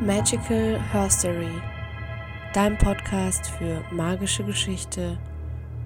Magical 0.00 0.80
Herstory, 0.92 1.62
dein 2.52 2.76
Podcast 2.76 3.46
für 3.46 3.84
magische 3.92 4.42
Geschichte, 4.42 5.16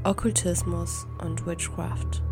Okkultismus 0.03 1.07
und 1.23 1.47
Witchcraft. 1.47 2.23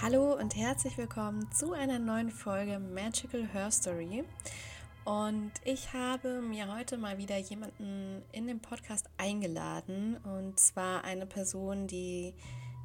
Hallo 0.00 0.34
und 0.34 0.54
herzlich 0.54 0.96
willkommen 0.96 1.50
zu 1.50 1.72
einer 1.72 1.98
neuen 1.98 2.30
Folge 2.30 2.78
Magical 2.78 3.46
Herstory. 3.52 4.22
Und 5.04 5.52
ich 5.64 5.92
habe 5.92 6.40
mir 6.40 6.72
heute 6.72 6.96
mal 6.96 7.18
wieder 7.18 7.38
jemanden 7.38 8.22
in 8.30 8.46
den 8.46 8.60
Podcast 8.60 9.10
eingeladen 9.16 10.16
und 10.22 10.60
zwar 10.60 11.02
eine 11.02 11.26
Person, 11.26 11.88
die 11.88 12.34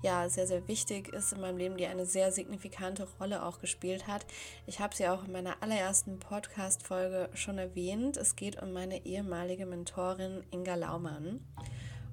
ja 0.03 0.29
sehr, 0.29 0.45
sehr 0.45 0.67
wichtig 0.67 1.07
ist 1.07 1.33
in 1.33 1.41
meinem 1.41 1.57
Leben, 1.57 1.77
die 1.77 1.87
eine 1.87 2.05
sehr 2.05 2.31
signifikante 2.31 3.07
Rolle 3.19 3.43
auch 3.43 3.59
gespielt 3.59 4.05
hat. 4.07 4.25
Ich 4.67 4.79
habe 4.79 4.95
sie 4.95 5.07
auch 5.07 5.23
in 5.23 5.31
meiner 5.31 5.55
allerersten 5.61 6.19
Podcast-Folge 6.19 7.29
schon 7.33 7.57
erwähnt. 7.57 8.17
Es 8.17 8.35
geht 8.35 8.61
um 8.61 8.73
meine 8.73 9.05
ehemalige 9.05 9.65
Mentorin 9.65 10.43
Inga 10.51 10.75
Laumann. 10.75 11.39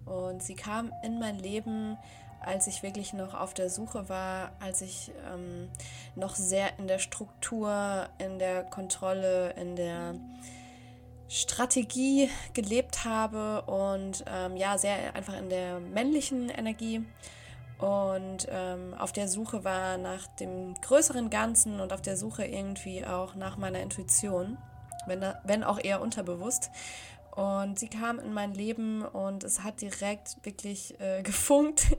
Und 0.06 0.42
sie 0.42 0.54
kam 0.54 0.92
in 1.04 1.18
mein 1.18 1.38
Leben, 1.38 1.98
als 2.40 2.68
ich 2.68 2.82
wirklich 2.82 3.12
noch 3.12 3.34
auf 3.34 3.54
der 3.54 3.68
Suche 3.68 4.08
war, 4.08 4.52
als 4.60 4.80
ich 4.80 5.10
ähm, 5.30 5.68
noch 6.14 6.36
sehr 6.36 6.78
in 6.78 6.86
der 6.86 6.98
Struktur, 6.98 8.08
in 8.18 8.38
der 8.38 8.64
Kontrolle, 8.64 9.52
in 9.60 9.76
der 9.76 10.14
Strategie 11.28 12.28
gelebt 12.54 13.04
habe 13.04 13.62
und 13.62 14.24
ähm, 14.26 14.56
ja, 14.56 14.78
sehr 14.78 15.14
einfach 15.14 15.38
in 15.38 15.48
der 15.48 15.78
männlichen 15.78 16.48
Energie 16.48 17.04
und 17.80 18.46
ähm, 18.50 18.94
auf 18.94 19.12
der 19.12 19.26
Suche 19.26 19.64
war 19.64 19.96
nach 19.96 20.26
dem 20.36 20.74
größeren 20.74 21.30
Ganzen 21.30 21.80
und 21.80 21.94
auf 21.94 22.02
der 22.02 22.18
Suche 22.18 22.44
irgendwie 22.44 23.06
auch 23.06 23.34
nach 23.34 23.56
meiner 23.56 23.80
Intuition, 23.80 24.58
wenn, 25.06 25.24
wenn 25.44 25.64
auch 25.64 25.78
eher 25.82 26.02
unterbewusst. 26.02 26.70
Und 27.34 27.78
sie 27.78 27.88
kam 27.88 28.18
in 28.18 28.34
mein 28.34 28.52
Leben 28.52 29.02
und 29.02 29.44
es 29.44 29.62
hat 29.62 29.80
direkt 29.80 30.36
wirklich 30.42 31.00
äh, 31.00 31.22
gefunkt. 31.24 31.96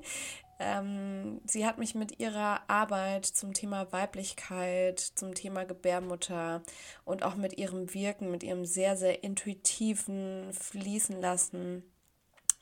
ähm, 0.60 1.42
sie 1.46 1.66
hat 1.66 1.80
mich 1.80 1.96
mit 1.96 2.20
ihrer 2.20 2.62
Arbeit 2.70 3.26
zum 3.26 3.56
Thema 3.56 3.92
Weiblichkeit, 3.92 5.00
zum 5.00 5.34
Thema 5.34 5.64
Gebärmutter 5.66 6.62
und 7.06 7.24
auch 7.24 7.36
mit 7.36 7.58
ihrem 7.58 7.92
Wirken, 7.96 8.30
mit 8.30 8.44
ihrem 8.44 8.66
sehr, 8.66 8.98
sehr 8.98 9.24
intuitiven 9.24 10.54
Fließen 10.54 11.20
lassen, 11.20 11.84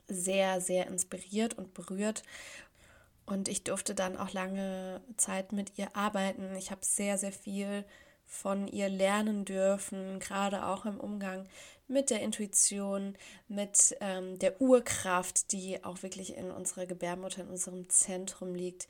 sehr, 0.08 0.62
sehr 0.62 0.88
inspiriert 0.88 1.58
und 1.58 1.74
berührt. 1.74 2.24
Und 3.30 3.48
ich 3.48 3.64
durfte 3.64 3.94
dann 3.94 4.18
auch 4.18 4.34
lange 4.34 5.02
Zeit 5.18 5.52
mit 5.52 5.78
ihr 5.78 5.96
arbeiten. 5.96 6.56
Ich 6.56 6.72
habe 6.72 6.84
sehr, 6.84 7.20
sehr 7.20 7.32
viel 7.32 7.86
von 8.26 8.68
ihr 8.68 8.90
lernen 8.90 9.46
dürfen, 9.46 10.20
gerade 10.20 10.66
auch 10.66 10.86
im 10.86 11.00
Umgang 11.00 11.48
mit 11.88 12.10
der 12.10 12.22
Intuition, 12.22 13.16
mit 13.48 13.96
ähm, 14.02 14.40
der 14.40 14.60
Urkraft, 14.60 15.52
die 15.52 15.84
auch 15.84 16.02
wirklich 16.02 16.38
in 16.38 16.50
unserer 16.50 16.88
Gebärmutter, 16.88 17.42
in 17.44 17.50
unserem 17.50 17.88
Zentrum 17.90 18.56
liegt. 18.56 18.88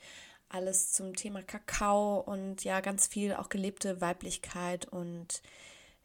Alles 0.47 0.93
zum 0.93 1.17
Thema 1.17 1.43
Kakao 1.43 2.21
und 2.21 2.63
ja, 2.63 2.79
ganz 2.79 3.07
viel 3.07 3.33
auch 3.33 3.49
gelebte 3.49 3.99
Weiblichkeit 3.99 4.85
und 4.85 5.41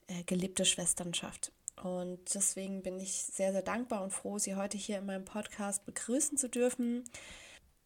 äh, 0.09 0.25
gelebte 0.25 0.65
Schwesternschaft. 0.65 1.53
Und 1.83 2.35
deswegen 2.35 2.83
bin 2.83 2.99
ich 2.99 3.12
sehr, 3.12 3.53
sehr 3.53 3.62
dankbar 3.62 4.03
und 4.03 4.12
froh, 4.12 4.39
Sie 4.39 4.57
heute 4.57 4.77
hier 4.77 4.99
in 4.99 5.07
meinem 5.07 5.25
Podcast 5.25 5.87
begrüßen 5.87 6.37
zu 6.37 6.49
dürfen. 6.49 7.05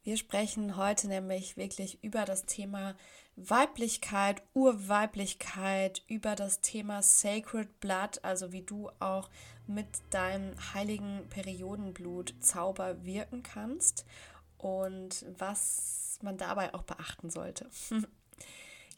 Wir 0.02 0.16
sprechen 0.16 0.76
heute 0.76 1.08
nämlich 1.08 1.56
wirklich 1.56 2.02
über 2.02 2.24
das 2.24 2.44
Thema 2.44 2.96
Weiblichkeit, 3.36 4.42
Urweiblichkeit, 4.54 6.02
über 6.08 6.34
das 6.34 6.60
Thema 6.60 7.02
Sacred 7.02 7.80
Blood, 7.80 8.24
also 8.24 8.52
wie 8.52 8.62
du 8.62 8.90
auch 9.00 9.28
mit 9.66 9.86
deinem 10.10 10.54
heiligen 10.74 11.28
Periodenblut 11.28 12.34
Zauber 12.40 13.04
wirken 13.04 13.42
kannst 13.42 14.06
und 14.56 15.24
was 15.36 16.18
man 16.22 16.36
dabei 16.36 16.74
auch 16.74 16.82
beachten 16.82 17.30
sollte. 17.30 17.68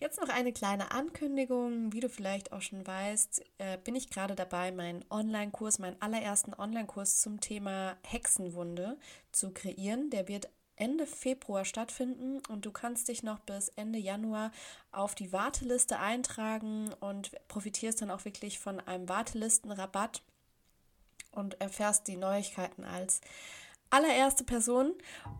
Jetzt 0.01 0.19
noch 0.19 0.31
eine 0.31 0.55
kleine 0.55 0.93
Ankündigung. 0.93 1.93
Wie 1.93 2.01
du 2.01 2.09
vielleicht 2.09 2.53
auch 2.53 2.63
schon 2.63 2.87
weißt, 2.87 3.45
äh, 3.59 3.77
bin 3.85 3.95
ich 3.95 4.09
gerade 4.09 4.35
dabei, 4.35 4.73
meinen 4.73 5.05
Online-Kurs, 5.11 5.79
meinen 5.79 6.01
allerersten 6.01 6.55
Online-Kurs 6.55 7.21
zum 7.21 7.41
Thema 7.41 7.99
Hexenwunde 8.07 8.97
zu 9.31 9.51
kreieren. 9.51 10.09
Der 10.09 10.27
wird 10.27 10.49
Ende 10.81 11.07
Februar 11.07 11.65
stattfinden 11.65 12.41
und 12.49 12.65
du 12.65 12.73
kannst 12.73 13.09
dich 13.09 13.23
noch 13.23 13.39
bis 13.41 13.69
Ende 13.77 13.99
Januar 13.99 14.51
auf 14.93 15.15
die 15.15 15.33
Warteliste 15.33 15.99
eintragen 15.99 16.91
und 17.01 17.33
profitierst 17.49 18.01
dann 18.01 18.11
auch 18.11 18.25
wirklich 18.25 18.59
von 18.59 18.81
einem 18.81 19.09
Wartelistenrabatt 19.09 20.23
und 21.33 21.61
erfährst 21.61 22.09
die 22.09 22.17
Neuigkeiten 22.17 22.85
als 22.85 23.21
allererste 23.91 24.45
Person. 24.45 24.95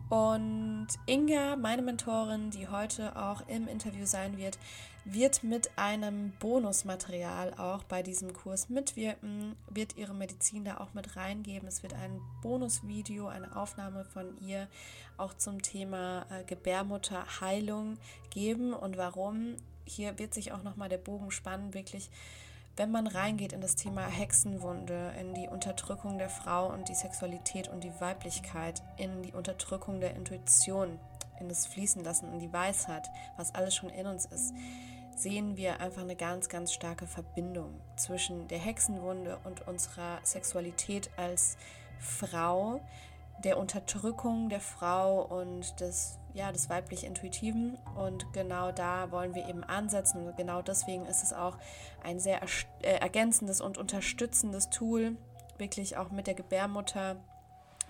Und 0.09 0.87
Inga, 1.07 1.55
meine 1.55 1.81
Mentorin, 1.81 2.51
die 2.51 2.67
heute 2.67 3.15
auch 3.15 3.47
im 3.47 3.67
Interview 3.67 4.05
sein 4.05 4.37
wird, 4.37 4.59
wird 5.05 5.43
mit 5.43 5.77
einem 5.77 6.31
Bonusmaterial 6.39 7.53
auch 7.55 7.83
bei 7.83 8.03
diesem 8.03 8.33
Kurs 8.33 8.69
mitwirken, 8.69 9.55
wird 9.69 9.97
ihre 9.97 10.13
Medizin 10.13 10.63
da 10.63 10.77
auch 10.77 10.93
mit 10.93 11.15
reingeben. 11.15 11.67
Es 11.67 11.81
wird 11.83 11.93
ein 11.93 12.21
Bonusvideo, 12.41 13.27
eine 13.27 13.55
Aufnahme 13.55 14.05
von 14.05 14.37
ihr 14.41 14.67
auch 15.17 15.33
zum 15.33 15.61
Thema 15.61 16.25
äh, 16.29 16.43
Gebärmutterheilung 16.43 17.97
geben 18.29 18.73
und 18.73 18.97
warum. 18.97 19.55
Hier 19.85 20.19
wird 20.19 20.33
sich 20.33 20.51
auch 20.51 20.63
nochmal 20.63 20.89
der 20.89 20.97
Bogen 20.97 21.31
spannen, 21.31 21.73
wirklich 21.73 22.09
wenn 22.77 22.91
man 22.91 23.07
reingeht 23.07 23.53
in 23.53 23.61
das 23.61 23.75
Thema 23.75 24.07
Hexenwunde, 24.07 25.13
in 25.19 25.33
die 25.33 25.47
Unterdrückung 25.47 26.17
der 26.17 26.29
Frau 26.29 26.71
und 26.71 26.87
die 26.87 26.95
Sexualität 26.95 27.67
und 27.67 27.83
die 27.83 27.91
Weiblichkeit, 27.99 28.81
in 28.97 29.23
die 29.23 29.33
Unterdrückung 29.33 29.99
der 29.99 30.15
Intuition, 30.15 30.99
in 31.41 31.49
das 31.49 31.65
Fließen 31.67 32.03
lassen, 32.03 32.31
in 32.31 32.39
die 32.39 32.53
Weisheit, 32.53 33.09
was 33.35 33.53
alles 33.53 33.75
schon 33.75 33.89
in 33.89 34.07
uns 34.07 34.25
ist, 34.25 34.53
sehen 35.15 35.57
wir 35.57 35.79
einfach 35.79 36.01
eine 36.01 36.15
ganz, 36.15 36.49
ganz 36.49 36.73
starke 36.73 37.05
Verbindung 37.05 37.79
zwischen 37.95 38.47
der 38.47 38.59
Hexenwunde 38.59 39.37
und 39.43 39.67
unserer 39.67 40.19
Sexualität 40.23 41.09
als 41.17 41.57
Frau, 41.99 42.81
der 43.43 43.57
Unterdrückung 43.57 44.49
der 44.49 44.61
Frau 44.61 45.21
und 45.23 45.79
des, 45.79 46.19
ja, 46.33 46.51
des 46.51 46.69
weiblich-intuitiven. 46.69 47.77
Und 47.95 48.31
genau 48.33 48.71
da 48.71 49.11
wollen 49.11 49.35
wir 49.35 49.47
eben 49.47 49.63
ansetzen. 49.63 50.27
Und 50.27 50.37
genau 50.37 50.61
deswegen 50.61 51.05
ist 51.05 51.23
es 51.23 51.33
auch 51.33 51.57
ein 52.03 52.19
sehr 52.19 52.41
äh, 52.81 52.93
ergänzendes 52.99 53.61
und 53.61 53.77
unterstützendes 53.77 54.69
Tool, 54.69 55.17
wirklich 55.57 55.97
auch 55.97 56.11
mit 56.11 56.27
der 56.27 56.35
Gebärmutter, 56.35 57.17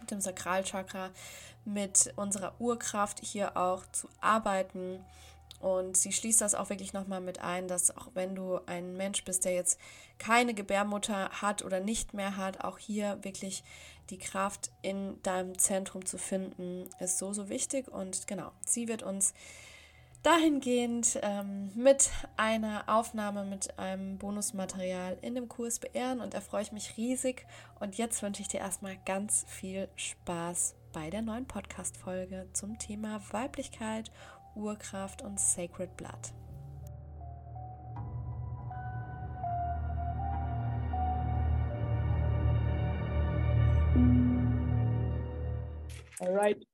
mit 0.01 0.11
dem 0.11 0.21
Sakralchakra, 0.21 1.11
mit 1.65 2.13
unserer 2.15 2.53
Urkraft 2.59 3.19
hier 3.23 3.55
auch 3.55 3.85
zu 3.91 4.09
arbeiten. 4.19 5.03
Und 5.59 5.95
sie 5.95 6.11
schließt 6.11 6.41
das 6.41 6.55
auch 6.55 6.69
wirklich 6.69 6.91
nochmal 6.91 7.21
mit 7.21 7.39
ein, 7.39 7.67
dass 7.67 7.95
auch 7.95 8.09
wenn 8.15 8.35
du 8.35 8.59
ein 8.65 8.97
Mensch 8.97 9.23
bist, 9.23 9.45
der 9.45 9.53
jetzt 9.53 9.79
keine 10.17 10.55
Gebärmutter 10.55 11.29
hat 11.29 11.63
oder 11.63 11.79
nicht 11.79 12.13
mehr 12.13 12.35
hat, 12.35 12.63
auch 12.63 12.79
hier 12.79 13.19
wirklich 13.23 13.63
die 14.09 14.17
Kraft 14.17 14.71
in 14.81 15.21
deinem 15.21 15.57
Zentrum 15.57 16.05
zu 16.05 16.17
finden, 16.17 16.89
ist 16.99 17.19
so, 17.19 17.31
so 17.31 17.47
wichtig. 17.47 17.87
Und 17.87 18.27
genau, 18.27 18.51
sie 18.65 18.87
wird 18.87 19.03
uns 19.03 19.33
dahingehend 20.23 21.19
ähm, 21.23 21.71
mit 21.75 22.11
einer 22.37 22.83
Aufnahme, 22.87 23.43
mit 23.43 23.77
einem 23.79 24.17
Bonusmaterial 24.17 25.17
in 25.21 25.35
dem 25.35 25.47
Kurs 25.49 25.79
beehren 25.79 26.21
und 26.21 26.33
da 26.33 26.41
freue 26.41 26.61
ich 26.61 26.71
mich 26.71 26.97
riesig. 26.97 27.45
Und 27.79 27.97
jetzt 27.97 28.21
wünsche 28.21 28.41
ich 28.41 28.47
dir 28.47 28.59
erstmal 28.59 28.97
ganz 29.05 29.45
viel 29.47 29.87
Spaß 29.95 30.75
bei 30.93 31.09
der 31.09 31.21
neuen 31.21 31.45
Podcast-Folge 31.45 32.47
zum 32.53 32.77
Thema 32.77 33.21
Weiblichkeit, 33.31 34.11
Urkraft 34.55 35.21
und 35.21 35.39
Sacred 35.39 35.95
Blood. 35.97 36.33
Alright. 46.19 46.70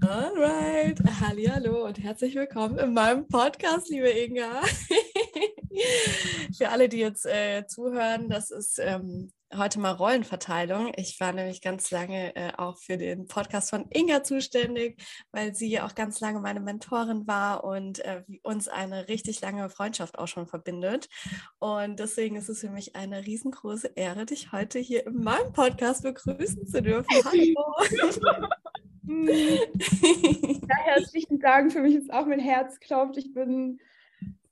Alright. 0.00 1.00
Hallo 1.20 1.84
und 1.84 2.02
herzlich 2.02 2.34
willkommen 2.34 2.78
in 2.78 2.94
meinem 2.94 3.26
Podcast, 3.26 3.88
liebe 3.90 4.08
Inga. 4.08 4.62
Für 6.56 6.68
alle, 6.70 6.88
die 6.88 6.98
jetzt 6.98 7.26
äh, 7.26 7.66
zuhören, 7.66 8.28
das 8.28 8.50
ist 8.50 8.78
ähm, 8.78 9.32
heute 9.56 9.80
mal 9.80 9.92
Rollenverteilung. 9.92 10.92
Ich 10.96 11.18
war 11.20 11.32
nämlich 11.32 11.62
ganz 11.62 11.90
lange 11.90 12.34
äh, 12.36 12.52
auch 12.56 12.78
für 12.78 12.96
den 12.96 13.26
Podcast 13.26 13.70
von 13.70 13.86
Inga 13.90 14.22
zuständig, 14.22 15.02
weil 15.32 15.54
sie 15.54 15.68
ja 15.68 15.84
auch 15.84 15.94
ganz 15.94 16.20
lange 16.20 16.40
meine 16.40 16.60
Mentorin 16.60 17.26
war 17.26 17.64
und 17.64 17.98
äh, 18.00 18.22
uns 18.42 18.68
eine 18.68 19.08
richtig 19.08 19.40
lange 19.40 19.68
Freundschaft 19.68 20.18
auch 20.18 20.28
schon 20.28 20.46
verbindet. 20.46 21.08
Und 21.58 21.98
deswegen 21.98 22.36
ist 22.36 22.48
es 22.48 22.60
für 22.60 22.70
mich 22.70 22.94
eine 22.94 23.26
riesengroße 23.26 23.92
Ehre, 23.96 24.26
dich 24.26 24.52
heute 24.52 24.78
hier 24.78 25.06
in 25.06 25.22
meinem 25.24 25.52
Podcast 25.52 26.02
begrüßen 26.02 26.66
zu 26.66 26.82
dürfen. 26.82 27.08
Hallo. 27.24 28.48
ja, 29.08 30.76
herzlichen 30.84 31.38
Dank. 31.38 31.72
Für 31.72 31.80
mich 31.80 31.94
ist 31.94 32.12
auch 32.12 32.26
mein 32.26 32.40
Herz 32.40 32.78
klopft. 32.80 33.16
Ich 33.16 33.32
bin 33.32 33.80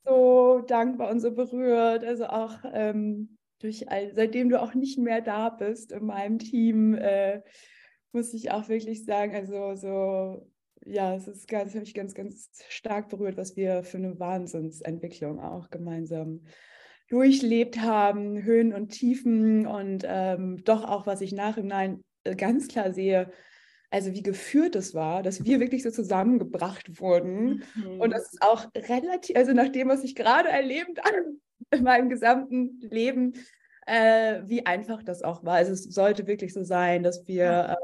so 0.05 0.61
dankbar 0.67 1.11
und 1.11 1.19
so 1.19 1.31
berührt. 1.31 2.03
Also 2.03 2.25
auch 2.27 2.59
ähm, 2.73 3.37
durch 3.59 3.85
seitdem 4.13 4.49
du 4.49 4.61
auch 4.61 4.73
nicht 4.73 4.97
mehr 4.97 5.21
da 5.21 5.49
bist 5.49 5.91
in 5.91 6.05
meinem 6.05 6.39
Team, 6.39 6.95
äh, 6.95 7.41
muss 8.11 8.33
ich 8.33 8.51
auch 8.51 8.69
wirklich 8.69 9.05
sagen, 9.05 9.35
also 9.35 9.75
so, 9.75 10.49
ja, 10.85 11.15
es 11.15 11.27
ist 11.27 11.47
ganz, 11.47 11.73
mich 11.75 11.93
ganz, 11.93 12.13
ganz 12.13 12.49
stark 12.69 13.09
berührt, 13.09 13.37
was 13.37 13.55
wir 13.55 13.83
für 13.83 13.97
eine 13.97 14.19
Wahnsinnsentwicklung 14.19 15.39
auch 15.39 15.69
gemeinsam 15.69 16.41
durchlebt 17.09 17.79
haben, 17.79 18.43
Höhen 18.43 18.73
und 18.73 18.89
Tiefen 18.89 19.65
und 19.65 20.03
ähm, 20.05 20.63
doch 20.63 20.83
auch, 20.83 21.05
was 21.05 21.21
ich 21.21 21.31
nachhinein 21.31 22.03
äh, 22.23 22.35
ganz 22.35 22.67
klar 22.67 22.91
sehe, 22.91 23.31
also 23.89 24.13
wie 24.13 24.23
geführt 24.23 24.75
es 24.75 24.93
war, 24.93 25.23
dass 25.23 25.45
wir 25.45 25.59
wirklich 25.59 25.83
so 25.83 25.91
zusammengebracht 25.91 26.99
wurden 26.99 27.63
mhm. 27.75 28.01
und 28.01 28.11
das 28.11 28.33
ist 28.33 28.41
auch 28.41 28.67
relativ, 28.75 29.35
also 29.35 29.53
nach 29.53 29.69
dem, 29.69 29.87
was 29.87 30.03
ich 30.03 30.15
gerade 30.15 30.49
erlebt 30.49 30.99
habe 31.03 31.37
in 31.71 31.83
meinem 31.83 32.09
gesamten 32.09 32.79
Leben, 32.81 33.33
äh, 33.85 34.41
wie 34.45 34.65
einfach 34.65 35.01
das 35.03 35.23
auch 35.23 35.43
war. 35.43 35.55
Also 35.55 35.71
es 35.71 35.83
sollte 35.83 36.27
wirklich 36.27 36.53
so 36.53 36.63
sein, 36.63 37.03
dass 37.03 37.27
wir 37.27 37.77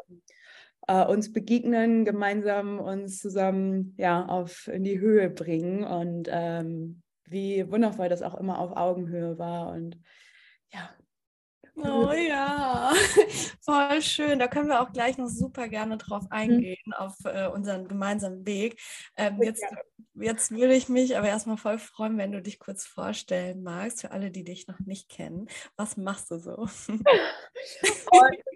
äh, 0.87 1.01
äh, 1.01 1.05
uns 1.05 1.31
begegnen, 1.31 2.05
gemeinsam 2.05 2.79
uns 2.79 3.19
zusammen 3.19 3.95
ja 3.97 4.25
auf 4.25 4.67
in 4.67 4.83
die 4.83 4.99
Höhe 4.99 5.29
bringen 5.29 5.83
und 5.83 6.27
ähm, 6.29 7.01
wie 7.25 7.69
wundervoll 7.71 8.09
das 8.09 8.21
auch 8.21 8.35
immer 8.35 8.59
auf 8.59 8.75
Augenhöhe 8.75 9.37
war 9.39 9.71
und 9.71 9.97
Oh 11.75 12.11
ja, 12.27 12.93
voll 13.61 14.01
schön. 14.01 14.39
Da 14.39 14.47
können 14.47 14.67
wir 14.67 14.81
auch 14.81 14.91
gleich 14.91 15.17
noch 15.17 15.27
super 15.27 15.67
gerne 15.67 15.97
drauf 15.97 16.23
mhm. 16.23 16.31
eingehen, 16.31 16.77
mhm. 16.85 16.93
auf 16.93 17.15
äh, 17.25 17.47
unseren 17.47 17.87
gemeinsamen 17.87 18.45
Weg. 18.45 18.79
Ähm, 19.17 19.41
jetzt, 19.41 19.63
jetzt 20.15 20.51
würde 20.51 20.75
ich 20.75 20.89
mich 20.89 21.17
aber 21.17 21.27
erstmal 21.27 21.57
voll 21.57 21.79
freuen, 21.79 22.17
wenn 22.17 22.31
du 22.31 22.41
dich 22.41 22.59
kurz 22.59 22.85
vorstellen 22.85 23.63
magst, 23.63 24.01
für 24.01 24.11
alle, 24.11 24.31
die 24.31 24.43
dich 24.43 24.67
noch 24.67 24.79
nicht 24.79 25.09
kennen. 25.09 25.47
Was 25.75 25.97
machst 25.97 26.29
du 26.31 26.37
so? 26.37 26.55
Und 26.87 26.99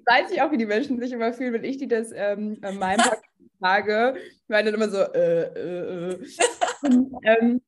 weiß 0.06 0.32
ich 0.32 0.42
auch, 0.42 0.52
wie 0.52 0.58
die 0.58 0.66
Menschen 0.66 1.00
sich 1.00 1.12
immer 1.12 1.34
fühlen, 1.34 1.54
wenn 1.54 1.64
ich 1.64 1.78
die 1.78 1.88
das 1.88 2.12
ähm, 2.14 2.60
an 2.62 2.78
meinem 2.78 3.00
Tag 3.00 3.22
frage. 3.60 4.16
Ich 4.18 4.50
meine 4.50 4.72
dann 4.72 4.82
immer 4.82 4.90
so, 4.90 5.00
äh, 5.00 5.44
äh, 5.44 6.12
äh. 6.12 6.28
Und, 6.84 7.12
ähm, 7.24 7.62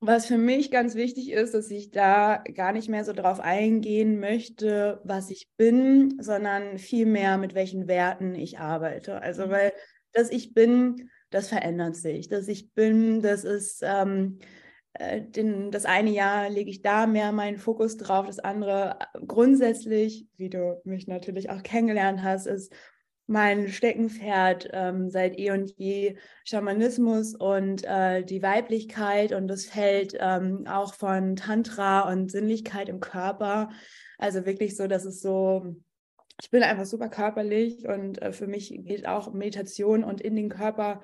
was 0.00 0.26
für 0.26 0.38
mich 0.38 0.70
ganz 0.70 0.94
wichtig 0.94 1.30
ist, 1.32 1.54
dass 1.54 1.70
ich 1.70 1.90
da 1.90 2.42
gar 2.54 2.72
nicht 2.72 2.88
mehr 2.88 3.04
so 3.04 3.12
drauf 3.12 3.40
eingehen 3.40 4.20
möchte, 4.20 5.00
was 5.04 5.30
ich 5.30 5.48
bin, 5.56 6.16
sondern 6.20 6.78
vielmehr 6.78 7.38
mit 7.38 7.54
welchen 7.54 7.88
Werten 7.88 8.34
ich 8.34 8.58
arbeite. 8.58 9.20
Also, 9.20 9.46
mhm. 9.46 9.50
weil 9.50 9.72
das 10.12 10.30
ich 10.30 10.54
bin, 10.54 11.10
das 11.30 11.48
verändert 11.48 11.96
sich. 11.96 12.28
Das 12.28 12.48
ich 12.48 12.72
bin, 12.72 13.22
das 13.22 13.44
ist, 13.44 13.82
ähm, 13.82 14.38
äh, 14.94 15.22
den, 15.22 15.70
das 15.70 15.84
eine 15.84 16.10
Jahr 16.10 16.48
lege 16.50 16.70
ich 16.70 16.82
da 16.82 17.06
mehr 17.06 17.32
meinen 17.32 17.58
Fokus 17.58 17.96
drauf, 17.96 18.26
das 18.26 18.38
andere 18.38 18.98
äh, 19.00 19.26
grundsätzlich, 19.26 20.26
wie 20.36 20.50
du 20.50 20.80
mich 20.84 21.06
natürlich 21.06 21.50
auch 21.50 21.62
kennengelernt 21.62 22.22
hast, 22.22 22.46
ist 22.46 22.72
mein 23.26 23.68
Steckenpferd 23.68 24.68
ähm, 24.72 25.10
seit 25.10 25.38
eh 25.38 25.50
und 25.50 25.72
je 25.76 26.16
Schamanismus 26.44 27.34
und 27.34 27.84
äh, 27.84 28.24
die 28.24 28.42
Weiblichkeit 28.42 29.32
und 29.32 29.48
das 29.48 29.64
Feld 29.64 30.16
ähm, 30.18 30.66
auch 30.68 30.94
von 30.94 31.34
Tantra 31.36 32.10
und 32.10 32.30
Sinnlichkeit 32.30 32.88
im 32.88 33.00
Körper. 33.00 33.70
Also 34.18 34.46
wirklich 34.46 34.76
so, 34.76 34.86
dass 34.86 35.04
es 35.04 35.20
so, 35.20 35.76
ich 36.40 36.50
bin 36.50 36.62
einfach 36.62 36.86
super 36.86 37.08
körperlich 37.08 37.86
und 37.88 38.22
äh, 38.22 38.32
für 38.32 38.46
mich 38.46 38.68
geht 38.84 39.06
auch 39.06 39.32
Meditation 39.32 40.04
und 40.04 40.20
in 40.20 40.36
den 40.36 40.48
Körper 40.48 41.02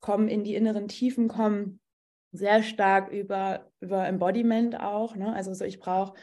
kommen, 0.00 0.28
in 0.28 0.44
die 0.44 0.54
inneren 0.54 0.86
Tiefen 0.86 1.28
kommen, 1.28 1.80
sehr 2.30 2.62
stark 2.62 3.10
über, 3.10 3.70
über 3.80 4.06
Embodiment 4.06 4.78
auch. 4.78 5.16
Ne? 5.16 5.32
Also 5.34 5.54
so, 5.54 5.64
ich 5.64 5.78
brauche 5.78 6.14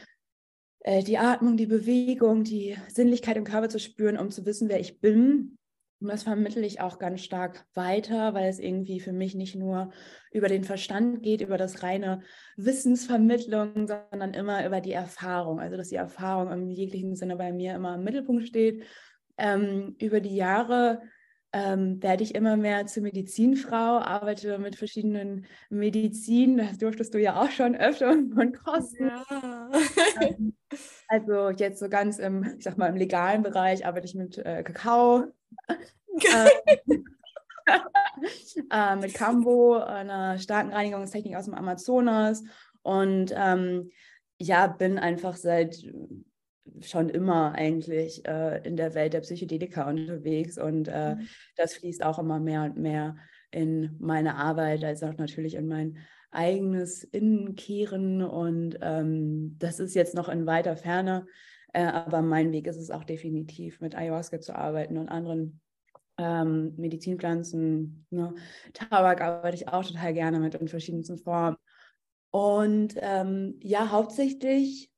äh, 0.83 1.03
die 1.03 1.17
Atmung, 1.17 1.57
die 1.57 1.67
Bewegung, 1.67 2.43
die 2.43 2.77
Sinnlichkeit 2.87 3.37
im 3.37 3.43
Körper 3.43 3.69
zu 3.69 3.79
spüren, 3.79 4.17
um 4.17 4.31
zu 4.31 4.45
wissen, 4.45 4.69
wer 4.69 4.79
ich 4.79 4.99
bin. 4.99 5.57
Und 5.99 6.07
das 6.07 6.23
vermittle 6.23 6.65
ich 6.65 6.81
auch 6.81 6.97
ganz 6.97 7.21
stark 7.21 7.63
weiter, 7.75 8.33
weil 8.33 8.49
es 8.49 8.57
irgendwie 8.57 8.99
für 8.99 9.13
mich 9.13 9.35
nicht 9.35 9.55
nur 9.55 9.91
über 10.31 10.47
den 10.47 10.63
Verstand 10.63 11.21
geht, 11.21 11.41
über 11.41 11.57
das 11.59 11.83
reine 11.83 12.21
Wissensvermittlung, 12.57 13.87
sondern 13.87 14.33
immer 14.33 14.65
über 14.65 14.81
die 14.81 14.93
Erfahrung. 14.93 15.59
Also 15.59 15.77
dass 15.77 15.89
die 15.89 15.95
Erfahrung 15.95 16.51
im 16.51 16.71
jeglichen 16.71 17.15
Sinne 17.15 17.35
bei 17.35 17.53
mir 17.53 17.75
immer 17.75 17.95
im 17.95 18.03
Mittelpunkt 18.03 18.47
steht. 18.47 18.83
Ähm, 19.37 19.95
über 19.99 20.19
die 20.19 20.35
Jahre 20.35 21.03
ähm, 21.53 22.01
werde 22.01 22.23
ich 22.23 22.35
immer 22.35 22.55
mehr 22.55 22.85
zur 22.87 23.03
Medizinfrau, 23.03 23.99
arbeite 23.99 24.57
mit 24.57 24.75
verschiedenen 24.75 25.45
Medizinen. 25.69 26.57
Das 26.57 26.77
durftest 26.77 27.13
du 27.13 27.19
ja 27.19 27.41
auch 27.41 27.51
schon 27.51 27.75
öfter 27.75 28.11
und 28.11 28.53
kosten. 28.53 29.07
Ja. 29.07 29.69
Ähm, 30.21 30.53
also 31.07 31.49
jetzt 31.49 31.79
so 31.79 31.89
ganz 31.89 32.19
im, 32.19 32.55
ich 32.57 32.63
sag 32.63 32.77
mal, 32.77 32.87
im 32.87 32.95
legalen 32.95 33.43
Bereich 33.43 33.85
arbeite 33.85 34.05
ich 34.05 34.15
mit 34.15 34.37
äh, 34.37 34.63
Kakao. 34.63 35.25
Ähm, 36.25 37.05
äh, 38.69 38.95
mit 38.97 39.13
Cambo, 39.13 39.77
einer 39.77 40.37
starken 40.39 40.73
Reinigungstechnik 40.73 41.37
aus 41.37 41.45
dem 41.45 41.53
Amazonas. 41.53 42.43
Und 42.81 43.33
ähm, 43.33 43.91
ja, 44.37 44.67
bin 44.67 44.99
einfach 44.99 45.37
seit 45.37 45.85
schon 46.79 47.09
immer 47.09 47.53
eigentlich 47.53 48.25
äh, 48.27 48.65
in 48.65 48.77
der 48.77 48.93
Welt 48.93 49.13
der 49.13 49.21
Psychedelika 49.21 49.89
unterwegs 49.89 50.57
und 50.57 50.87
äh, 50.87 51.15
mhm. 51.15 51.27
das 51.55 51.73
fließt 51.75 52.03
auch 52.03 52.19
immer 52.19 52.39
mehr 52.39 52.63
und 52.63 52.77
mehr 52.77 53.17
in 53.51 53.95
meine 53.99 54.35
Arbeit, 54.35 54.83
als 54.83 55.03
auch 55.03 55.17
natürlich 55.17 55.55
in 55.55 55.67
mein 55.67 55.97
eigenes 56.31 57.03
Innenkehren 57.03 58.23
und 58.23 58.79
ähm, 58.81 59.57
das 59.59 59.79
ist 59.79 59.95
jetzt 59.95 60.15
noch 60.15 60.29
in 60.29 60.45
weiter 60.45 60.77
Ferne, 60.77 61.25
äh, 61.73 61.83
aber 61.83 62.21
mein 62.21 62.51
Weg 62.51 62.67
ist 62.67 62.77
es 62.77 62.91
auch 62.91 63.03
definitiv, 63.03 63.81
mit 63.81 63.95
Ayahuasca 63.95 64.39
zu 64.39 64.55
arbeiten 64.55 64.97
und 64.97 65.09
anderen 65.09 65.59
ähm, 66.17 66.73
Medizinpflanzen. 66.77 68.05
Ne? 68.09 68.33
Tabak 68.73 69.21
arbeite 69.21 69.55
ich 69.55 69.67
auch 69.67 69.85
total 69.85 70.13
gerne 70.13 70.39
mit 70.39 70.55
in 70.55 70.67
verschiedensten 70.67 71.17
Formen. 71.17 71.57
Und 72.31 72.95
ähm, 72.97 73.59
ja, 73.61 73.91
hauptsächlich 73.91 74.90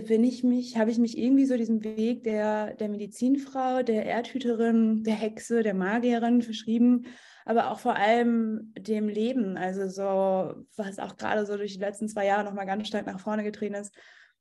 bin 0.00 0.24
ich 0.24 0.42
mich, 0.42 0.76
habe 0.78 0.90
ich 0.90 0.98
mich 0.98 1.18
irgendwie 1.18 1.44
so 1.44 1.56
diesem 1.56 1.84
Weg 1.84 2.24
der, 2.24 2.74
der 2.74 2.88
Medizinfrau, 2.88 3.82
der 3.82 4.06
Erdhüterin, 4.06 5.02
der 5.04 5.14
Hexe, 5.14 5.62
der 5.62 5.74
Magierin 5.74 6.42
verschrieben, 6.42 7.06
aber 7.44 7.70
auch 7.70 7.80
vor 7.80 7.96
allem 7.96 8.72
dem 8.78 9.08
Leben. 9.08 9.56
Also 9.56 9.88
so, 9.88 10.64
was 10.76 10.98
auch 10.98 11.16
gerade 11.16 11.44
so 11.44 11.56
durch 11.56 11.74
die 11.74 11.80
letzten 11.80 12.08
zwei 12.08 12.26
Jahre 12.26 12.44
nochmal 12.44 12.66
ganz 12.66 12.88
stark 12.88 13.06
nach 13.06 13.20
vorne 13.20 13.44
getreten 13.44 13.74
ist, 13.74 13.94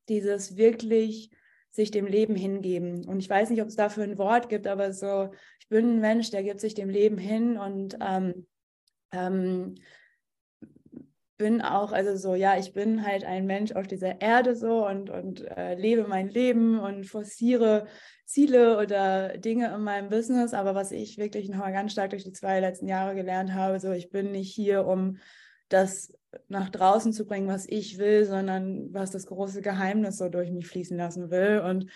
dieses 0.08 0.56
wirklich 0.58 1.32
sich 1.72 1.92
dem 1.92 2.06
Leben 2.06 2.36
hingeben. 2.36 3.06
Und 3.08 3.20
ich 3.20 3.30
weiß 3.30 3.50
nicht, 3.50 3.62
ob 3.62 3.68
es 3.68 3.76
dafür 3.76 4.04
ein 4.04 4.18
Wort 4.18 4.50
gibt, 4.50 4.68
aber 4.68 4.92
so, 4.94 5.32
ich 5.60 5.68
bin 5.70 5.90
ein 5.90 6.00
Mensch, 6.00 6.30
der 6.32 6.44
gibt 6.44 6.60
sich 6.60 6.74
dem 6.74 6.90
Leben 6.90 7.18
hin 7.18 7.58
und 7.58 7.98
ähm, 8.02 8.46
ähm, 9.12 9.76
bin 11.42 11.64
auch, 11.64 11.92
also 11.92 12.16
so, 12.16 12.36
ja, 12.36 12.56
ich 12.60 12.72
bin 12.72 13.04
halt 13.04 13.26
ein 13.26 13.48
Mensch 13.48 13.72
auf 13.72 13.88
dieser 13.88 14.22
Erde 14.22 14.56
so 14.56 14.88
und, 14.88 15.10
und 15.10 15.42
äh, 15.58 15.74
lebe 15.74 16.08
mein 16.08 16.30
Leben 16.30 16.80
und 16.80 17.08
forciere 17.08 17.88
Ziele 18.26 18.78
oder 18.78 19.40
Dinge 19.40 19.74
in 19.74 19.82
meinem 19.82 20.10
Business. 20.10 20.54
Aber 20.54 20.76
was 20.76 20.92
ich 20.92 21.18
wirklich 21.18 21.50
nochmal 21.50 21.74
ganz 21.74 21.94
stark 21.94 22.12
durch 22.12 22.26
die 22.26 22.32
zwei 22.32 22.60
letzten 22.60 22.88
Jahre 22.88 23.16
gelernt 23.16 23.56
habe, 23.56 23.80
so, 23.80 23.92
ich 23.92 24.12
bin 24.12 24.32
nicht 24.32 24.54
hier, 24.54 24.86
um 24.86 25.18
das 25.68 26.14
nach 26.48 26.70
draußen 26.70 27.12
zu 27.12 27.26
bringen, 27.26 27.48
was 27.48 27.66
ich 27.68 27.98
will, 27.98 28.26
sondern 28.26 28.94
was 28.94 29.10
das 29.10 29.26
große 29.26 29.64
Geheimnis 29.64 30.18
so 30.18 30.30
durch 30.30 30.52
mich 30.52 30.68
fließen 30.68 30.96
lassen 30.96 31.32
will. 31.32 31.64
Und 31.66 31.88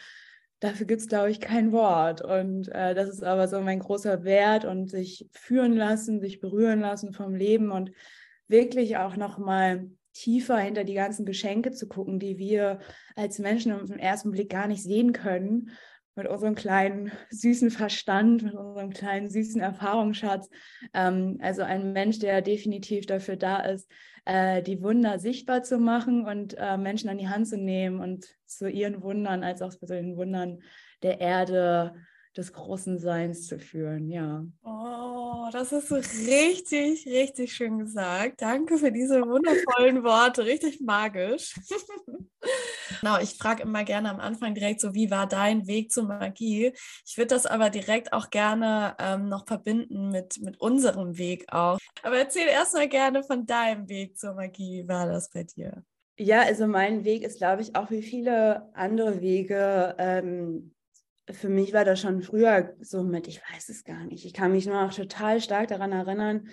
dafür 0.60 0.88
gibt 0.88 1.02
es, 1.02 1.08
glaube 1.08 1.30
ich, 1.30 1.40
kein 1.40 1.72
Wort. 1.72 2.24
Und 2.24 2.68
äh, 2.70 2.96
das 2.96 3.10
ist 3.10 3.24
aber 3.24 3.48
so 3.48 3.62
mein 3.62 3.80
großer 3.80 4.24
Wert 4.24 4.66
und 4.66 4.90
sich 4.90 5.30
führen 5.34 5.74
lassen, 5.74 6.20
sich 6.20 6.40
berühren 6.40 6.80
lassen 6.80 7.14
vom 7.14 7.36
Leben 7.36 7.70
und 7.70 7.92
wirklich 8.48 8.98
auch 8.98 9.16
nochmal 9.16 9.90
tiefer 10.14 10.58
hinter 10.58 10.84
die 10.84 10.94
ganzen 10.94 11.26
Geschenke 11.26 11.72
zu 11.72 11.88
gucken, 11.88 12.20
die 12.20 12.38
wir 12.38 12.80
als 13.16 13.40
Menschen 13.40 13.74
auf 13.74 13.86
den 13.86 14.00
ersten 14.00 14.32
Blick 14.32 14.50
gar 14.50 14.68
nicht 14.68 14.82
sehen 14.82 15.12
können, 15.12 15.72
mit 16.16 16.28
unserem 16.28 16.56
kleinen 16.56 17.12
süßen 17.30 17.70
Verstand, 17.72 18.44
mit 18.44 18.54
unserem 18.54 18.92
kleinen 18.92 19.30
süßen 19.30 19.62
Erfahrungsschatz. 19.62 20.50
Ähm, 20.94 21.40
also 21.42 21.62
ein 21.64 21.92
Mensch, 21.92 22.20
der 22.20 22.42
definitiv 22.42 23.06
dafür 23.06 23.36
da 23.36 23.60
ist, 23.60 23.92
äh, 24.24 24.62
die 24.64 24.82
Wunder 24.82 25.20
sichtbar 25.20 25.64
zu 25.64 25.78
machen 25.78 26.26
und 26.26 26.56
äh, 26.58 26.78
Menschen 26.78 27.10
an 27.10 27.18
die 27.18 27.28
Hand 27.28 27.48
zu 27.48 27.58
nehmen 27.58 28.00
und 28.00 28.26
zu 28.46 28.70
ihren 28.70 29.04
Wundern 29.04 29.44
als 29.44 29.62
auch 29.62 29.74
zu 29.74 29.86
den 29.86 30.16
Wundern 30.16 30.62
der 31.04 31.20
Erde 31.20 31.94
des 32.36 32.54
großen 32.54 32.98
Seins 32.98 33.48
zu 33.48 33.60
führen, 33.60 34.10
ja. 34.10 34.46
Oh, 34.64 35.15
das 35.52 35.72
ist 35.72 35.90
so 35.90 35.96
richtig, 35.96 37.06
richtig 37.08 37.54
schön 37.54 37.80
gesagt. 37.80 38.42
Danke 38.42 38.78
für 38.78 38.92
diese 38.92 39.22
wundervollen 39.22 40.04
Worte, 40.04 40.46
richtig 40.46 40.82
magisch. 40.82 41.56
Genau, 43.02 43.20
ich 43.20 43.38
frage 43.38 43.64
immer 43.64 43.84
gerne 43.84 44.10
am 44.12 44.20
Anfang 44.20 44.54
direkt 44.54 44.80
so, 44.80 44.94
wie 44.94 45.10
war 45.10 45.28
dein 45.28 45.66
Weg 45.68 45.92
zur 45.92 46.04
Magie? 46.04 46.74
Ich 47.06 47.18
würde 47.18 47.30
das 47.30 47.48
aber 47.48 47.72
direkt 47.72 48.14
auch 48.14 48.30
gerne 48.30 48.96
ähm, 49.00 49.30
noch 49.30 49.48
verbinden 49.48 50.10
mit, 50.10 50.40
mit 50.42 50.62
unserem 50.62 51.18
Weg 51.18 51.52
auch. 51.52 51.80
Aber 52.04 52.18
erzähl 52.18 52.48
erstmal 52.48 52.88
gerne 52.88 53.24
von 53.24 53.46
deinem 53.46 53.90
Weg 53.90 54.18
zur 54.18 54.36
Magie. 54.36 54.84
Wie 54.84 54.88
war 54.88 55.08
das 55.08 55.30
bei 55.32 55.44
dir? 55.44 55.84
Ja, 56.18 56.44
also 56.44 56.68
mein 56.68 57.04
Weg 57.04 57.24
ist, 57.24 57.40
glaube 57.40 57.62
ich, 57.62 57.76
auch 57.76 57.90
wie 57.90 58.04
viele 58.04 58.72
andere 58.74 59.22
Wege. 59.22 59.96
Ähm, 59.98 60.75
für 61.32 61.50
mich 61.50 61.74
war 61.74 61.86
das 61.86 62.00
schon 62.02 62.22
früher 62.22 62.76
so 62.82 63.04
mit, 63.04 63.28
ich 63.28 63.42
weiß 63.42 63.70
es 63.70 63.84
gar 63.84 64.04
nicht. 64.06 64.26
Ich 64.26 64.34
kann 64.34 64.52
mich 64.52 64.66
nur 64.66 64.82
noch 64.82 64.94
total 64.94 65.42
stark 65.42 65.68
daran 65.70 65.92
erinnern. 65.92 66.48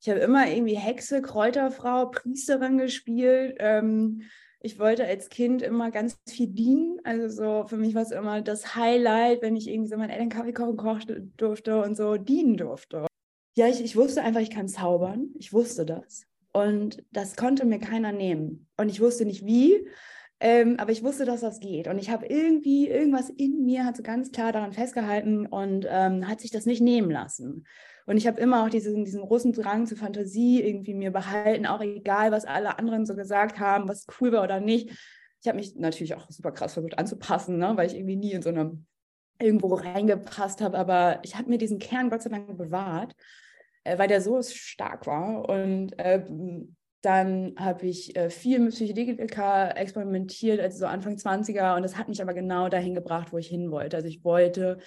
Ich 0.00 0.08
habe 0.08 0.20
immer 0.20 0.48
irgendwie 0.48 0.76
Hexe, 0.76 1.22
Kräuterfrau, 1.22 2.06
Priesterin 2.06 2.78
gespielt. 2.78 3.56
Ähm, 3.58 4.22
ich 4.60 4.78
wollte 4.78 5.04
als 5.04 5.28
Kind 5.28 5.62
immer 5.62 5.90
ganz 5.90 6.18
viel 6.28 6.48
dienen. 6.48 6.98
Also 7.04 7.28
so 7.28 7.66
für 7.68 7.76
mich 7.76 7.94
war 7.94 8.02
es 8.02 8.10
immer 8.10 8.42
das 8.42 8.74
Highlight, 8.74 9.42
wenn 9.42 9.56
ich 9.56 9.68
irgendwie 9.68 9.88
so 9.88 9.96
meinen 9.96 10.10
Eltern 10.10 10.30
Kaffee 10.30 10.52
kochen 10.52 10.76
kochen 10.76 11.32
durfte 11.36 11.82
und 11.82 11.96
so 11.96 12.16
dienen 12.16 12.56
durfte. 12.56 13.06
Ja, 13.56 13.66
ich, 13.68 13.82
ich 13.82 13.96
wusste 13.96 14.22
einfach, 14.22 14.40
ich 14.40 14.50
kann 14.50 14.68
zaubern. 14.68 15.30
Ich 15.38 15.52
wusste 15.52 15.84
das. 15.84 16.24
Und 16.52 17.04
das 17.12 17.36
konnte 17.36 17.64
mir 17.64 17.78
keiner 17.78 18.12
nehmen. 18.12 18.68
Und 18.76 18.88
ich 18.88 19.00
wusste 19.00 19.24
nicht 19.24 19.44
wie, 19.44 19.88
ähm, 20.40 20.76
aber 20.78 20.92
ich 20.92 21.02
wusste, 21.02 21.24
dass 21.24 21.40
das 21.40 21.58
geht. 21.58 21.88
Und 21.88 21.98
ich 21.98 22.10
habe 22.10 22.26
irgendwie, 22.26 22.88
irgendwas 22.88 23.28
in 23.28 23.64
mir 23.64 23.84
hat 23.84 23.96
so 23.96 24.02
ganz 24.02 24.30
klar 24.30 24.52
daran 24.52 24.72
festgehalten 24.72 25.46
und 25.46 25.86
ähm, 25.88 26.28
hat 26.28 26.40
sich 26.40 26.50
das 26.50 26.64
nicht 26.64 26.80
nehmen 26.80 27.10
lassen. 27.10 27.66
Und 28.06 28.16
ich 28.16 28.26
habe 28.26 28.40
immer 28.40 28.64
auch 28.64 28.70
diesen, 28.70 29.04
diesen 29.04 29.20
großen 29.20 29.52
Drang 29.52 29.86
zur 29.86 29.98
Fantasie 29.98 30.62
irgendwie 30.62 30.94
mir 30.94 31.10
behalten, 31.10 31.66
auch 31.66 31.80
egal, 31.80 32.30
was 32.30 32.44
alle 32.44 32.78
anderen 32.78 33.04
so 33.04 33.14
gesagt 33.16 33.58
haben, 33.58 33.88
was 33.88 34.06
cool 34.20 34.32
war 34.32 34.44
oder 34.44 34.60
nicht. 34.60 34.90
Ich 35.42 35.48
habe 35.48 35.58
mich 35.58 35.74
natürlich 35.76 36.14
auch 36.14 36.30
super 36.30 36.52
krass 36.52 36.72
versucht 36.72 36.98
anzupassen, 36.98 37.58
ne? 37.58 37.72
weil 37.76 37.88
ich 37.88 37.96
irgendwie 37.96 38.16
nie 38.16 38.32
in 38.32 38.42
so 38.42 38.48
einem 38.48 38.86
irgendwo 39.40 39.74
reingepasst 39.74 40.60
habe, 40.60 40.78
aber 40.78 41.20
ich 41.22 41.36
habe 41.36 41.48
mir 41.48 41.58
diesen 41.58 41.78
Kern 41.78 42.10
Gott 42.10 42.22
sei 42.22 42.30
Dank 42.30 42.56
bewahrt, 42.56 43.14
äh, 43.84 43.98
weil 43.98 44.08
der 44.08 44.20
so 44.20 44.40
stark 44.42 45.06
war. 45.06 45.48
Und 45.48 45.98
äh, 45.98 46.24
dann 47.02 47.54
habe 47.56 47.86
ich 47.86 48.16
äh, 48.16 48.28
viel 48.28 48.58
mit 48.58 48.74
Psychedelika 48.74 49.70
experimentiert, 49.70 50.60
also 50.60 50.78
so 50.78 50.86
Anfang 50.86 51.14
20er, 51.14 51.76
und 51.76 51.82
das 51.82 51.96
hat 51.96 52.08
mich 52.08 52.20
aber 52.20 52.34
genau 52.34 52.68
dahin 52.68 52.94
gebracht, 52.94 53.32
wo 53.32 53.38
ich 53.38 53.48
hin 53.48 53.70
wollte. 53.70 53.96
Also 53.96 54.08
ich 54.08 54.24
wollte 54.24 54.78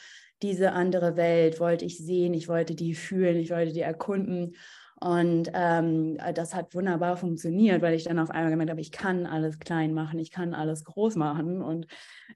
diese 0.42 0.72
andere 0.72 1.16
Welt 1.16 1.60
wollte 1.60 1.86
ich 1.86 1.98
sehen, 1.98 2.34
ich 2.34 2.48
wollte 2.48 2.76
die 2.76 2.96
fühlen, 2.96 3.38
ich 3.38 3.52
wollte 3.52 3.74
die 3.74 3.82
erkunden. 3.82 4.56
Und 5.00 5.50
ähm, 5.54 6.18
das 6.36 6.54
hat 6.54 6.76
wunderbar 6.76 7.18
funktioniert, 7.18 7.82
weil 7.82 7.96
ich 7.96 8.04
dann 8.04 8.20
auf 8.20 8.30
einmal 8.30 8.52
gemerkt 8.52 8.70
habe, 8.70 8.82
ich 8.82 8.92
kann 8.92 9.26
alles 9.26 9.60
klein 9.60 9.94
machen, 9.94 10.20
ich 10.20 10.32
kann 10.32 10.54
alles 10.54 10.84
groß 10.84 11.16
machen. 11.16 11.62
Und 11.62 11.88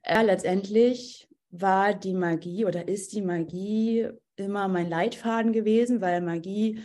äh, 0.02 0.22
letztendlich 0.22 1.28
war 1.50 1.94
die 1.94 2.14
Magie 2.14 2.64
oder 2.64 2.88
ist 2.88 3.12
die 3.12 3.22
Magie 3.22 4.08
immer 4.34 4.68
mein 4.68 4.88
Leitfaden 4.88 5.52
gewesen, 5.52 6.00
weil 6.00 6.20
Magie 6.20 6.80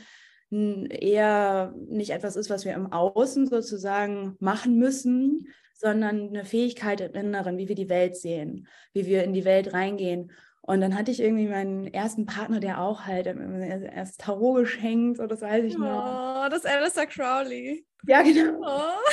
eher 0.51 1.73
nicht 1.87 2.11
etwas 2.11 2.35
ist, 2.35 2.49
was 2.49 2.65
wir 2.65 2.73
im 2.73 2.91
Außen 2.91 3.47
sozusagen 3.47 4.35
machen 4.39 4.77
müssen, 4.77 5.47
sondern 5.73 6.29
eine 6.29 6.45
Fähigkeit 6.45 7.01
im 7.01 7.13
Inneren, 7.13 7.57
wie 7.57 7.67
wir 7.67 7.75
die 7.75 7.89
Welt 7.89 8.15
sehen, 8.15 8.67
wie 8.93 9.05
wir 9.05 9.23
in 9.23 9.33
die 9.33 9.45
Welt 9.45 9.73
reingehen. 9.73 10.31
Und 10.61 10.79
dann 10.81 10.95
hatte 10.95 11.09
ich 11.09 11.19
irgendwie 11.19 11.47
meinen 11.47 11.87
ersten 11.87 12.25
Partner, 12.25 12.59
der 12.59 12.81
auch 12.81 13.07
halt 13.07 13.25
erst 13.25 14.21
Tarot 14.21 14.59
geschenkt, 14.59 15.17
so 15.17 15.25
das 15.25 15.41
weiß 15.41 15.65
ich 15.65 15.77
noch. 15.77 16.45
Oh, 16.45 16.49
das 16.49 16.65
Alistair 16.65 17.07
Crowley. 17.07 17.85
Ja, 18.05 18.21
genau. 18.21 18.61
Oh. 18.61 19.11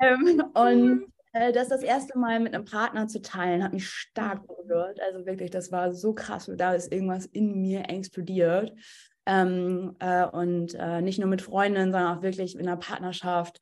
ähm, 0.00 0.42
und 0.54 1.12
äh, 1.32 1.52
das 1.52 1.68
das 1.68 1.82
erste 1.82 2.16
Mal 2.16 2.38
mit 2.40 2.54
einem 2.54 2.64
Partner 2.64 3.08
zu 3.08 3.20
teilen, 3.20 3.64
hat 3.64 3.72
mich 3.72 3.88
stark 3.88 4.46
berührt. 4.46 5.00
Also 5.00 5.26
wirklich, 5.26 5.50
das 5.50 5.72
war 5.72 5.92
so 5.92 6.14
krass. 6.14 6.50
Da 6.56 6.74
ist 6.74 6.92
irgendwas 6.92 7.26
in 7.26 7.60
mir 7.60 7.88
explodiert. 7.88 8.72
Ähm, 9.28 9.94
äh, 9.98 10.24
und 10.24 10.74
äh, 10.74 11.02
nicht 11.02 11.18
nur 11.18 11.28
mit 11.28 11.42
Freundinnen, 11.42 11.92
sondern 11.92 12.16
auch 12.16 12.22
wirklich 12.22 12.58
in 12.58 12.66
einer 12.66 12.78
Partnerschaft. 12.78 13.60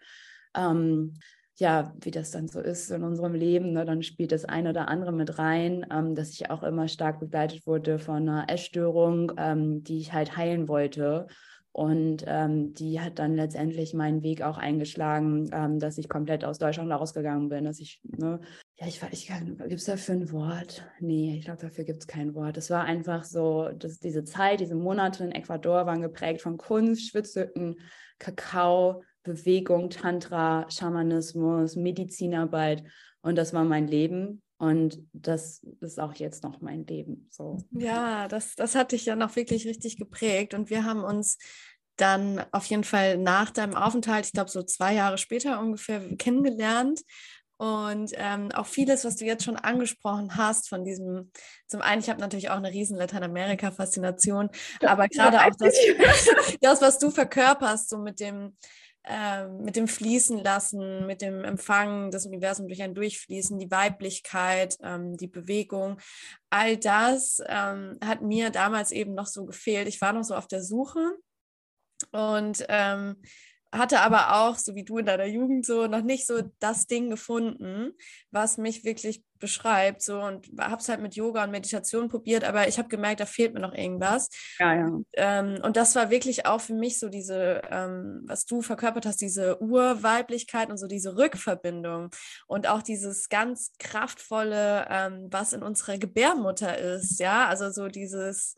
Ähm, 0.57 1.15
ja, 1.59 1.93
wie 2.01 2.11
das 2.11 2.31
dann 2.31 2.49
so 2.49 2.61
ist 2.61 2.91
in 2.91 3.03
unserem 3.03 3.35
Leben, 3.35 3.73
ne, 3.73 3.85
dann 3.85 4.03
spielt 4.03 4.31
das 4.31 4.45
eine 4.45 4.71
oder 4.71 4.89
andere 4.89 5.13
mit 5.13 5.39
rein, 5.39 5.87
ähm, 5.91 6.15
dass 6.15 6.31
ich 6.31 6.51
auch 6.51 6.63
immer 6.63 6.87
stark 6.87 7.19
begleitet 7.19 7.67
wurde 7.67 7.99
von 7.99 8.29
einer 8.29 8.49
Essstörung, 8.49 9.33
ähm, 9.39 9.83
die 9.83 9.99
ich 9.99 10.13
halt 10.13 10.37
heilen 10.37 10.69
wollte. 10.69 11.27
Und 11.77 12.25
ähm, 12.27 12.73
die 12.73 13.03
hat 13.03 13.19
dann 13.19 13.37
letztendlich 13.37 13.93
meinen 13.93 14.23
Weg 14.23 14.41
auch 14.41 14.57
eingeschlagen, 14.57 15.51
ähm, 15.53 15.79
dass 15.79 15.99
ich 15.99 16.09
komplett 16.09 16.43
aus 16.43 16.57
Deutschland 16.57 16.91
rausgegangen 16.91 17.51
bin, 17.51 17.65
dass 17.65 17.81
ich, 17.81 18.01
ne, 18.03 18.41
ja, 18.77 18.87
ich, 18.87 19.03
ich 19.11 19.27
gibt 19.27 19.73
es 19.73 19.85
dafür 19.85 20.15
ein 20.15 20.33
Wort? 20.33 20.91
Nee, 21.01 21.37
ich 21.37 21.45
glaube, 21.45 21.61
dafür 21.61 21.85
gibt 21.85 21.99
es 21.99 22.07
kein 22.07 22.35
Wort. 22.35 22.57
Es 22.57 22.71
war 22.71 22.85
einfach 22.85 23.25
so, 23.25 23.69
dass 23.77 23.99
diese 23.99 24.25
Zeit, 24.25 24.61
diese 24.61 24.75
Monate 24.75 25.23
in 25.23 25.33
Ecuador 25.33 25.85
waren 25.85 26.01
geprägt 26.01 26.41
von 26.41 26.57
Kunst, 26.57 27.11
Schwitzhütten, 27.11 27.79
Kakao, 28.19 29.03
Bewegung, 29.23 29.91
Tantra, 29.91 30.65
Schamanismus, 30.71 31.77
Medizinarbeit 31.77 32.85
und 33.21 33.37
das 33.37 33.53
war 33.53 33.65
mein 33.65 33.87
Leben. 33.87 34.41
Und 34.59 35.03
das 35.13 35.63
ist 35.81 36.01
auch 36.01 36.15
jetzt 36.15 36.43
noch 36.43 36.61
mein 36.61 36.87
Leben. 36.87 37.29
So. 37.31 37.59
Ja, 37.73 38.27
das, 38.29 38.55
das 38.55 38.75
hat 38.75 38.93
dich 38.93 39.05
ja 39.05 39.15
noch 39.15 39.37
wirklich 39.37 39.67
richtig 39.67 39.99
geprägt. 39.99 40.55
Und 40.55 40.71
wir 40.71 40.85
haben 40.85 41.05
uns 41.05 41.39
dann 41.97 42.45
auf 42.53 42.65
jeden 42.67 42.85
Fall 42.85 43.19
nach 43.19 43.51
deinem 43.51 43.75
Aufenthalt, 43.75 44.27
ich 44.27 44.33
glaube 44.33 44.51
so 44.51 44.63
zwei 44.63 44.95
Jahre 44.95 45.19
später 45.19 45.61
ungefähr, 45.61 46.01
kennengelernt. 46.17 47.01
Und 47.59 48.13
ähm, 48.17 48.53
auch 48.53 48.67
vieles, 48.67 49.07
was 49.07 49.17
du 49.17 49.25
jetzt 49.25 49.45
schon 49.45 49.57
angesprochen 49.57 50.37
hast, 50.37 50.69
von 50.69 50.85
diesem, 50.85 51.31
zum 51.67 51.81
einen, 51.81 52.03
ich 52.03 52.11
habe 52.11 52.21
natürlich 52.21 52.51
auch 52.51 52.57
eine 52.57 52.71
riesen 52.71 52.99
Lateinamerika-Faszination, 52.99 54.51
aber 54.83 55.09
gerade 55.09 55.43
auch 55.43 55.57
das, 55.59 55.75
das, 56.61 56.83
was 56.83 56.99
du 56.99 57.11
verkörperst, 57.11 57.89
so 57.89 57.97
mit 57.97 58.21
dem, 58.21 58.57
ähm, 59.07 59.63
mit 59.63 59.77
dem 59.77 59.87
Fließen 59.87 60.43
lassen, 60.43 61.07
mit 61.07 61.23
dem 61.23 61.45
Empfangen 61.45 62.11
des 62.11 62.27
Universums 62.27 62.67
durch 62.67 62.83
ein 62.83 62.95
Durchfließen, 62.95 63.59
die 63.59 63.71
Weiblichkeit, 63.71 64.77
ähm, 64.83 65.17
die 65.17 65.29
Bewegung, 65.29 65.99
all 66.51 66.77
das 66.77 67.41
ähm, 67.47 67.99
hat 68.05 68.23
mir 68.23 68.51
damals 68.51 68.91
eben 68.91 69.15
noch 69.15 69.27
so 69.27 69.45
gefehlt. 69.47 69.87
Ich 69.87 70.01
war 70.01 70.13
noch 70.13 70.25
so 70.25 70.35
auf 70.35 70.49
der 70.49 70.63
Suche 70.63 71.17
und 72.11 72.65
ähm, 72.69 73.23
hatte 73.73 74.01
aber 74.01 74.35
auch, 74.37 74.57
so 74.57 74.75
wie 74.75 74.85
du 74.85 74.99
in 74.99 75.07
deiner 75.07 75.27
Jugend, 75.27 75.67
so 75.67 75.87
noch 75.87 76.03
nicht 76.03 76.27
so 76.27 76.43
das 76.61 76.87
Ding 76.87 77.11
gefunden, 77.11 77.93
was 78.31 78.59
mich 78.59 78.85
wirklich 78.85 79.23
beschreibt. 79.39 80.03
So 80.03 80.21
und 80.21 80.49
habe 80.59 80.81
es 80.81 80.89
halt 80.89 81.01
mit 81.01 81.15
Yoga 81.15 81.45
und 81.45 81.51
Meditation 81.51 82.09
probiert, 82.09 82.45
aber 82.45 82.69
ich 82.69 82.79
habe 82.79 82.89
gemerkt, 82.89 83.21
da 83.21 83.27
fehlt 83.27 83.55
mir 83.55 83.61
noch 83.61 83.75
irgendwas. 83.75 84.29
Ja, 84.59 84.75
ja. 84.75 84.91
Ähm, 85.15 85.59
und 85.63 85.77
das 85.77 85.95
war 85.95 86.11
wirklich 86.11 86.47
auch 86.47 86.61
für 86.61 86.75
mich 86.75 86.99
so 86.99 87.09
diese, 87.09 87.63
ähm, 87.71 88.23
was 88.27 88.47
du 88.47 88.63
verkörpert 88.63 89.07
hast, 89.07 89.21
diese 89.21 89.61
Urweiblichkeit 89.61 90.71
und 90.71 90.79
so 90.79 90.87
diese 90.87 91.17
Rückverbindung 91.17 92.11
und 92.47 92.69
auch 92.69 92.83
dieses 92.83 93.29
ganz 93.29 93.73
kraftvolle, 93.79 94.87
ähm, 94.89 95.29
was 95.31 95.53
in 95.53 95.63
unserer 95.63 95.99
Gebärmutter 95.99 96.79
ist. 96.79 97.21
Ja, 97.21 97.47
also 97.47 97.71
so 97.71 97.89
dieses 97.89 98.57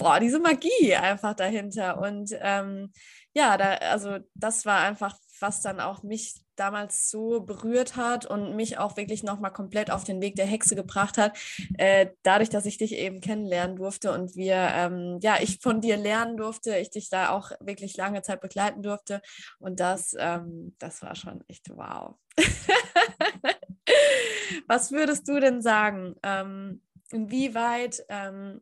boah, 0.00 0.18
diese 0.18 0.40
Magie 0.40 0.94
einfach 0.94 1.34
dahinter. 1.34 1.98
Und 1.98 2.30
ähm, 2.40 2.92
ja, 3.32 3.56
da, 3.56 3.74
also 3.74 4.18
das 4.34 4.66
war 4.66 4.80
einfach, 4.80 5.16
was 5.40 5.62
dann 5.62 5.80
auch 5.80 6.02
mich 6.02 6.34
damals 6.56 7.08
so 7.10 7.40
berührt 7.40 7.96
hat 7.96 8.26
und 8.26 8.54
mich 8.54 8.76
auch 8.76 8.96
wirklich 8.96 9.22
nochmal 9.22 9.52
komplett 9.52 9.90
auf 9.90 10.04
den 10.04 10.20
Weg 10.20 10.36
der 10.36 10.44
Hexe 10.46 10.76
gebracht 10.76 11.16
hat, 11.16 11.38
äh, 11.78 12.08
dadurch, 12.22 12.50
dass 12.50 12.66
ich 12.66 12.76
dich 12.76 12.92
eben 12.92 13.22
kennenlernen 13.22 13.76
durfte 13.76 14.12
und 14.12 14.36
wir, 14.36 14.56
ähm, 14.56 15.18
ja, 15.22 15.36
ich 15.40 15.60
von 15.60 15.80
dir 15.80 15.96
lernen 15.96 16.36
durfte, 16.36 16.76
ich 16.76 16.90
dich 16.90 17.08
da 17.08 17.30
auch 17.30 17.52
wirklich 17.60 17.96
lange 17.96 18.20
Zeit 18.20 18.42
begleiten 18.42 18.82
durfte 18.82 19.22
und 19.58 19.80
das, 19.80 20.14
ähm, 20.18 20.76
das 20.78 21.00
war 21.00 21.14
schon 21.14 21.42
echt 21.48 21.70
wow. 21.70 22.16
Was 24.66 24.92
würdest 24.92 25.26
du 25.28 25.40
denn 25.40 25.62
sagen? 25.62 26.14
Ähm, 26.22 26.82
inwieweit 27.10 28.04
ähm, 28.08 28.60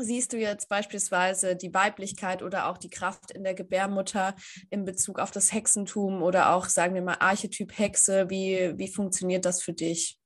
siehst 0.00 0.32
du 0.32 0.38
jetzt 0.38 0.68
beispielsweise 0.68 1.56
die 1.56 1.72
Weiblichkeit 1.74 2.42
oder 2.42 2.68
auch 2.68 2.78
die 2.78 2.90
Kraft 2.90 3.30
in 3.30 3.44
der 3.44 3.54
Gebärmutter 3.54 4.34
in 4.70 4.84
Bezug 4.84 5.18
auf 5.18 5.30
das 5.30 5.52
Hexentum 5.52 6.22
oder 6.22 6.54
auch, 6.54 6.66
sagen 6.66 6.94
wir 6.94 7.02
mal, 7.02 7.16
Archetyp 7.20 7.78
Hexe? 7.78 8.30
Wie, 8.30 8.74
wie 8.76 8.88
funktioniert 8.88 9.44
das 9.44 9.62
für 9.62 9.72
dich? 9.72 10.18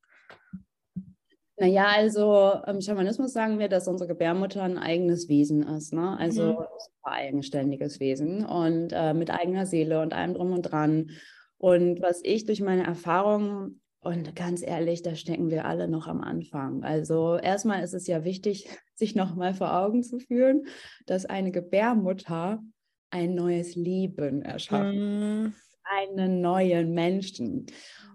Naja, 1.57 1.87
also 1.87 2.61
im 2.67 2.81
Schamanismus 2.81 3.33
sagen 3.33 3.59
wir, 3.59 3.69
dass 3.69 3.87
unsere 3.87 4.09
Gebärmutter 4.09 4.63
ein 4.63 4.79
eigenes 4.79 5.29
Wesen 5.29 5.63
ist. 5.63 5.93
Ne? 5.93 6.17
Also 6.19 6.55
mhm. 6.55 6.59
ein 7.03 7.13
eigenständiges 7.13 8.01
Wesen 8.01 8.45
und 8.45 8.91
äh, 8.93 9.15
mit 9.15 9.31
eigener 9.31 9.67
Seele 9.67 10.01
und 10.01 10.13
allem 10.13 10.35
drum 10.35 10.53
und 10.53 10.63
dran. 10.63 11.11
Und 11.59 12.03
was 12.03 12.21
ich 12.25 12.45
durch 12.45 12.61
meine 12.61 12.85
Erfahrungen 12.85 13.81
und 14.05 14.37
ganz 14.37 14.63
ehrlich, 14.63 15.03
da 15.03 15.15
stecken 15.15 15.51
wir 15.51 15.65
alle 15.65 15.89
noch 15.89 16.07
am 16.07 16.21
Anfang. 16.21 16.85
Also 16.85 17.37
erstmal 17.37 17.83
ist 17.83 17.95
es 17.95 18.07
ja 18.07 18.25
wichtig, 18.25 18.69
sich 18.95 19.15
nochmal 19.15 19.55
vor 19.55 19.77
Augen 19.77 20.03
zu 20.03 20.19
führen, 20.19 20.67
dass 21.07 21.27
eine 21.27 21.51
Gebärmutter 21.51 22.63
ein 23.11 23.35
neues 23.35 23.77
Leben 23.77 24.43
erschafft. 24.43 24.95
Mm. 24.95 25.53
einen 25.85 26.41
neuen 26.41 26.93
Menschen. 26.95 27.67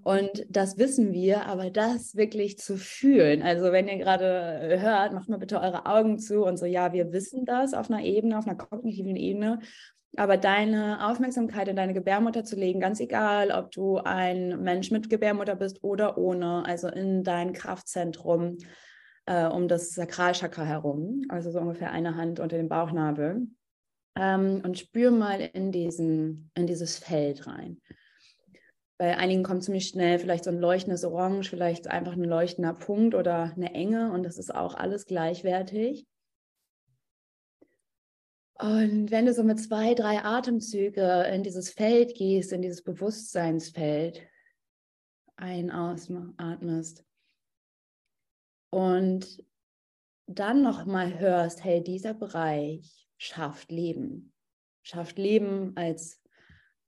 Und 0.04 0.46
das 0.50 0.78
wissen 0.78 1.14
wir, 1.14 1.46
aber 1.46 1.70
das 1.70 2.16
wirklich 2.16 2.58
zu 2.58 2.78
fühlen. 2.78 3.42
Also 3.42 3.72
wenn 3.72 3.88
ihr 3.88 3.98
gerade 3.98 4.80
hört, 4.82 5.14
macht 5.14 5.30
mal 5.30 5.38
bitte 5.38 5.60
eure 5.60 5.86
Augen 5.86 6.20
zu 6.20 6.44
und 6.44 6.58
so, 6.58 6.66
ja, 6.66 6.94
wir 6.94 7.12
wissen 7.12 7.46
das 7.46 7.74
auf 7.74 7.90
einer 7.90 8.04
Ebene, 8.04 8.38
auf 8.38 8.48
einer 8.48 8.58
kognitiven 8.58 9.16
Ebene. 9.16 9.60
Aber 10.18 10.38
deine 10.38 11.08
Aufmerksamkeit 11.08 11.68
in 11.68 11.76
deine 11.76 11.94
Gebärmutter 11.94 12.44
zu 12.44 12.56
legen, 12.56 12.80
ganz 12.80 13.00
egal, 13.00 13.52
ob 13.52 13.72
du 13.72 13.98
ein 13.98 14.62
Mensch 14.64 14.92
mit 14.92 15.10
Gebärmutter 15.10 15.56
bist 15.56 15.84
oder 15.84 16.18
ohne, 16.18 16.66
also 16.66 16.88
in 16.88 17.24
dein 17.24 17.54
Kraftzentrum 17.54 18.58
äh, 19.30 19.46
um 19.46 19.68
das 19.68 19.92
Sakralchakra 19.92 20.64
herum, 20.64 21.24
also 21.30 21.52
so 21.52 21.60
ungefähr 21.60 21.92
eine 21.92 22.16
Hand 22.16 22.40
unter 22.40 22.58
dem 22.58 22.68
Bauchnabel. 22.68 23.48
Ähm, 24.16 24.62
und 24.66 24.80
spür 24.80 25.12
mal 25.12 25.40
in, 25.40 25.72
diesen, 25.72 26.52
in 26.56 26.66
dieses 26.66 26.98
Feld 26.98 27.46
rein. 27.46 27.80
Bei 28.98 29.16
einigen 29.18 29.44
kommt 29.44 29.64
ziemlich 29.64 29.88
schnell 29.88 30.20
vielleicht 30.20 30.44
so 30.44 30.50
ein 30.50 30.60
leuchtendes 30.60 31.06
Orange, 31.06 31.50
vielleicht 31.50 31.88
einfach 31.88 32.14
ein 32.14 32.24
leuchtender 32.24 32.74
Punkt 32.74 33.16
oder 33.16 33.54
eine 33.56 33.74
Enge 33.74 34.12
und 34.12 34.24
das 34.24 34.38
ist 34.38 34.54
auch 34.54 34.74
alles 34.74 35.06
gleichwertig. 35.06 36.06
Und 38.60 39.10
wenn 39.10 39.26
du 39.26 39.34
so 39.34 39.44
mit 39.44 39.58
zwei, 39.60 39.94
drei 39.94 40.22
Atemzüge 40.24 41.24
in 41.34 41.44
dieses 41.44 41.70
Feld 41.70 42.14
gehst, 42.16 42.52
in 42.52 42.62
dieses 42.62 42.84
Bewusstseinsfeld, 42.84 44.22
ein, 45.38 45.72
ausatmest 45.72 47.06
und 48.70 49.46
dann 50.28 50.62
nochmal 50.62 51.18
hörst, 51.18 51.64
hey, 51.64 51.82
dieser 51.82 52.14
Bereich 52.14 53.08
schafft 53.18 53.72
Leben, 53.72 54.34
schafft 54.84 55.18
Leben 55.18 55.72
als 55.78 56.22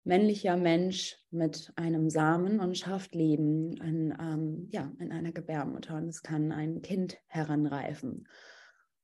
männlicher 0.04 0.58
Mensch 0.58 1.18
mit 1.30 1.72
einem 1.78 2.10
Samen 2.10 2.60
und 2.60 2.78
schafft 2.78 3.16
Leben 3.16 3.78
in, 3.78 4.14
ähm, 4.20 4.68
ja, 4.72 4.92
in 5.00 5.14
einer 5.14 5.32
Gebärmutter 5.32 5.96
und 5.96 6.10
es 6.10 6.22
kann 6.22 6.52
ein 6.52 6.82
Kind 6.82 7.18
heranreifen. 7.28 8.28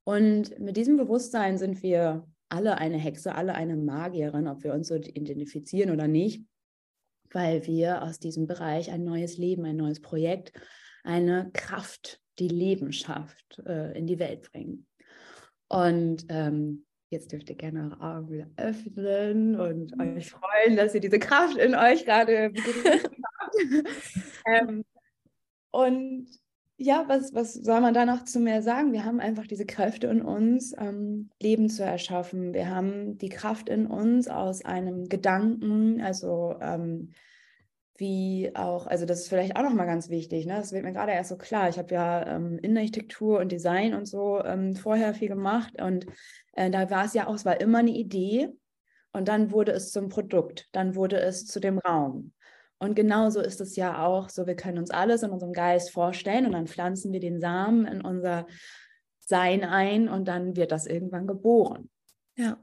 Und 0.03 0.59
mit 0.59 0.75
diesem 0.75 0.97
Bewusstsein 0.97 1.57
sind 1.57 1.81
wir 1.81 2.27
alle 2.49 2.77
eine 2.77 2.97
Hexe, 2.97 3.35
alle 3.35 3.55
eine 3.55 3.75
Magierin, 3.75 4.47
ob 4.47 4.63
wir 4.63 4.73
uns 4.73 4.87
so 4.87 4.95
identifizieren 4.95 5.91
oder 5.91 6.07
nicht, 6.07 6.45
weil 7.31 7.65
wir 7.65 8.03
aus 8.03 8.19
diesem 8.19 8.47
Bereich 8.47 8.91
ein 8.91 9.03
neues 9.03 9.37
Leben, 9.37 9.65
ein 9.65 9.75
neues 9.75 10.01
Projekt, 10.01 10.53
eine 11.03 11.49
Kraft, 11.53 12.21
die 12.39 12.47
Leben 12.47 12.91
schafft, 12.91 13.59
äh, 13.65 13.97
in 13.97 14.07
die 14.07 14.19
Welt 14.19 14.51
bringen. 14.51 14.87
Und 15.67 16.25
ähm, 16.29 16.85
jetzt 17.09 17.31
dürft 17.31 17.49
ihr 17.49 17.55
gerne 17.55 17.91
eure 17.91 18.01
Augen 18.01 18.31
wieder 18.31 18.49
öffnen 18.57 19.59
und 19.59 19.95
mhm. 19.97 20.17
euch 20.17 20.31
freuen, 20.31 20.77
dass 20.77 20.95
ihr 20.95 21.01
diese 21.01 21.19
Kraft 21.19 21.57
in 21.57 21.75
euch 21.75 22.05
gerade 22.05 22.45
habt. 22.45 22.59
ähm, 24.45 24.85
und 25.71 26.27
ja, 26.77 27.05
was, 27.07 27.33
was 27.33 27.53
soll 27.53 27.81
man 27.81 27.93
da 27.93 28.05
noch 28.05 28.23
zu 28.23 28.39
mehr 28.39 28.61
sagen? 28.61 28.93
Wir 28.93 29.03
haben 29.03 29.19
einfach 29.19 29.47
diese 29.47 29.65
Kräfte 29.65 30.07
in 30.07 30.21
uns, 30.21 30.73
ähm, 30.77 31.29
Leben 31.41 31.69
zu 31.69 31.83
erschaffen. 31.83 32.53
Wir 32.53 32.69
haben 32.69 33.17
die 33.17 33.29
Kraft 33.29 33.67
in 33.67 33.87
uns 33.87 34.27
aus 34.27 34.63
einem 34.63 35.09
Gedanken, 35.09 36.01
also 36.01 36.55
ähm, 36.61 37.13
wie 37.97 38.51
auch, 38.53 38.85
also 38.85 39.07
das 39.07 39.21
ist 39.21 39.29
vielleicht 39.29 39.55
auch 39.55 39.63
nochmal 39.63 39.87
ganz 39.87 40.09
wichtig, 40.09 40.45
ne? 40.45 40.53
das 40.53 40.71
wird 40.71 40.83
mir 40.83 40.93
gerade 40.93 41.13
erst 41.13 41.29
so 41.29 41.37
klar. 41.37 41.67
Ich 41.67 41.79
habe 41.79 41.93
ja 41.95 42.35
ähm, 42.35 42.59
Innenarchitektur 42.59 43.39
und 43.39 43.51
Design 43.51 43.95
und 43.95 44.05
so 44.05 44.43
ähm, 44.43 44.75
vorher 44.75 45.15
viel 45.15 45.29
gemacht 45.29 45.81
und 45.81 46.05
äh, 46.53 46.69
da 46.69 46.91
war 46.91 47.05
es 47.05 47.15
ja 47.15 47.25
auch, 47.25 47.33
es 47.33 47.45
war 47.45 47.59
immer 47.59 47.79
eine 47.79 47.89
Idee 47.89 48.49
und 49.13 49.27
dann 49.27 49.51
wurde 49.51 49.71
es 49.71 49.91
zum 49.91 50.09
Produkt, 50.09 50.69
dann 50.73 50.93
wurde 50.93 51.19
es 51.19 51.47
zu 51.47 51.59
dem 51.59 51.79
Raum. 51.79 52.33
Und 52.79 52.95
genauso 52.95 53.41
ist 53.41 53.59
es 53.59 53.75
ja 53.75 54.05
auch 54.05 54.29
so, 54.29 54.45
wir 54.45 54.55
können 54.55 54.77
uns 54.77 54.91
alles 54.91 55.23
in 55.23 55.31
unserem 55.31 55.53
Geist 55.53 55.91
vorstellen 55.91 56.45
und 56.45 56.51
dann 56.51 56.67
pflanzen 56.67 57.11
wir 57.11 57.19
den 57.19 57.39
Samen 57.39 57.85
in 57.85 58.01
unser 58.01 58.45
Sein 59.19 59.63
ein 59.63 60.07
und 60.07 60.27
dann 60.27 60.55
wird 60.55 60.71
das 60.71 60.85
irgendwann 60.85 61.27
geboren. 61.27 61.89
Ja. 62.35 62.57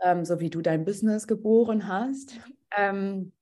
Ähm, 0.00 0.24
so 0.24 0.40
wie 0.40 0.50
du 0.50 0.62
dein 0.62 0.84
Business 0.84 1.26
geboren 1.26 1.88
hast. 1.88 2.38
Ähm, 2.76 3.32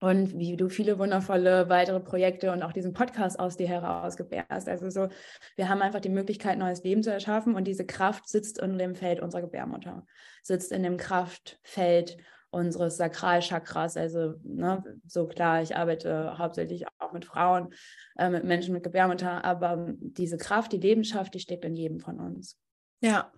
und 0.00 0.38
wie 0.38 0.56
du 0.56 0.68
viele 0.68 0.98
wundervolle 0.98 1.68
weitere 1.68 2.00
Projekte 2.00 2.52
und 2.52 2.62
auch 2.62 2.72
diesen 2.72 2.92
Podcast 2.92 3.38
aus 3.38 3.56
dir 3.56 3.66
heraus 3.66 4.16
gebärst. 4.16 4.68
Also 4.68 4.90
so, 4.90 5.08
wir 5.56 5.68
haben 5.68 5.82
einfach 5.82 6.00
die 6.00 6.08
Möglichkeit, 6.08 6.56
neues 6.58 6.84
Leben 6.84 7.02
zu 7.02 7.12
erschaffen 7.12 7.56
und 7.56 7.64
diese 7.64 7.84
Kraft 7.84 8.28
sitzt 8.28 8.58
in 8.58 8.78
dem 8.78 8.94
Feld 8.94 9.20
unserer 9.20 9.42
Gebärmutter, 9.42 10.06
sitzt 10.42 10.70
in 10.70 10.84
dem 10.84 10.98
Kraftfeld 10.98 12.16
unseres 12.50 12.96
Sakralchakras. 12.96 13.96
Also 13.96 14.34
ne, 14.42 14.82
so 15.06 15.26
klar, 15.26 15.62
ich 15.62 15.76
arbeite 15.76 16.38
hauptsächlich 16.38 16.86
auch 16.98 17.12
mit 17.12 17.24
Frauen, 17.24 17.74
äh, 18.16 18.30
mit 18.30 18.44
Menschen 18.44 18.74
mit 18.74 18.82
Gebärmutter, 18.82 19.44
aber 19.44 19.92
diese 19.98 20.38
Kraft, 20.38 20.72
die 20.72 20.78
Lebenskraft, 20.78 21.34
die 21.34 21.40
steckt 21.40 21.64
in 21.64 21.74
jedem 21.74 22.00
von 22.00 22.20
uns. 22.20 22.58
Ja, 23.00 23.32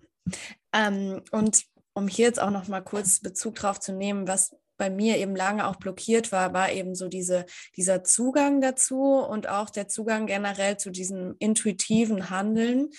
ähm, 0.73 1.21
und 1.31 1.63
um 1.93 2.07
hier 2.07 2.27
jetzt 2.27 2.41
auch 2.41 2.51
noch 2.51 2.67
mal 2.67 2.81
kurz 2.81 3.19
Bezug 3.19 3.55
drauf 3.55 3.79
zu 3.79 3.93
nehmen, 3.93 4.27
was 4.27 4.55
bei 4.77 4.89
mir 4.89 5.17
eben 5.17 5.35
lange 5.35 5.67
auch 5.67 5.75
blockiert 5.75 6.31
war, 6.31 6.53
war 6.53 6.71
eben 6.71 6.95
so 6.95 7.07
diese, 7.07 7.45
dieser 7.77 8.03
Zugang 8.03 8.61
dazu 8.61 9.19
und 9.19 9.47
auch 9.47 9.69
der 9.69 9.87
Zugang 9.87 10.25
generell 10.25 10.77
zu 10.77 10.89
diesem 10.89 11.35
intuitiven 11.37 12.31
Handeln. 12.31 12.89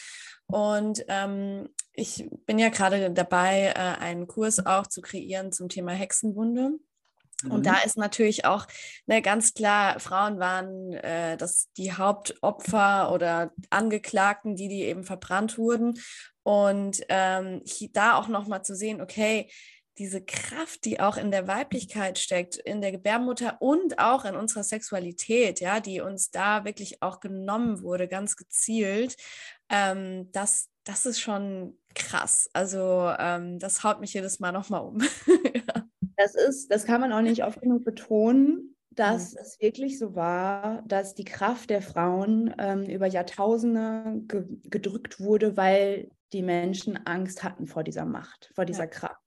Und 0.46 1.04
ähm, 1.08 1.68
ich 1.92 2.28
bin 2.46 2.58
ja 2.58 2.68
gerade 2.68 3.10
dabei, 3.10 3.72
äh, 3.74 4.00
einen 4.00 4.26
Kurs 4.26 4.64
auch 4.64 4.86
zu 4.86 5.00
kreieren 5.00 5.52
zum 5.52 5.68
Thema 5.68 5.92
Hexenwunde. 5.92 6.78
Und 7.48 7.60
mhm. 7.60 7.62
da 7.62 7.78
ist 7.84 7.96
natürlich 7.96 8.44
auch 8.44 8.66
ne, 9.06 9.20
ganz 9.20 9.54
klar, 9.54 9.98
Frauen 9.98 10.38
waren 10.38 10.92
äh, 10.92 11.36
das 11.36 11.70
die 11.76 11.92
Hauptopfer 11.92 13.12
oder 13.12 13.52
Angeklagten, 13.70 14.56
die, 14.56 14.68
die 14.68 14.82
eben 14.82 15.04
verbrannt 15.04 15.58
wurden. 15.58 15.94
Und 16.44 17.00
ähm, 17.08 17.62
da 17.92 18.16
auch 18.16 18.28
nochmal 18.28 18.64
zu 18.64 18.74
sehen, 18.74 19.00
okay, 19.00 19.48
diese 19.98 20.24
Kraft, 20.24 20.84
die 20.84 21.00
auch 21.00 21.16
in 21.16 21.30
der 21.30 21.46
Weiblichkeit 21.46 22.18
steckt, 22.18 22.56
in 22.56 22.80
der 22.80 22.92
Gebärmutter 22.92 23.60
und 23.60 23.98
auch 23.98 24.24
in 24.24 24.34
unserer 24.34 24.64
Sexualität, 24.64 25.60
ja, 25.60 25.80
die 25.80 26.00
uns 26.00 26.30
da 26.30 26.64
wirklich 26.64 27.02
auch 27.02 27.20
genommen 27.20 27.82
wurde, 27.82 28.08
ganz 28.08 28.36
gezielt, 28.36 29.16
ähm, 29.72 30.30
das, 30.32 30.68
das 30.84 31.06
ist 31.06 31.20
schon 31.20 31.76
krass. 31.94 32.48
Also 32.52 33.12
ähm, 33.18 33.58
das 33.58 33.82
haut 33.82 34.00
mich 34.00 34.14
jedes 34.14 34.38
Mal 34.38 34.52
nochmal 34.52 34.82
um. 34.82 35.00
ja. 35.00 35.62
Das 36.14 36.34
ist, 36.34 36.70
das 36.70 36.84
kann 36.84 37.00
man 37.00 37.12
auch 37.12 37.22
nicht 37.22 37.42
oft 37.42 37.60
genug 37.62 37.84
betonen, 37.84 38.76
dass 38.90 39.32
mhm. 39.32 39.38
es 39.40 39.60
wirklich 39.60 39.98
so 39.98 40.14
war, 40.14 40.82
dass 40.86 41.14
die 41.14 41.24
Kraft 41.24 41.70
der 41.70 41.82
Frauen 41.82 42.54
ähm, 42.58 42.84
über 42.84 43.06
Jahrtausende 43.06 44.20
ge 44.28 44.44
gedrückt 44.64 45.18
wurde, 45.20 45.56
weil 45.56 46.10
die 46.32 46.42
Menschen 46.42 46.98
Angst 47.06 47.42
hatten 47.42 47.66
vor 47.66 47.82
dieser 47.82 48.04
Macht, 48.04 48.50
vor 48.54 48.66
dieser 48.66 48.84
ja. 48.84 48.90
Kraft 48.90 49.21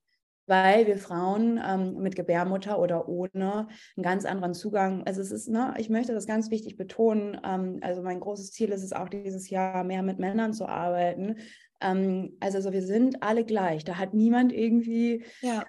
weil 0.48 0.88
wir 0.88 0.98
Frauen 0.98 1.60
ähm, 1.64 1.98
mit 1.98 2.16
Gebärmutter 2.16 2.80
oder 2.80 3.08
ohne 3.08 3.68
einen 3.96 4.04
ganz 4.04 4.26
anderen 4.26 4.54
Zugang, 4.54 5.04
also 5.06 5.22
es 5.22 5.32
ist, 5.32 5.50
ne, 5.50 5.74
ich 5.78 5.90
möchte 5.90 6.14
das 6.14 6.28
ganz 6.28 6.52
wichtig 6.52 6.78
betonen, 6.78 7.40
ähm, 7.44 7.80
also 7.82 8.02
mein 8.02 8.20
großes 8.20 8.52
Ziel 8.52 8.70
ist 8.70 8.84
es 8.84 8.94
auch 8.94 9.10
dieses 9.10 9.50
Jahr 9.50 9.84
mehr 9.84 10.04
mit 10.04 10.20
Männern 10.20 10.54
zu 10.54 10.68
arbeiten. 10.68 11.38
Ähm, 11.82 12.38
also 12.40 12.62
so, 12.62 12.72
wir 12.72 12.84
sind 12.84 13.24
alle 13.24 13.44
gleich, 13.44 13.84
da 13.84 13.98
hat 13.98 14.14
niemand 14.14 14.54
irgendwie, 14.54 15.24
ja. 15.42 15.64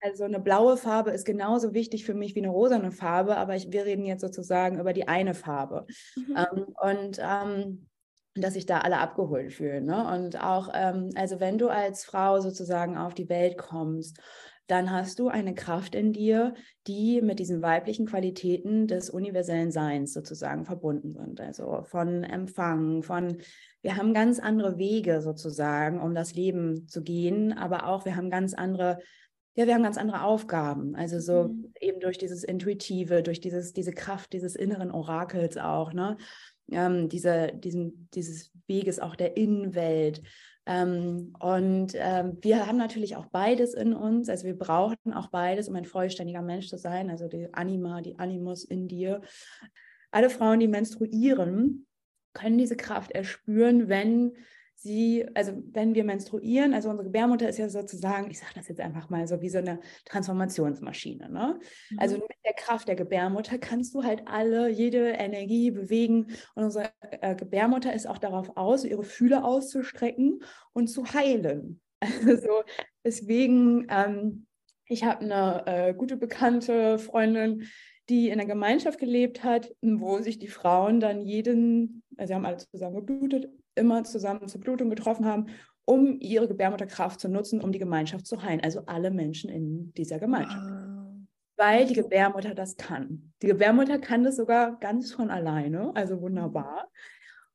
also 0.00 0.24
eine 0.24 0.40
blaue 0.40 0.76
Farbe 0.76 1.10
ist 1.10 1.26
genauso 1.26 1.74
wichtig 1.74 2.04
für 2.04 2.14
mich 2.14 2.34
wie 2.34 2.40
eine 2.40 2.50
rosane 2.50 2.90
Farbe, 2.90 3.36
aber 3.36 3.54
ich, 3.54 3.70
wir 3.70 3.84
reden 3.84 4.06
jetzt 4.06 4.22
sozusagen 4.22 4.80
über 4.80 4.92
die 4.92 5.08
eine 5.08 5.34
Farbe. 5.34 5.86
Mhm. 6.16 6.36
Ähm, 6.36 6.66
und 6.80 7.20
ähm, 7.20 7.86
dass 8.34 8.54
sich 8.54 8.66
da 8.66 8.78
alle 8.78 8.98
abgeholt 8.98 9.52
fühlen. 9.52 9.84
Ne? 9.84 10.06
Und 10.14 10.42
auch, 10.42 10.70
ähm, 10.74 11.10
also 11.14 11.40
wenn 11.40 11.58
du 11.58 11.68
als 11.68 12.04
Frau 12.04 12.40
sozusagen 12.40 12.96
auf 12.96 13.14
die 13.14 13.28
Welt 13.28 13.58
kommst, 13.58 14.18
dann 14.68 14.90
hast 14.90 15.18
du 15.18 15.28
eine 15.28 15.54
Kraft 15.54 15.94
in 15.94 16.12
dir, 16.12 16.54
die 16.86 17.20
mit 17.20 17.40
diesen 17.40 17.60
weiblichen 17.60 18.06
Qualitäten 18.06 18.86
des 18.86 19.10
universellen 19.10 19.70
Seins 19.70 20.14
sozusagen 20.14 20.64
verbunden 20.64 21.12
sind. 21.12 21.40
Also 21.40 21.82
von 21.82 22.24
Empfang, 22.24 23.02
von, 23.02 23.38
wir 23.82 23.96
haben 23.96 24.14
ganz 24.14 24.38
andere 24.38 24.78
Wege 24.78 25.20
sozusagen, 25.20 26.00
um 26.00 26.14
das 26.14 26.34
Leben 26.34 26.86
zu 26.88 27.02
gehen, 27.02 27.52
aber 27.52 27.86
auch 27.86 28.04
wir 28.04 28.16
haben 28.16 28.30
ganz 28.30 28.54
andere 28.54 28.98
ja, 29.54 29.66
wir 29.66 29.74
haben 29.74 29.82
ganz 29.82 29.98
andere 29.98 30.22
Aufgaben. 30.22 30.94
Also 30.94 31.20
so 31.20 31.48
mhm. 31.48 31.74
eben 31.78 32.00
durch 32.00 32.16
dieses 32.16 32.42
Intuitive, 32.42 33.22
durch 33.22 33.40
dieses, 33.40 33.72
diese 33.72 33.92
Kraft 33.92 34.32
dieses 34.32 34.56
inneren 34.56 34.90
Orakels 34.90 35.58
auch, 35.58 35.92
ne? 35.92 36.16
Ähm, 36.72 37.08
diese, 37.08 37.52
diesen, 37.54 38.08
dieses 38.14 38.50
Weges 38.66 38.98
auch 38.98 39.16
der 39.16 39.36
Innenwelt. 39.36 40.22
Ähm, 40.64 41.34
und 41.40 41.94
ähm, 41.96 42.38
wir 42.40 42.66
haben 42.66 42.78
natürlich 42.78 43.16
auch 43.16 43.26
beides 43.26 43.74
in 43.74 43.94
uns. 43.94 44.28
Also 44.28 44.44
wir 44.44 44.56
brauchen 44.56 45.12
auch 45.12 45.28
beides, 45.28 45.68
um 45.68 45.76
ein 45.76 45.84
vollständiger 45.84 46.42
Mensch 46.42 46.68
zu 46.68 46.78
sein. 46.78 47.10
Also 47.10 47.28
die 47.28 47.52
Anima, 47.52 48.00
die 48.00 48.18
Animus 48.18 48.64
in 48.64 48.88
dir. 48.88 49.22
Alle 50.10 50.30
Frauen, 50.30 50.60
die 50.60 50.68
menstruieren, 50.68 51.86
können 52.32 52.58
diese 52.58 52.76
Kraft 52.76 53.12
erspüren, 53.12 53.88
wenn 53.88 54.32
sie, 54.82 55.26
also 55.34 55.52
wenn 55.72 55.94
wir 55.94 56.04
menstruieren, 56.04 56.74
also 56.74 56.90
unsere 56.90 57.06
Gebärmutter 57.06 57.48
ist 57.48 57.58
ja 57.58 57.68
sozusagen, 57.68 58.30
ich 58.30 58.38
sage 58.38 58.52
das 58.54 58.68
jetzt 58.68 58.80
einfach 58.80 59.08
mal 59.08 59.26
so 59.26 59.40
wie 59.40 59.48
so 59.48 59.58
eine 59.58 59.80
Transformationsmaschine. 60.04 61.30
Ne? 61.30 61.60
Mhm. 61.90 61.98
Also 61.98 62.16
mit 62.16 62.36
der 62.44 62.54
Kraft 62.54 62.88
der 62.88 62.96
Gebärmutter 62.96 63.58
kannst 63.58 63.94
du 63.94 64.02
halt 64.02 64.22
alle, 64.26 64.68
jede 64.68 65.10
Energie 65.10 65.70
bewegen. 65.70 66.26
Und 66.54 66.64
unsere 66.64 66.90
äh, 67.20 67.34
Gebärmutter 67.34 67.94
ist 67.94 68.06
auch 68.06 68.18
darauf 68.18 68.56
aus, 68.56 68.84
ihre 68.84 69.04
Fühle 69.04 69.44
auszustrecken 69.44 70.42
und 70.72 70.88
zu 70.88 71.04
heilen. 71.12 71.80
Also 72.26 72.64
deswegen, 73.04 73.86
ähm, 73.88 74.46
ich 74.86 75.04
habe 75.04 75.20
eine 75.20 75.62
äh, 75.66 75.94
gute 75.94 76.16
bekannte 76.16 76.98
Freundin, 76.98 77.68
die 78.08 78.26
in 78.26 78.40
einer 78.40 78.48
Gemeinschaft 78.48 78.98
gelebt 78.98 79.44
hat, 79.44 79.72
wo 79.80 80.18
sich 80.18 80.40
die 80.40 80.48
Frauen 80.48 80.98
dann 80.98 81.20
jeden, 81.20 82.02
also 82.16 82.32
sie 82.32 82.34
haben 82.34 82.44
alle 82.44 82.56
zusammen 82.56 82.96
geblutet, 82.96 83.48
immer 83.74 84.04
zusammen 84.04 84.48
zur 84.48 84.60
Blutung 84.60 84.90
getroffen 84.90 85.26
haben, 85.26 85.46
um 85.84 86.18
ihre 86.20 86.48
Gebärmutterkraft 86.48 87.20
zu 87.20 87.28
nutzen, 87.28 87.60
um 87.60 87.72
die 87.72 87.78
Gemeinschaft 87.78 88.26
zu 88.26 88.42
heilen. 88.42 88.60
Also 88.62 88.82
alle 88.86 89.10
Menschen 89.10 89.50
in 89.50 89.92
dieser 89.94 90.18
Gemeinschaft. 90.18 90.56
Ah. 90.56 91.14
Weil 91.56 91.86
die 91.86 91.94
Gebärmutter 91.94 92.54
das 92.54 92.76
kann. 92.76 93.32
Die 93.42 93.46
Gebärmutter 93.46 93.98
kann 93.98 94.24
das 94.24 94.36
sogar 94.36 94.78
ganz 94.78 95.12
von 95.12 95.30
alleine, 95.30 95.92
also 95.94 96.20
wunderbar. 96.20 96.88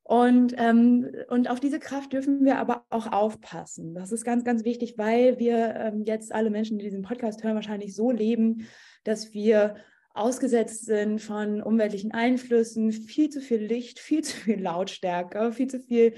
Und, 0.08 0.54
ähm, 0.56 1.06
und 1.28 1.50
auf 1.50 1.60
diese 1.60 1.78
Kraft 1.78 2.14
dürfen 2.14 2.42
wir 2.46 2.56
aber 2.56 2.86
auch 2.88 3.12
aufpassen. 3.12 3.94
Das 3.94 4.10
ist 4.10 4.24
ganz, 4.24 4.42
ganz 4.42 4.64
wichtig, 4.64 4.96
weil 4.96 5.38
wir 5.38 5.74
ähm, 5.74 6.04
jetzt 6.06 6.34
alle 6.34 6.48
Menschen, 6.48 6.78
die 6.78 6.86
diesen 6.86 7.02
Podcast 7.02 7.44
hören, 7.44 7.56
wahrscheinlich 7.56 7.94
so 7.94 8.10
leben, 8.10 8.66
dass 9.04 9.34
wir 9.34 9.76
ausgesetzt 10.18 10.84
sind 10.86 11.20
von 11.20 11.62
umweltlichen 11.62 12.12
Einflüssen, 12.12 12.92
viel 12.92 13.28
zu 13.30 13.40
viel 13.40 13.62
Licht, 13.62 13.98
viel 14.00 14.22
zu 14.22 14.36
viel 14.36 14.60
Lautstärke, 14.60 15.52
viel 15.52 15.68
zu 15.68 15.80
viel 15.80 16.14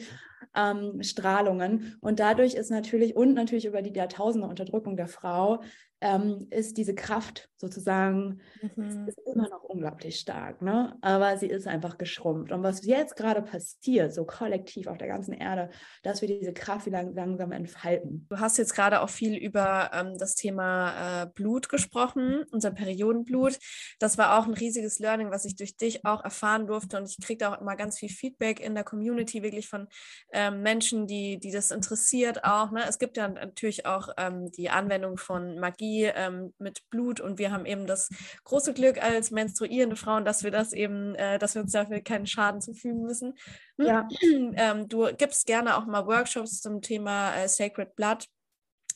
ähm, 0.55 1.03
Strahlungen. 1.03 1.97
Und 2.01 2.21
dadurch 2.21 2.55
ist 2.55 2.71
natürlich, 2.71 3.15
und 3.17 3.35
natürlich 3.35 3.67
über 3.67 3.83
die 3.83 3.93
Jahrtausende 3.93 4.49
Unterdrückung 4.49 4.97
der 4.97 5.09
Frau, 5.09 5.63
ähm, 6.01 6.47
ist 6.51 6.77
diese 6.77 6.95
Kraft 6.95 7.51
sozusagen 7.57 8.41
mhm. 8.75 9.07
ist 9.07 9.19
immer 9.27 9.49
noch 9.51 9.63
unglaublich 9.65 10.19
stark, 10.19 10.63
ne? 10.63 10.97
aber 11.03 11.37
sie 11.37 11.47
ist 11.47 11.67
einfach 11.67 11.99
geschrumpft. 11.99 12.53
Und 12.53 12.63
was 12.63 12.87
jetzt 12.87 13.17
gerade 13.17 13.43
passiert, 13.43 14.15
so 14.15 14.25
kollektiv 14.25 14.87
auf 14.87 14.97
der 14.97 15.09
ganzen 15.09 15.35
Erde, 15.35 15.69
dass 16.03 16.23
wir 16.23 16.29
diese 16.29 16.55
Kraft 16.55 16.87
lang 16.87 17.15
langsam 17.15 17.53
entfalten. 17.53 18.27
Du 18.31 18.39
hast 18.39 18.57
jetzt 18.57 18.75
gerade 18.75 19.03
auch 19.03 19.11
viel 19.11 19.37
über 19.37 19.91
ähm, 19.93 20.17
das 20.17 20.37
Thema 20.37 21.25
äh, 21.25 21.27
Blut 21.27 21.69
gesprochen, 21.69 22.45
unser 22.51 22.71
Periodenblut. 22.71 23.59
Das 23.99 24.17
war 24.17 24.39
auch 24.39 24.47
ein 24.47 24.55
riesiges 24.55 24.99
Learning, 24.99 25.31
was 25.31 25.45
ich 25.45 25.57
durch 25.57 25.77
dich 25.77 26.07
auch 26.07 26.25
erfahren 26.25 26.67
durfte. 26.67 26.97
Und 26.97 27.11
ich 27.11 27.19
kriege 27.23 27.39
da 27.39 27.55
auch 27.55 27.61
immer 27.61 27.77
ganz 27.77 27.99
viel 27.99 28.09
Feedback 28.09 28.61
in 28.61 28.75
der 28.75 28.85
Community, 28.85 29.43
wirklich 29.43 29.69
von 29.69 29.87
ähm, 30.33 30.63
Menschen, 30.63 31.07
die, 31.07 31.39
die 31.39 31.51
das 31.51 31.71
interessiert 31.71 32.45
auch. 32.45 32.71
Ne? 32.71 32.85
Es 32.89 32.99
gibt 32.99 33.19
ja 33.19 33.29
natürlich 33.29 33.85
auch 33.85 34.09
ähm, 34.17 34.51
die 34.53 34.71
Anwendung 34.71 35.19
von 35.19 35.59
Magie 35.59 35.90
ähm, 36.05 36.53
mit 36.59 36.89
Blut 36.91 37.21
und 37.21 37.39
wir 37.39 37.51
haben 37.53 37.67
eben 37.67 37.87
das 37.87 38.09
große 38.45 38.75
Glück 38.75 39.03
als 39.03 39.31
menstruierende 39.31 39.97
Frauen, 39.97 40.25
dass 40.25 40.45
wir 40.45 40.51
das 40.51 40.73
eben, 40.73 41.15
äh, 41.15 41.39
dass 41.39 41.55
wir 41.55 41.63
uns 41.63 41.73
dafür 41.73 42.01
keinen 42.01 42.27
Schaden 42.27 42.61
zufügen 42.61 43.03
müssen. 43.03 43.35
Hm? 43.79 43.87
Ja. 43.87 44.09
Ähm, 44.57 44.89
du 44.89 45.07
gibst 45.17 45.47
gerne 45.47 45.77
auch 45.77 45.87
mal 45.87 46.07
Workshops 46.07 46.61
zum 46.61 46.83
Thema 46.83 47.35
äh, 47.35 47.49
Sacred 47.49 47.95
Blood. 47.95 48.27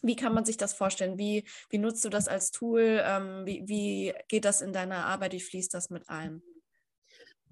Wie 0.03 0.17
kann 0.17 0.35
man 0.35 0.45
sich 0.45 0.57
das 0.57 0.75
vorstellen? 0.75 1.17
Wie, 1.17 1.45
wie 1.71 1.79
nutzt 1.79 2.05
du 2.05 2.09
das 2.09 2.29
als 2.29 2.51
Tool? 2.51 3.01
Ähm, 3.05 3.47
wie, 3.47 3.63
wie 3.67 4.15
geht 4.29 4.45
das 4.45 4.61
in 4.61 4.73
deiner 4.73 5.07
Arbeit? 5.07 5.33
Wie 5.33 5.41
fließt 5.41 5.73
das 5.73 5.91
mit 5.91 6.09
ein? 6.09 6.43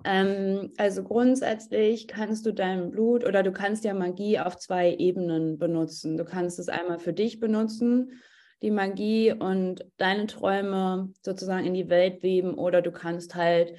Ähm, 0.04 0.72
also 0.76 1.02
grundsätzlich 1.02 2.08
kannst 2.08 2.44
du 2.46 2.52
dein 2.52 2.90
Blut 2.90 3.24
oder 3.24 3.42
du 3.42 3.52
kannst 3.52 3.84
ja 3.84 3.94
Magie 3.94 4.38
auf 4.38 4.56
zwei 4.56 4.94
Ebenen 4.94 5.58
benutzen. 5.58 6.16
Du 6.16 6.24
kannst 6.24 6.58
es 6.58 6.68
einmal 6.68 6.98
für 6.98 7.12
dich 7.12 7.40
benutzen 7.40 8.20
die 8.62 8.70
Magie 8.70 9.32
und 9.32 9.84
deine 9.96 10.26
Träume 10.26 11.12
sozusagen 11.22 11.66
in 11.66 11.74
die 11.74 11.88
Welt 11.88 12.22
weben 12.22 12.54
oder 12.54 12.80
du 12.80 12.92
kannst 12.92 13.34
halt 13.34 13.74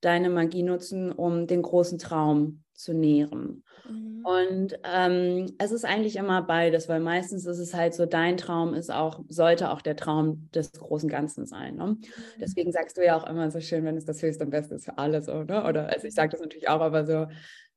deine 0.00 0.28
Magie 0.28 0.62
nutzen, 0.62 1.12
um 1.12 1.46
den 1.46 1.62
großen 1.62 1.98
Traum 1.98 2.64
zu 2.74 2.92
nähren. 2.92 3.62
Mhm. 3.88 4.24
Und 4.24 4.78
ähm, 4.84 5.54
es 5.58 5.70
ist 5.70 5.84
eigentlich 5.84 6.16
immer 6.16 6.42
beides, 6.42 6.88
weil 6.88 7.00
meistens 7.00 7.46
ist 7.46 7.58
es 7.58 7.72
halt 7.72 7.94
so, 7.94 8.04
dein 8.04 8.36
Traum 8.36 8.74
ist 8.74 8.90
auch, 8.92 9.20
sollte 9.28 9.70
auch 9.70 9.80
der 9.80 9.96
Traum 9.96 10.48
des 10.54 10.72
großen 10.72 11.08
Ganzen 11.08 11.46
sein. 11.46 11.76
Ne? 11.76 11.86
Mhm. 11.86 12.00
Deswegen 12.40 12.72
sagst 12.72 12.96
du 12.96 13.04
ja 13.04 13.16
auch 13.16 13.28
immer 13.28 13.50
so 13.50 13.60
schön, 13.60 13.84
wenn 13.84 13.96
es 13.96 14.04
das 14.04 14.22
höchste 14.22 14.44
und 14.44 14.50
beste 14.50 14.74
ist 14.74 14.86
für 14.86 14.98
alle 14.98 15.22
so, 15.22 15.44
ne? 15.44 15.64
Oder 15.64 15.88
also 15.88 16.06
ich 16.06 16.14
sage 16.14 16.32
das 16.32 16.40
natürlich 16.40 16.68
auch, 16.68 16.80
aber 16.80 17.06
so, 17.06 17.26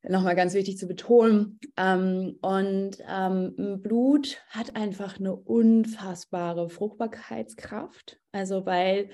nochmal 0.03 0.35
ganz 0.35 0.53
wichtig 0.53 0.77
zu 0.77 0.87
betonen. 0.87 1.59
Ähm, 1.77 2.37
und 2.41 2.97
ähm, 3.07 3.81
Blut 3.81 4.37
hat 4.49 4.75
einfach 4.75 5.19
eine 5.19 5.35
unfassbare 5.35 6.69
Fruchtbarkeitskraft. 6.69 8.19
Also 8.31 8.65
weil, 8.65 9.09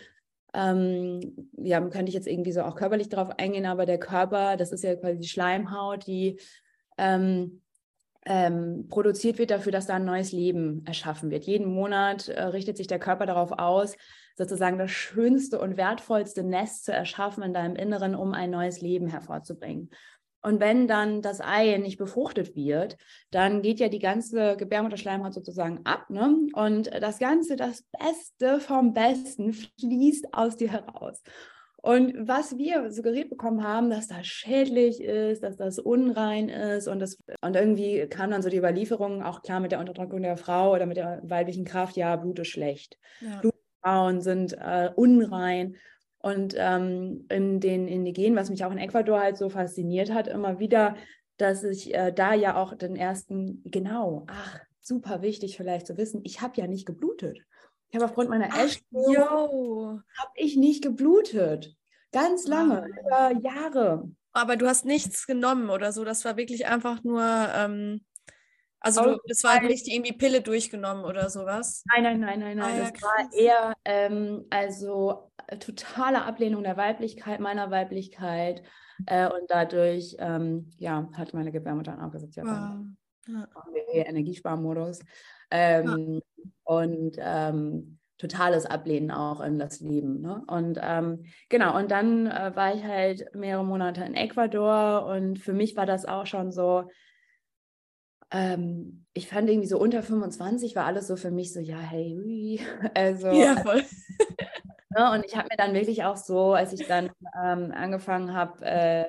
ähm, 0.54 1.50
ja, 1.58 1.80
könnte 1.82 2.10
ich 2.10 2.16
jetzt 2.16 2.28
irgendwie 2.28 2.52
so 2.52 2.62
auch 2.62 2.76
körperlich 2.76 3.10
darauf 3.10 3.32
eingehen, 3.40 3.66
aber 3.66 3.86
der 3.86 4.00
Körper, 4.00 4.58
das 4.58 4.72
ist 4.72 4.84
ja 4.84 4.96
quasi 4.96 5.20
die 5.20 5.28
Schleimhaut, 5.28 6.06
die 6.06 6.40
ähm, 6.98 7.62
ähm, 8.26 8.88
produziert 8.88 9.38
wird 9.38 9.52
dafür, 9.52 9.72
dass 9.72 9.88
da 9.88 9.96
ein 9.96 10.06
neues 10.06 10.32
Leben 10.32 10.86
erschaffen 10.86 11.30
wird. 11.30 11.44
Jeden 11.44 11.68
Monat 11.68 12.30
äh, 12.30 12.42
richtet 12.44 12.78
sich 12.78 12.88
der 12.88 13.00
Körper 13.00 13.26
darauf 13.26 13.52
aus, 13.52 13.98
sozusagen 14.38 14.78
das 14.78 14.92
schönste 14.92 15.60
und 15.60 15.78
wertvollste 15.78 16.44
Nest 16.44 16.86
zu 16.86 16.94
erschaffen 16.94 17.44
in 17.44 17.54
deinem 17.54 17.76
Inneren, 17.76 18.16
um 18.16 18.34
ein 18.34 18.50
neues 18.50 18.82
Leben 18.82 19.08
hervorzubringen. 19.08 19.90
Und 20.44 20.60
wenn 20.60 20.88
dann 20.88 21.22
das 21.22 21.40
Ei 21.40 21.78
nicht 21.78 21.98
befruchtet 21.98 22.56
wird, 22.56 22.98
dann 23.32 23.62
geht 23.62 23.80
ja 23.80 23.88
die 23.88 24.00
ganze 24.00 24.58
Gebärmutterschleimhaut 24.58 25.34
sozusagen 25.34 25.80
ab. 25.86 26.10
Ne? 26.10 26.48
Und 26.54 26.92
das 27.02 27.18
Ganze, 27.18 27.56
das 27.56 27.86
Beste 27.98 28.60
vom 28.60 28.94
Besten, 28.94 29.54
fließt 29.54 30.34
aus 30.34 30.58
dir 30.58 30.72
heraus. 30.72 31.24
Und 31.86 32.14
was 32.18 32.58
wir 32.58 32.92
suggeriert 32.92 33.30
bekommen 33.30 33.62
haben, 33.62 33.90
dass 33.90 34.08
das 34.08 34.26
schädlich 34.26 35.02
ist, 35.02 35.44
dass 35.44 35.58
das 35.58 35.80
unrein 35.80 36.48
ist 36.48 36.88
und, 36.88 37.00
das, 37.00 37.18
und 37.42 37.56
irgendwie 37.58 38.08
kam 38.08 38.32
dann 38.32 38.42
so 38.42 38.48
die 38.48 38.58
Überlieferung, 38.58 39.22
auch 39.22 39.42
klar 39.42 39.60
mit 39.60 39.74
der 39.74 39.80
Unterdrückung 39.80 40.22
der 40.22 40.38
Frau 40.38 40.74
oder 40.74 40.86
mit 40.86 40.96
der 40.96 41.20
weiblichen 41.24 41.66
Kraft, 41.66 41.98
ja, 41.98 42.16
Blut 42.16 42.40
ist 42.40 42.48
schlecht. 42.48 42.98
Ja. 43.20 43.42
Blutfrauen 43.42 44.22
sind 44.22 44.54
äh, 44.54 44.92
unrein. 44.96 45.76
Und 46.24 46.56
ähm, 46.58 47.26
in 47.28 47.60
den 47.60 47.90
Indigenen, 47.90 48.38
was 48.38 48.50
mich 48.50 48.64
auch 48.64 48.72
in 48.72 48.78
Ecuador 48.78 49.20
halt 49.20 49.38
so 49.38 49.50
fasziniert 49.50 50.14
hat, 50.14 50.30
immer 50.30 50.58
wieder, 50.58 50.96
dass 51.36 51.66
ich 51.66 51.94
äh, 51.94 52.14
da 52.14 52.34
ja 52.34 52.56
auch 52.56 52.76
den 52.76 52.96
ersten, 52.96 53.62
genau, 53.66 54.26
ach, 54.28 54.62
super 54.80 55.22
wichtig 55.22 55.58
vielleicht 55.58 55.86
zu 55.86 55.98
wissen, 55.98 56.22
ich 56.24 56.42
habe 56.42 56.54
ja 56.56 56.66
nicht 56.66 56.86
geblutet. 56.86 57.40
Ich 57.90 57.96
habe 57.96 58.06
aufgrund 58.06 58.30
meiner 58.30 58.58
Essstörung 58.58 60.02
habe 60.18 60.32
ich 60.36 60.56
nicht 60.56 60.82
geblutet. 60.82 61.76
Ganz 62.14 62.48
lange, 62.48 62.88
über 62.88 63.34
Jahre. 63.42 64.10
Aber 64.32 64.56
du 64.56 64.66
hast 64.66 64.86
nichts 64.86 65.28
genommen 65.28 65.70
oder 65.70 65.92
so. 65.92 66.06
Das 66.06 66.24
war 66.24 66.38
wirklich 66.38 66.68
einfach 66.68 67.04
nur 67.04 67.22
ähm, 67.22 68.06
also 68.84 69.02
du, 69.02 69.18
das 69.28 69.44
war 69.46 69.62
nicht 69.62 69.88
irgendwie 69.88 70.12
Pille 70.12 70.42
durchgenommen 70.42 71.06
oder 71.06 71.30
sowas? 71.30 71.84
Nein, 71.94 72.04
nein, 72.04 72.20
nein, 72.20 72.40
nein, 72.40 72.58
nein. 72.58 72.82
Ah, 72.82 72.92
das 72.92 73.02
war 73.02 73.34
eher 73.34 73.74
ähm, 73.86 74.46
also 74.50 75.32
äh, 75.48 75.58
totale 75.58 76.24
Ablehnung 76.24 76.64
der 76.64 76.78
Weiblichkeit, 76.78 77.40
meiner 77.40 77.72
Weiblichkeit. 77.72 78.64
Äh, 79.06 79.28
und 79.28 79.50
dadurch, 79.50 80.16
ähm, 80.20 80.70
ja, 80.78 81.10
hat 81.14 81.34
meine 81.34 81.52
Gebärmutter 81.52 81.92
dann 81.92 82.02
auch 82.02 82.12
gesagt, 82.12 82.36
ja, 82.36 82.44
wow. 83.28 83.48
ja. 83.94 84.06
Energiesparmodus. 84.06 85.00
Ähm, 85.52 86.22
ja. 86.38 86.44
Und 86.64 87.18
ähm, 87.20 88.00
totales 88.18 88.66
Ablehnen 88.66 89.12
auch 89.12 89.42
in 89.42 89.60
das 89.60 89.80
Leben. 89.82 90.22
Ne? 90.22 90.44
Und 90.48 90.80
ähm, 90.82 91.26
genau, 91.50 91.78
und 91.78 91.92
dann 91.92 92.28
äh, 92.28 92.56
war 92.56 92.74
ich 92.74 92.84
halt 92.84 93.34
mehrere 93.36 93.66
Monate 93.66 94.04
in 94.04 94.16
Ecuador 94.16 95.06
und 95.06 95.40
für 95.40 95.54
mich 95.54 95.76
war 95.76 95.86
das 95.86 96.06
auch 96.06 96.26
schon 96.26 96.52
so, 96.52 96.90
ähm, 98.32 99.06
ich 99.14 99.28
fand 99.28 99.50
irgendwie 99.50 99.68
so 99.68 99.78
unter 99.78 100.02
25 100.04 100.76
war 100.76 100.86
alles 100.86 101.08
so 101.08 101.16
für 101.16 101.32
mich 101.32 101.54
so, 101.54 101.60
ja, 101.60 101.78
hey, 101.78 102.62
also. 102.96 103.28
Ja, 103.28 103.58
voll. 103.58 103.84
ne, 104.96 105.12
und 105.12 105.26
ich 105.26 105.36
habe 105.36 105.48
mir 105.52 105.58
dann 105.58 105.74
wirklich 105.74 106.04
auch 106.04 106.18
so, 106.18 106.54
als 106.54 106.74
ich 106.74 106.88
dann 106.88 107.10
ähm, 107.42 107.72
angefangen 107.72 108.34
habe, 108.34 108.66
äh, 108.66 109.06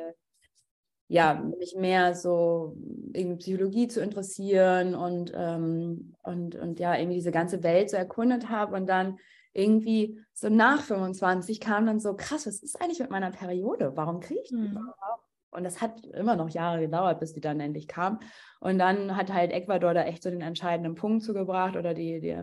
ja, 1.08 1.34
mich 1.34 1.76
mehr 1.76 2.14
so 2.14 2.76
irgendwie 3.12 3.36
Psychologie 3.38 3.88
zu 3.88 4.00
interessieren 4.00 4.94
und, 4.94 5.32
ähm, 5.34 6.14
und, 6.22 6.56
und 6.56 6.80
ja, 6.80 6.96
irgendwie 6.96 7.16
diese 7.16 7.30
ganze 7.30 7.62
Welt 7.62 7.90
so 7.90 7.96
erkundet 7.96 8.48
habe 8.48 8.74
und 8.74 8.86
dann 8.86 9.18
irgendwie 9.52 10.20
so 10.32 10.48
nach 10.48 10.82
25 10.82 11.60
kam 11.60 11.86
dann 11.86 12.00
so, 12.00 12.14
krass, 12.16 12.46
was 12.46 12.62
ist 12.62 12.80
eigentlich 12.80 12.98
mit 12.98 13.10
meiner 13.10 13.30
Periode? 13.30 13.92
Warum 13.94 14.20
kriege 14.20 14.40
ich 14.42 14.48
die 14.48 14.56
mhm. 14.56 14.72
überhaupt? 14.72 15.24
Und 15.50 15.62
das 15.62 15.80
hat 15.80 16.04
immer 16.06 16.34
noch 16.34 16.50
Jahre 16.50 16.80
gedauert, 16.80 17.20
bis 17.20 17.32
die 17.32 17.40
dann 17.40 17.60
endlich 17.60 17.86
kam. 17.86 18.18
Und 18.58 18.78
dann 18.78 19.16
hat 19.16 19.32
halt 19.32 19.52
Ecuador 19.52 19.94
da 19.94 20.02
echt 20.02 20.24
so 20.24 20.30
den 20.30 20.40
entscheidenden 20.40 20.96
Punkt 20.96 21.22
zugebracht 21.22 21.76
oder 21.76 21.94
die, 21.94 22.18
die 22.18 22.42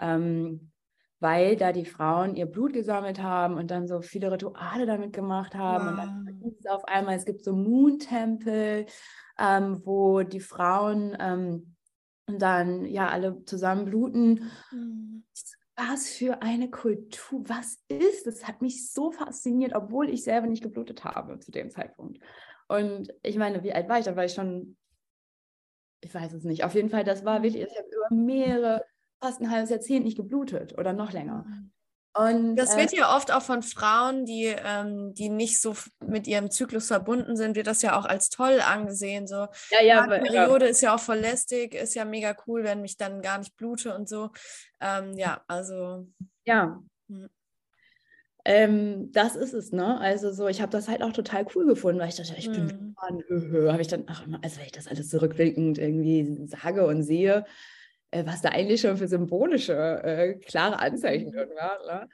ähm, 0.00 0.72
weil 1.20 1.56
da 1.56 1.72
die 1.72 1.84
Frauen 1.84 2.36
ihr 2.36 2.46
Blut 2.46 2.72
gesammelt 2.72 3.22
haben 3.22 3.54
und 3.54 3.70
dann 3.70 3.88
so 3.88 4.00
viele 4.00 4.30
Rituale 4.30 4.86
damit 4.86 5.12
gemacht 5.12 5.54
haben 5.54 5.84
wow. 5.84 5.90
und 5.90 5.98
dann 5.98 6.24
mhm. 6.24 6.56
auf 6.68 6.84
einmal, 6.84 7.16
es 7.16 7.24
gibt 7.24 7.44
so 7.44 7.54
Moon-Tempel, 7.54 8.86
ähm, 9.38 9.82
wo 9.84 10.22
die 10.22 10.40
Frauen 10.40 11.16
ähm, 11.18 11.74
dann 12.26 12.84
ja 12.84 13.08
alle 13.08 13.44
zusammen 13.44 13.84
bluten. 13.86 14.50
Mhm. 14.70 15.24
Was 15.76 16.08
für 16.08 16.42
eine 16.42 16.70
Kultur, 16.70 17.42
was 17.48 17.78
ist? 17.88 18.26
Das 18.26 18.46
hat 18.46 18.62
mich 18.62 18.92
so 18.92 19.12
fasziniert, 19.12 19.74
obwohl 19.74 20.10
ich 20.10 20.24
selber 20.24 20.48
nicht 20.48 20.62
geblutet 20.62 21.04
habe 21.04 21.38
zu 21.38 21.52
dem 21.52 21.70
Zeitpunkt. 21.70 22.18
Und 22.66 23.14
ich 23.22 23.36
meine, 23.36 23.62
wie 23.62 23.72
alt 23.72 23.88
war 23.88 23.98
ich? 23.98 24.04
Da 24.04 24.16
war 24.16 24.24
ich 24.24 24.34
schon, 24.34 24.76
ich 26.00 26.12
weiß 26.12 26.32
es 26.32 26.44
nicht. 26.44 26.64
Auf 26.64 26.74
jeden 26.74 26.90
Fall, 26.90 27.04
das 27.04 27.24
war 27.24 27.42
wirklich, 27.42 27.62
ich 27.62 27.78
habe 27.78 27.88
über 27.88 28.22
mehrere, 28.22 28.84
fast 29.20 29.40
ein 29.40 29.50
halbes 29.50 29.70
Jahrzehnt 29.70 30.04
nicht 30.04 30.16
geblutet 30.16 30.76
oder 30.78 30.92
noch 30.92 31.12
länger. 31.12 31.44
Mhm. 31.46 31.70
Und, 32.18 32.56
das 32.56 32.76
wird 32.76 32.92
äh, 32.92 32.96
ja 32.96 33.16
oft 33.16 33.30
auch 33.30 33.42
von 33.42 33.62
Frauen, 33.62 34.24
die, 34.24 34.46
ähm, 34.46 35.14
die 35.14 35.28
nicht 35.28 35.60
so 35.60 35.76
mit 36.04 36.26
ihrem 36.26 36.50
Zyklus 36.50 36.88
verbunden 36.88 37.36
sind, 37.36 37.54
wird 37.54 37.68
das 37.68 37.80
ja 37.82 37.96
auch 37.96 38.06
als 38.06 38.28
toll 38.28 38.60
angesehen. 38.60 39.28
So, 39.28 39.46
ja, 39.70 39.82
ja, 39.82 40.02
die 40.02 40.26
Periode 40.26 40.64
ja. 40.64 40.70
ist 40.70 40.80
ja 40.80 40.94
auch 40.94 41.00
voll 41.00 41.18
lästig, 41.18 41.74
ist 41.74 41.94
ja 41.94 42.04
mega 42.04 42.34
cool, 42.46 42.64
wenn 42.64 42.80
mich 42.80 42.96
dann 42.96 43.22
gar 43.22 43.38
nicht 43.38 43.56
blute 43.56 43.94
und 43.94 44.08
so. 44.08 44.30
Ähm, 44.80 45.16
ja, 45.16 45.42
also. 45.46 46.08
Ja. 46.44 46.82
Hm. 47.08 47.28
Ähm, 48.44 49.12
das 49.12 49.36
ist 49.36 49.52
es, 49.52 49.72
ne? 49.72 50.00
Also 50.00 50.32
so, 50.32 50.48
ich 50.48 50.60
habe 50.62 50.72
das 50.72 50.88
halt 50.88 51.02
auch 51.02 51.12
total 51.12 51.46
cool 51.54 51.66
gefunden, 51.66 52.00
weil 52.00 52.08
ich 52.08 52.16
dachte, 52.16 52.34
ich 52.36 52.46
hm. 52.46 52.66
bin 52.66 52.96
Mann, 52.96 53.70
habe 53.70 53.82
ich 53.82 53.88
dann 53.88 54.08
auch 54.08 54.24
immer, 54.26 54.40
also 54.42 54.58
wenn 54.58 54.66
ich 54.66 54.72
das 54.72 54.88
alles 54.88 55.10
zurückblickend 55.10 55.78
irgendwie 55.78 56.46
sage 56.46 56.86
und 56.86 57.02
sehe, 57.02 57.44
äh, 58.10 58.24
was 58.26 58.42
da 58.42 58.50
eigentlich 58.50 58.80
schon 58.80 58.96
für 58.96 59.08
symbolische, 59.08 59.74
äh, 60.02 60.34
klare 60.34 60.78
Anzeichen 60.78 61.28
mhm. 61.28 61.32
drin 61.32 61.48
war. 61.56 61.78
Ne? 61.86 62.08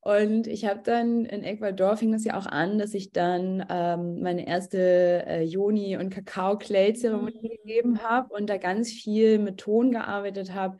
Und 0.00 0.46
ich 0.46 0.64
habe 0.64 0.80
dann 0.84 1.24
in 1.24 1.42
Ecuador 1.42 1.96
fing 1.96 2.12
das 2.12 2.24
ja 2.24 2.38
auch 2.38 2.46
an, 2.46 2.78
dass 2.78 2.94
ich 2.94 3.10
dann 3.10 3.66
ähm, 3.68 4.22
meine 4.22 4.46
erste 4.46 5.24
äh, 5.26 5.42
Joni- 5.42 5.96
und 5.96 6.10
Kakao-Clay-Zeremonie 6.10 7.40
mhm. 7.42 7.48
gegeben 7.48 8.02
habe 8.02 8.32
und 8.32 8.48
da 8.48 8.56
ganz 8.56 8.92
viel 8.92 9.38
mit 9.38 9.58
Ton 9.58 9.90
gearbeitet 9.90 10.54
habe 10.54 10.78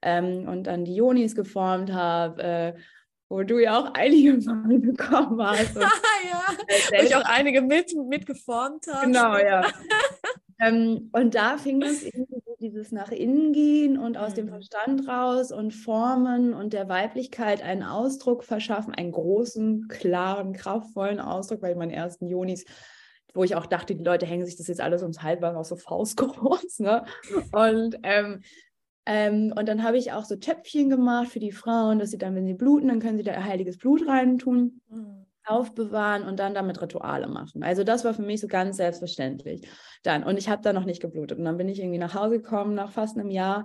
ähm, 0.00 0.46
und 0.48 0.68
dann 0.68 0.84
die 0.84 0.94
Jonis 0.94 1.34
geformt 1.34 1.92
habe. 1.92 2.42
Äh, 2.42 2.72
wo 3.28 3.42
du 3.42 3.58
ja 3.58 3.78
auch 3.78 3.92
einige 3.94 4.32
Male 4.50 4.78
bekommen 4.78 5.42
hast. 5.42 5.76
Und, 5.76 5.82
ja, 6.30 6.98
wo 6.98 7.02
ich 7.04 7.14
auch 7.14 7.24
einige 7.24 7.60
mit, 7.60 7.94
mitgeformt 7.94 8.86
habe. 8.86 9.06
Genau, 9.06 9.36
ja. 9.36 9.66
ähm, 10.60 11.10
und 11.12 11.34
da 11.34 11.58
fing 11.58 11.82
es 11.82 12.04
irgendwie 12.04 12.40
dieses 12.60 12.92
nach 12.92 13.10
innen 13.10 13.52
gehen 13.52 13.98
und 13.98 14.16
aus 14.16 14.32
mhm. 14.32 14.36
dem 14.36 14.48
Verstand 14.48 15.08
raus 15.08 15.52
und 15.52 15.72
formen 15.72 16.54
und 16.54 16.72
der 16.72 16.88
Weiblichkeit 16.88 17.62
einen 17.62 17.82
Ausdruck 17.82 18.44
verschaffen, 18.44 18.94
einen 18.94 19.12
großen, 19.12 19.88
klaren, 19.88 20.52
kraftvollen 20.52 21.20
Ausdruck, 21.20 21.62
weil 21.62 21.76
meine 21.76 21.94
ersten 21.94 22.26
Jonis 22.26 22.64
wo 23.34 23.44
ich 23.44 23.54
auch 23.54 23.66
dachte, 23.66 23.94
die 23.94 24.02
Leute 24.02 24.26
hängen 24.26 24.46
sich 24.46 24.56
das 24.56 24.68
jetzt 24.68 24.80
alles 24.80 25.02
ums 25.02 25.22
Halbwagen 25.22 25.58
auch 25.58 25.64
so 25.64 25.76
faustgroß. 25.76 26.80
Ne? 26.80 27.04
Und, 27.52 27.96
ähm, 28.02 28.40
ähm, 29.06 29.52
und 29.56 29.68
dann 29.68 29.82
habe 29.82 29.98
ich 29.98 30.12
auch 30.12 30.24
so 30.24 30.36
Töpfchen 30.36 30.88
gemacht 30.88 31.28
für 31.28 31.38
die 31.38 31.52
Frauen, 31.52 31.98
dass 31.98 32.10
sie 32.10 32.18
dann, 32.18 32.34
wenn 32.34 32.46
sie 32.46 32.54
bluten, 32.54 32.88
dann 32.88 33.00
können 33.00 33.18
sie 33.18 33.22
da 33.22 33.32
ihr 33.32 33.44
heiliges 33.44 33.78
Blut 33.78 34.08
reintun. 34.08 34.80
Mhm 34.88 35.27
aufbewahren 35.48 36.24
und 36.24 36.38
dann 36.38 36.54
damit 36.54 36.80
Rituale 36.80 37.28
machen. 37.28 37.62
Also 37.62 37.84
das 37.84 38.04
war 38.04 38.14
für 38.14 38.22
mich 38.22 38.40
so 38.40 38.48
ganz 38.48 38.76
selbstverständlich. 38.76 39.68
Dann 40.02 40.24
und 40.24 40.38
ich 40.38 40.48
habe 40.48 40.62
da 40.62 40.72
noch 40.72 40.84
nicht 40.84 41.00
geblutet 41.00 41.38
und 41.38 41.44
dann 41.44 41.56
bin 41.56 41.68
ich 41.68 41.80
irgendwie 41.80 41.98
nach 41.98 42.14
Hause 42.14 42.40
gekommen 42.40 42.74
nach 42.74 42.92
fast 42.92 43.16
einem 43.16 43.30
Jahr 43.30 43.64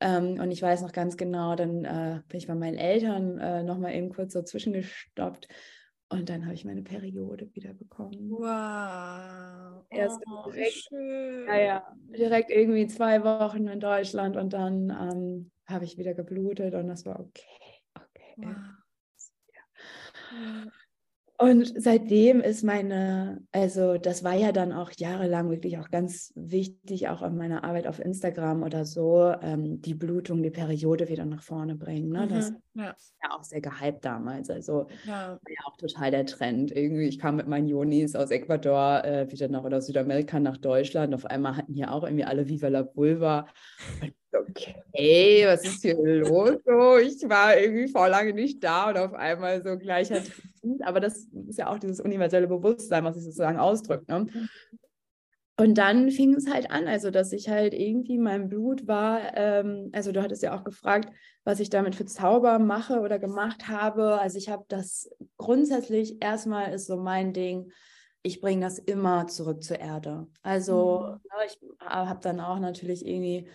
ähm, 0.00 0.38
und 0.40 0.50
ich 0.50 0.60
weiß 0.60 0.82
noch 0.82 0.92
ganz 0.92 1.16
genau, 1.16 1.54
dann 1.56 1.84
äh, 1.84 2.20
bin 2.28 2.38
ich 2.38 2.46
bei 2.46 2.54
meinen 2.54 2.76
Eltern 2.76 3.38
äh, 3.38 3.62
noch 3.62 3.78
mal 3.78 3.94
eben 3.94 4.10
kurz 4.12 4.32
so 4.32 4.42
zwischengestoppt 4.42 5.48
und 6.10 6.28
dann 6.28 6.44
habe 6.44 6.54
ich 6.54 6.64
meine 6.64 6.82
Periode 6.82 7.48
wieder 7.54 7.74
bekommen. 7.74 8.30
Wow. 8.30 9.84
Erst 9.90 10.22
oh, 10.26 10.50
direkt, 10.50 10.72
schön. 10.88 11.46
Ja, 11.48 11.58
ja, 11.58 11.96
direkt 12.16 12.50
irgendwie 12.50 12.86
zwei 12.86 13.24
Wochen 13.24 13.66
in 13.66 13.80
Deutschland 13.80 14.36
und 14.36 14.52
dann 14.52 14.90
ähm, 14.90 15.50
habe 15.66 15.84
ich 15.84 15.96
wieder 15.96 16.14
geblutet 16.14 16.74
und 16.74 16.88
das 16.88 17.06
war 17.06 17.20
okay. 17.20 17.82
Okay. 17.94 18.34
Wow. 18.36 18.56
Ja. 19.52 20.72
Und 21.36 21.72
seitdem 21.76 22.40
ist 22.40 22.62
meine, 22.62 23.42
also 23.50 23.98
das 23.98 24.22
war 24.22 24.34
ja 24.34 24.52
dann 24.52 24.72
auch 24.72 24.92
jahrelang 24.96 25.50
wirklich 25.50 25.78
auch 25.78 25.90
ganz 25.90 26.32
wichtig, 26.36 27.08
auch 27.08 27.22
in 27.22 27.36
meiner 27.36 27.64
Arbeit 27.64 27.88
auf 27.88 27.98
Instagram 27.98 28.62
oder 28.62 28.84
so, 28.84 29.34
ähm, 29.42 29.80
die 29.80 29.94
Blutung, 29.94 30.44
die 30.44 30.50
Periode 30.50 31.08
wieder 31.08 31.24
nach 31.24 31.42
vorne 31.42 31.74
bringen. 31.74 32.10
Ne? 32.10 32.28
Das 32.28 32.52
mhm, 32.52 32.82
ja. 32.82 32.90
ist 32.90 33.16
ja 33.20 33.36
auch 33.36 33.42
sehr 33.42 33.60
gehypt 33.60 34.04
damals. 34.04 34.48
Also 34.48 34.86
ja. 35.06 35.30
war 35.30 35.40
ja 35.48 35.60
auch 35.64 35.76
total 35.76 36.12
der 36.12 36.24
Trend. 36.24 36.70
Irgendwie, 36.70 37.08
ich 37.08 37.18
kam 37.18 37.34
mit 37.34 37.48
meinen 37.48 37.66
Jonis 37.66 38.14
aus 38.14 38.30
Ecuador 38.30 39.04
äh, 39.04 39.30
wieder 39.32 39.48
nach 39.48 39.64
oder 39.64 39.80
Südamerika 39.80 40.38
nach 40.38 40.56
Deutschland. 40.56 41.14
Auf 41.14 41.26
einmal 41.26 41.56
hatten 41.56 41.74
hier 41.74 41.92
auch 41.92 42.04
irgendwie 42.04 42.24
alle 42.24 42.48
Viva 42.48 42.68
la 42.68 42.88
Vulva. 42.94 43.48
Und 44.00 44.14
okay, 44.34 45.46
was 45.46 45.64
ist 45.64 45.82
hier 45.82 45.96
los? 45.96 46.56
So, 46.64 46.96
ich 46.98 47.28
war 47.28 47.58
irgendwie 47.58 47.88
vor 47.88 48.08
lange 48.08 48.32
nicht 48.32 48.62
da 48.62 48.90
und 48.90 48.98
auf 48.98 49.14
einmal 49.14 49.62
so 49.62 49.76
gleicher 49.78 50.22
Trend. 50.22 50.82
Aber 50.84 51.00
das 51.00 51.28
ist 51.48 51.58
ja 51.58 51.68
auch 51.68 51.78
dieses 51.78 52.00
universelle 52.00 52.46
Bewusstsein, 52.46 53.04
was 53.04 53.16
sich 53.16 53.24
sozusagen 53.24 53.58
ausdrückt. 53.58 54.08
Ne? 54.08 54.26
Und 55.56 55.78
dann 55.78 56.10
fing 56.10 56.34
es 56.34 56.50
halt 56.50 56.70
an, 56.72 56.88
also 56.88 57.12
dass 57.12 57.32
ich 57.32 57.48
halt 57.48 57.74
irgendwie 57.74 58.18
mein 58.18 58.48
Blut 58.48 58.88
war, 58.88 59.36
ähm, 59.36 59.90
also 59.92 60.10
du 60.10 60.20
hattest 60.20 60.42
ja 60.42 60.56
auch 60.56 60.64
gefragt, 60.64 61.12
was 61.44 61.60
ich 61.60 61.70
damit 61.70 61.94
für 61.94 62.06
Zauber 62.06 62.58
mache 62.58 63.00
oder 63.00 63.20
gemacht 63.20 63.68
habe. 63.68 64.18
Also 64.20 64.36
ich 64.36 64.48
habe 64.48 64.64
das 64.68 65.08
grundsätzlich 65.36 66.20
erstmal 66.20 66.72
ist 66.72 66.86
so 66.86 66.96
mein 66.96 67.32
Ding, 67.32 67.70
ich 68.22 68.40
bringe 68.40 68.62
das 68.62 68.78
immer 68.80 69.28
zurück 69.28 69.62
zur 69.62 69.78
Erde. 69.78 70.26
Also 70.42 71.00
mhm. 71.00 71.38
ne, 71.38 71.46
ich 71.46 71.58
habe 71.80 72.20
dann 72.20 72.40
auch 72.40 72.58
natürlich 72.58 73.06
irgendwie 73.06 73.48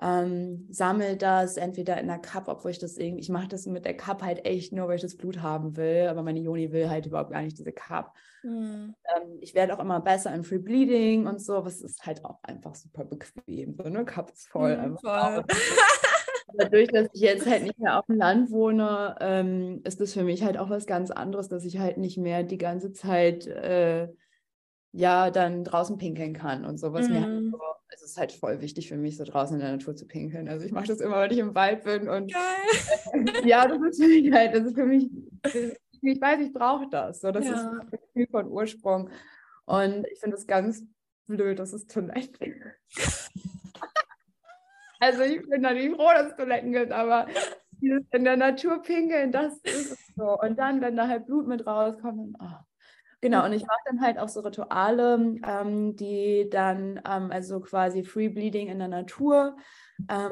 ähm, 0.00 0.68
sammel 0.70 1.16
das 1.16 1.56
entweder 1.56 1.98
in 1.98 2.06
der 2.06 2.18
Cup, 2.18 2.46
obwohl 2.46 2.70
ich 2.70 2.78
das 2.78 2.96
irgendwie, 2.96 3.22
ich 3.22 3.30
mache 3.30 3.48
das 3.48 3.66
mit 3.66 3.84
der 3.84 3.96
Cup 3.96 4.22
halt 4.22 4.44
echt 4.44 4.72
nur, 4.72 4.86
weil 4.86 4.96
ich 4.96 5.02
das 5.02 5.16
Blut 5.16 5.42
haben 5.42 5.76
will, 5.76 6.06
aber 6.08 6.22
meine 6.22 6.38
Joni 6.38 6.70
will 6.70 6.88
halt 6.88 7.06
überhaupt 7.06 7.32
gar 7.32 7.42
nicht 7.42 7.58
diese 7.58 7.72
Cup. 7.72 8.14
Mhm. 8.44 8.94
Ähm, 9.16 9.38
ich 9.40 9.54
werde 9.54 9.74
auch 9.74 9.80
immer 9.80 10.00
besser 10.00 10.32
im 10.32 10.44
Free 10.44 10.58
Bleeding 10.58 11.26
und 11.26 11.42
so, 11.42 11.64
was 11.64 11.80
ist 11.80 12.06
halt 12.06 12.24
auch 12.24 12.38
einfach 12.42 12.76
super 12.76 13.04
bequem. 13.04 13.74
So 13.76 13.82
eine 13.82 14.04
Cup 14.04 14.30
ist 14.30 14.48
voll. 14.48 14.76
Mhm, 14.76 14.98
voll. 14.98 15.44
Dadurch, 16.54 16.88
dass 16.88 17.08
ich 17.12 17.20
jetzt 17.20 17.46
halt 17.46 17.64
nicht 17.64 17.78
mehr 17.78 17.98
auf 17.98 18.06
dem 18.06 18.16
Land 18.16 18.50
wohne, 18.50 19.16
ähm, 19.20 19.82
ist 19.84 20.00
das 20.00 20.14
für 20.14 20.22
mich 20.22 20.44
halt 20.44 20.56
auch 20.56 20.70
was 20.70 20.86
ganz 20.86 21.10
anderes, 21.10 21.48
dass 21.48 21.64
ich 21.64 21.78
halt 21.78 21.98
nicht 21.98 22.16
mehr 22.16 22.42
die 22.42 22.56
ganze 22.56 22.92
Zeit 22.92 23.46
äh, 23.46 24.08
ja 24.92 25.30
dann 25.30 25.64
draußen 25.64 25.98
pinkeln 25.98 26.32
kann 26.32 26.64
und 26.64 26.78
so, 26.78 26.92
was 26.92 27.08
mhm. 27.08 27.14
mir 27.14 27.20
halt 27.20 27.42
mhm. 27.42 27.50
so 27.50 27.58
es 27.90 28.02
ist 28.02 28.18
halt 28.18 28.32
voll 28.32 28.60
wichtig 28.60 28.88
für 28.88 28.96
mich, 28.96 29.16
so 29.16 29.24
draußen 29.24 29.56
in 29.56 29.62
der 29.62 29.72
Natur 29.72 29.94
zu 29.96 30.06
pinkeln. 30.06 30.48
Also 30.48 30.66
ich 30.66 30.72
mache 30.72 30.88
das 30.88 31.00
immer, 31.00 31.20
wenn 31.20 31.30
ich 31.30 31.38
im 31.38 31.54
Wald 31.54 31.84
bin. 31.84 32.08
Und 32.08 32.32
äh, 32.32 33.46
ja, 33.48 33.66
das 33.66 33.80
ist 33.80 34.02
für 34.02 34.08
mich 34.08 34.32
halt, 34.32 34.54
das 34.54 34.64
ist 34.66 34.74
für 34.74 34.86
mich, 34.86 35.10
ich 36.02 36.20
weiß, 36.20 36.40
ich 36.40 36.52
brauche 36.52 36.88
das. 36.90 37.20
So, 37.20 37.30
das 37.32 37.46
ja. 37.46 37.52
ist 37.52 37.60
ein 37.60 37.90
Gefühl 37.90 38.26
von 38.30 38.48
Ursprung. 38.48 39.10
Und 39.64 40.06
ich 40.12 40.20
finde 40.20 40.36
es 40.36 40.46
ganz 40.46 40.84
blöd, 41.26 41.58
dass 41.58 41.72
es 41.72 41.86
Toiletten 41.86 42.62
Also 45.00 45.22
ich 45.22 45.48
bin 45.48 45.60
natürlich 45.60 45.94
froh, 45.94 46.10
dass 46.12 46.32
es 46.32 46.36
Toiletten 46.36 46.72
gibt, 46.72 46.90
aber 46.90 47.28
dieses 47.80 48.02
in 48.10 48.24
der 48.24 48.36
Natur 48.36 48.82
pinkeln, 48.82 49.30
das 49.30 49.56
ist 49.58 49.92
es 49.92 50.06
so. 50.16 50.38
Und 50.40 50.58
dann, 50.58 50.80
wenn 50.80 50.96
da 50.96 51.06
halt 51.06 51.26
Blut 51.26 51.46
mit 51.46 51.64
rauskommt, 51.64 52.36
oh, 52.40 52.67
Genau, 53.20 53.44
und 53.44 53.52
ich 53.52 53.66
mache 53.66 53.80
dann 53.86 54.00
halt 54.00 54.18
auch 54.18 54.28
so 54.28 54.40
Rituale, 54.40 55.36
ähm, 55.44 55.96
die 55.96 56.48
dann, 56.50 57.00
ähm, 57.04 57.32
also 57.32 57.60
quasi 57.60 58.04
Free 58.04 58.28
Bleeding 58.28 58.68
in 58.68 58.78
der 58.78 58.88
Natur. 58.88 59.56
Ähm, 60.08 60.30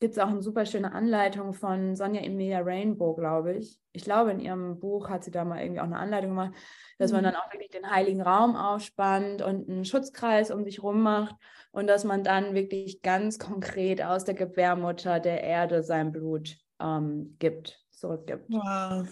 Gibt 0.00 0.14
es 0.14 0.18
auch 0.18 0.28
eine 0.28 0.42
super 0.42 0.66
schöne 0.66 0.92
Anleitung 0.92 1.52
von 1.52 1.94
Sonja 1.94 2.22
Emilia 2.22 2.58
Rainbow, 2.60 3.14
glaube 3.14 3.54
ich. 3.54 3.78
Ich 3.92 4.02
glaube, 4.02 4.32
in 4.32 4.40
ihrem 4.40 4.80
Buch 4.80 5.08
hat 5.08 5.22
sie 5.22 5.30
da 5.30 5.44
mal 5.44 5.60
irgendwie 5.60 5.80
auch 5.80 5.84
eine 5.84 5.98
Anleitung 5.98 6.30
gemacht, 6.30 6.54
dass 6.98 7.12
man 7.12 7.20
mhm. 7.20 7.26
dann 7.26 7.36
auch 7.36 7.52
wirklich 7.52 7.70
den 7.70 7.88
heiligen 7.88 8.20
Raum 8.20 8.56
aufspannt 8.56 9.42
und 9.42 9.68
einen 9.68 9.84
Schutzkreis 9.84 10.50
um 10.50 10.64
sich 10.64 10.82
rum 10.82 11.02
macht 11.02 11.36
und 11.70 11.86
dass 11.86 12.02
man 12.02 12.24
dann 12.24 12.52
wirklich 12.52 13.02
ganz 13.02 13.38
konkret 13.38 14.02
aus 14.02 14.24
der 14.24 14.34
Gebärmutter 14.34 15.20
der 15.20 15.44
Erde 15.44 15.84
sein 15.84 16.10
Blut 16.10 16.56
ähm, 16.80 17.36
gibt, 17.38 17.80
zurückgibt. 17.92 18.46
Wow 18.48 19.06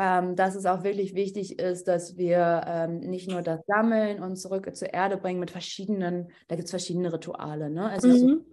ähm, 0.00 0.34
dass 0.34 0.54
es 0.54 0.64
auch 0.64 0.82
wirklich 0.82 1.14
wichtig 1.14 1.58
ist, 1.58 1.86
dass 1.86 2.16
wir 2.16 2.62
ähm, 2.66 3.00
nicht 3.00 3.28
nur 3.28 3.42
das 3.42 3.60
sammeln 3.66 4.22
und 4.22 4.36
zurück 4.36 4.74
zur 4.74 4.94
Erde 4.94 5.18
bringen 5.18 5.40
mit 5.40 5.50
verschiedenen, 5.50 6.30
da 6.48 6.56
gibt 6.56 6.64
es 6.64 6.70
verschiedene 6.70 7.12
Rituale. 7.12 7.68
Ne? 7.68 7.86
Also 7.86 8.08
mhm. 8.08 8.46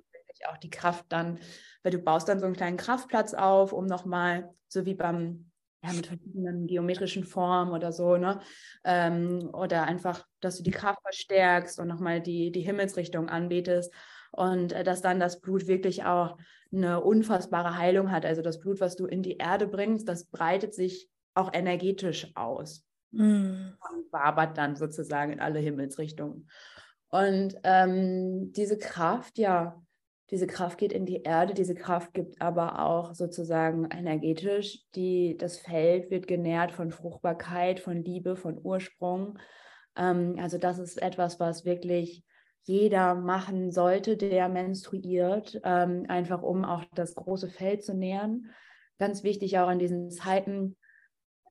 auch 0.49 0.57
die 0.57 0.69
Kraft 0.69 1.05
dann, 1.07 1.39
weil 1.83 1.93
du 1.93 1.99
baust 1.99 2.27
dann 2.27 2.41
so 2.41 2.45
einen 2.45 2.55
kleinen 2.55 2.75
Kraftplatz 2.75 3.33
auf, 3.33 3.71
um 3.71 3.86
nochmal, 3.86 4.49
so 4.67 4.86
wie 4.86 4.93
beim, 4.93 5.49
ja, 5.86 5.93
mit 5.93 6.07
verschiedenen 6.07 6.67
geometrischen 6.67 7.23
Formen 7.23 7.71
oder 7.71 7.93
so, 7.93 8.17
ne? 8.17 8.41
Ähm, 8.83 9.49
oder 9.53 9.83
einfach, 9.83 10.25
dass 10.41 10.57
du 10.57 10.63
die 10.63 10.71
Kraft 10.71 11.01
verstärkst 11.01 11.79
und 11.79 11.88
nochmal 11.88 12.19
die, 12.19 12.51
die 12.51 12.62
Himmelsrichtung 12.62 13.29
anbetest 13.29 13.93
und 14.31 14.73
äh, 14.73 14.83
dass 14.83 15.01
dann 15.01 15.21
das 15.21 15.39
Blut 15.39 15.67
wirklich 15.67 16.03
auch 16.03 16.38
eine 16.73 16.99
unfassbare 17.01 17.77
Heilung 17.77 18.12
hat. 18.12 18.25
Also 18.25 18.41
das 18.41 18.60
Blut, 18.60 18.81
was 18.81 18.97
du 18.97 19.05
in 19.05 19.21
die 19.23 19.38
Erde 19.38 19.67
bringst, 19.67 20.10
das 20.10 20.25
breitet 20.25 20.73
sich 20.73 21.07
auch 21.38 21.54
energetisch 21.54 22.32
aus. 22.36 22.86
mhm. 23.12 23.73
und 23.89 24.12
wabert 24.12 24.58
dann 24.58 24.76
sozusagen 24.76 25.32
in 25.32 25.39
alle 25.39 25.60
Himmelsrichtungen. 25.60 26.50
Und 27.10 27.56
ähm, 27.63 28.52
diese 28.54 28.78
Kraft, 28.78 29.38
ja, 29.38 29.82
diese 30.30 30.47
Kraft 30.47 30.78
geht 30.78 30.91
in 30.91 31.06
die 31.06 31.23
Erde, 31.23 31.54
diese 31.54 31.76
Kraft 31.76 32.13
gibt 32.13 32.41
aber 32.41 32.86
auch 32.86 33.13
sozusagen 33.13 33.86
energetisch, 33.86 34.84
die, 34.93 35.38
das 35.38 35.58
Feld 35.58 36.12
wird 36.12 36.28
genährt 36.28 36.73
von 36.73 36.91
Fruchtbarkeit, 36.91 37.80
von 37.80 38.04
Liebe, 38.04 38.36
von 38.36 38.60
Ursprung. 38.62 39.39
Ähm, 39.95 40.36
also 40.39 40.58
das 40.58 40.80
ist 40.80 41.02
etwas, 41.02 41.39
was 41.39 41.63
wirklich 41.63 42.26
jeder 42.63 43.15
machen 43.15 43.71
sollte, 43.71 44.17
der 44.17 44.50
menstruiert, 44.50 45.62
ähm, 45.63 46.04
einfach 46.10 46.41
um 46.41 46.65
auch 46.65 46.84
das 46.93 47.15
große 47.15 47.47
Feld 47.47 47.86
zu 47.86 47.93
nähren. 47.93 48.52
Ganz 49.00 49.23
wichtig 49.23 49.58
auch 49.60 49.69
in 49.69 49.80
diesen 49.80 50.12
Zeiten. 50.12 50.76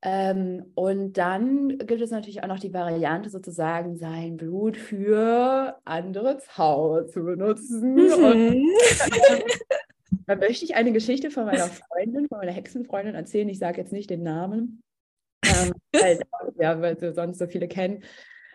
Ähm, 0.09 0.71
und 0.77 1.15
dann 1.19 1.79
gibt 1.79 2.01
es 2.01 2.13
natürlich 2.13 2.41
auch 2.45 2.47
noch 2.47 2.61
die 2.61 2.73
Variante, 2.73 3.29
sozusagen 3.29 3.97
sein 3.97 4.37
Blut 4.37 4.77
für 4.77 5.81
andere 5.85 6.39
Zauber 6.39 7.09
zu 7.09 7.25
benutzen. 7.25 7.97
Mhm. 7.97 8.71
da 10.29 10.37
möchte 10.37 10.65
ich 10.65 10.77
eine 10.77 10.93
Geschichte 10.93 11.33
von 11.33 11.47
meiner 11.47 11.67
Freundin, 11.67 12.29
von 12.29 12.39
meiner 12.39 12.53
Hexenfreundin 12.53 13.17
erzählen. 13.17 13.49
Ich 13.49 13.59
sage 13.59 13.81
jetzt 13.81 13.93
nicht 13.93 14.09
den 14.09 14.23
Namen, 14.23 14.81
ähm, 15.45 15.73
weil, 15.93 16.21
ja, 16.61 16.81
weil 16.81 16.97
sie 16.97 17.13
sonst 17.13 17.39
so 17.39 17.49
viele 17.49 17.67
kennen. 17.67 18.05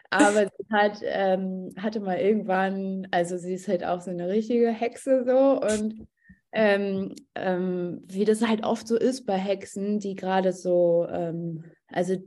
Aber 0.10 0.46
sie 0.46 0.66
hat, 0.72 1.02
ähm, 1.04 1.74
hatte 1.78 2.00
mal 2.00 2.18
irgendwann, 2.18 3.10
also 3.12 3.38
sie 3.38 3.56
ist 3.56 3.68
halt 3.68 3.84
auch 3.84 4.00
so 4.00 4.10
eine 4.10 4.30
richtige 4.30 4.70
Hexe 4.70 5.26
so 5.26 5.60
und 5.60 6.08
ähm, 6.52 7.16
ähm, 7.36 8.04
wie 8.08 8.26
das 8.26 8.46
halt 8.46 8.64
oft 8.64 8.88
so 8.88 8.98
ist 8.98 9.26
bei 9.26 9.38
Hexen, 9.38 10.00
die 10.00 10.16
gerade 10.16 10.52
so, 10.54 11.08
ähm, 11.10 11.64
also 11.88 12.18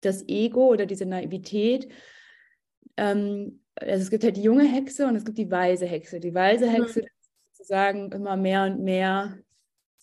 das 0.00 0.26
Ego 0.28 0.68
oder 0.68 0.86
diese 0.86 1.06
Naivität, 1.06 1.88
ähm, 2.96 3.60
also 3.76 4.02
es 4.02 4.10
gibt 4.10 4.24
halt 4.24 4.36
die 4.36 4.42
junge 4.42 4.64
Hexe 4.64 5.06
und 5.06 5.16
es 5.16 5.24
gibt 5.24 5.38
die 5.38 5.50
weise 5.50 5.86
Hexe. 5.86 6.20
Die 6.20 6.34
weise 6.34 6.66
mhm. 6.66 6.70
Hexe 6.70 7.00
mhm. 7.00 7.06
sozusagen 7.52 8.12
immer 8.12 8.36
mehr 8.36 8.64
und 8.64 8.80
mehr 8.80 9.38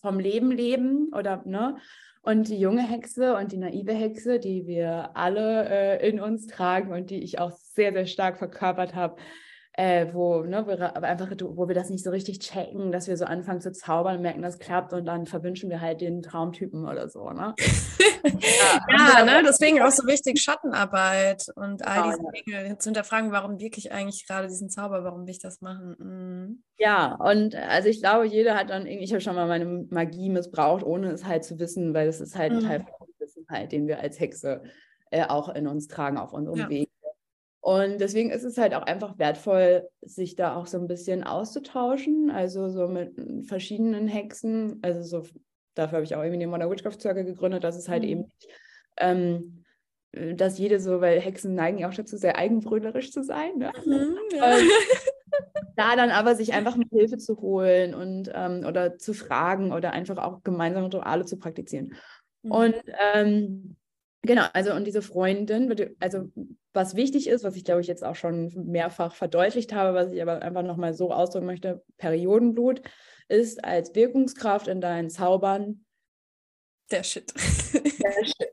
vom 0.00 0.18
Leben 0.18 0.50
leben 0.50 1.12
oder 1.12 1.42
ne 1.44 1.76
und 2.22 2.48
die 2.48 2.58
junge 2.58 2.82
Hexe 2.82 3.36
und 3.36 3.52
die 3.52 3.56
naive 3.56 3.92
Hexe, 3.92 4.38
die 4.38 4.66
wir 4.66 5.16
alle 5.16 5.68
äh, 5.68 6.08
in 6.08 6.20
uns 6.20 6.46
tragen 6.46 6.92
und 6.92 7.10
die 7.10 7.22
ich 7.22 7.38
auch 7.38 7.52
sehr, 7.52 7.92
sehr 7.92 8.06
stark 8.06 8.38
verkörpert 8.38 8.94
habe, 8.94 9.16
äh, 9.78 10.12
wo, 10.12 10.42
ne, 10.42 10.66
wo, 10.66 10.72
aber 10.72 11.06
einfach, 11.06 11.30
wo 11.40 11.68
wir 11.68 11.74
das 11.74 11.88
nicht 11.88 12.02
so 12.02 12.10
richtig 12.10 12.40
checken, 12.40 12.90
dass 12.90 13.06
wir 13.06 13.16
so 13.16 13.26
anfangen 13.26 13.60
zu 13.60 13.70
zaubern 13.70 14.16
und 14.16 14.22
merken, 14.22 14.42
das 14.42 14.58
klappt 14.58 14.92
und 14.92 15.06
dann 15.06 15.24
verwünschen 15.24 15.70
wir 15.70 15.80
halt 15.80 16.00
den 16.00 16.20
Traumtypen 16.20 16.84
oder 16.84 17.08
so. 17.08 17.30
Ne? 17.30 17.54
ja, 18.24 18.80
ja 19.18 19.24
ne? 19.24 19.44
deswegen 19.46 19.80
auch 19.80 19.92
so 19.92 20.04
wichtig 20.08 20.40
Schattenarbeit 20.40 21.46
und 21.54 21.86
all 21.86 22.10
diese 22.10 22.60
Dinge 22.60 22.78
zu 22.78 22.88
hinterfragen, 22.88 23.30
warum 23.30 23.60
wirklich 23.60 23.92
eigentlich 23.92 24.26
gerade 24.26 24.48
diesen 24.48 24.68
Zauber, 24.68 25.04
warum 25.04 25.26
will 25.26 25.30
ich 25.30 25.38
das 25.38 25.60
machen? 25.60 25.94
Mhm. 26.00 26.62
Ja, 26.76 27.14
und 27.14 27.54
äh, 27.54 27.58
also 27.58 27.88
ich 27.88 28.00
glaube, 28.00 28.26
jeder 28.26 28.56
hat 28.56 28.70
dann 28.70 28.84
irgendwie, 28.84 29.04
ich 29.04 29.12
habe 29.12 29.20
schon 29.20 29.36
mal 29.36 29.46
meine 29.46 29.86
Magie 29.90 30.28
missbraucht, 30.28 30.82
ohne 30.82 31.12
es 31.12 31.24
halt 31.24 31.44
zu 31.44 31.60
wissen, 31.60 31.94
weil 31.94 32.06
das 32.08 32.20
ist 32.20 32.36
halt 32.36 32.50
mhm. 32.50 32.58
ein 32.58 32.64
Teil 32.64 32.80
von 32.80 33.08
Wissen 33.20 33.46
halt, 33.48 33.70
den 33.70 33.86
wir 33.86 34.00
als 34.00 34.18
Hexe 34.18 34.60
äh, 35.12 35.24
auch 35.24 35.48
in 35.50 35.68
uns 35.68 35.86
tragen 35.86 36.18
auf 36.18 36.32
unserem 36.32 36.58
ja. 36.58 36.68
Weg. 36.68 36.88
Und 37.68 38.00
deswegen 38.00 38.30
ist 38.30 38.44
es 38.44 38.56
halt 38.56 38.72
auch 38.72 38.84
einfach 38.84 39.18
wertvoll, 39.18 39.90
sich 40.00 40.36
da 40.36 40.56
auch 40.56 40.66
so 40.66 40.78
ein 40.78 40.86
bisschen 40.86 41.22
auszutauschen, 41.22 42.30
also 42.30 42.70
so 42.70 42.88
mit 42.88 43.12
verschiedenen 43.46 44.08
Hexen. 44.08 44.78
Also 44.80 45.02
so, 45.02 45.28
dafür 45.74 45.96
habe 45.96 46.04
ich 46.04 46.16
auch 46.16 46.22
irgendwie 46.22 46.38
den 46.38 46.48
Modern 46.48 46.70
Witchcraft 46.70 46.98
Circle 46.98 47.24
gegründet, 47.24 47.64
dass 47.64 47.76
es 47.76 47.90
halt 47.90 48.04
mhm. 48.04 48.08
eben, 48.08 48.32
ähm, 48.96 49.64
dass 50.34 50.56
jede 50.56 50.80
so, 50.80 51.02
weil 51.02 51.20
Hexen 51.20 51.54
neigen 51.54 51.76
ja 51.76 51.90
auch 51.90 51.94
dazu, 51.94 52.16
sehr 52.16 52.38
eigenbrüderisch 52.38 53.12
zu 53.12 53.22
sein. 53.22 53.58
Ne? 53.58 53.70
Mhm, 53.84 54.16
ja. 54.34 54.56
da 55.76 55.94
dann 55.94 56.08
aber 56.08 56.36
sich 56.36 56.54
einfach 56.54 56.74
mit 56.74 56.88
Hilfe 56.88 57.18
zu 57.18 57.38
holen 57.42 57.94
und 57.94 58.32
ähm, 58.34 58.64
oder 58.66 58.96
zu 58.96 59.12
fragen 59.12 59.72
oder 59.74 59.92
einfach 59.92 60.16
auch 60.16 60.42
gemeinsame 60.42 60.86
Rituale 60.86 61.26
zu 61.26 61.36
praktizieren. 61.36 61.92
Mhm. 62.44 62.50
Und 62.50 62.76
ähm, 63.12 63.76
Genau, 64.22 64.46
also 64.52 64.74
und 64.74 64.84
diese 64.84 65.00
Freundin, 65.00 65.72
also 66.00 66.30
was 66.72 66.96
wichtig 66.96 67.28
ist, 67.28 67.44
was 67.44 67.56
ich 67.56 67.64
glaube 67.64 67.80
ich 67.80 67.86
jetzt 67.86 68.04
auch 68.04 68.16
schon 68.16 68.52
mehrfach 68.66 69.14
verdeutlicht 69.14 69.72
habe, 69.72 69.96
was 69.96 70.12
ich 70.12 70.20
aber 70.20 70.42
einfach 70.42 70.62
nochmal 70.62 70.92
so 70.92 71.12
ausdrücken 71.12 71.46
möchte, 71.46 71.82
Periodenblut 71.98 72.82
ist 73.28 73.64
als 73.64 73.94
Wirkungskraft 73.94 74.68
in 74.68 74.80
deinen 74.80 75.10
Zaubern 75.10 75.84
der 76.90 77.02
Shit. 77.02 77.32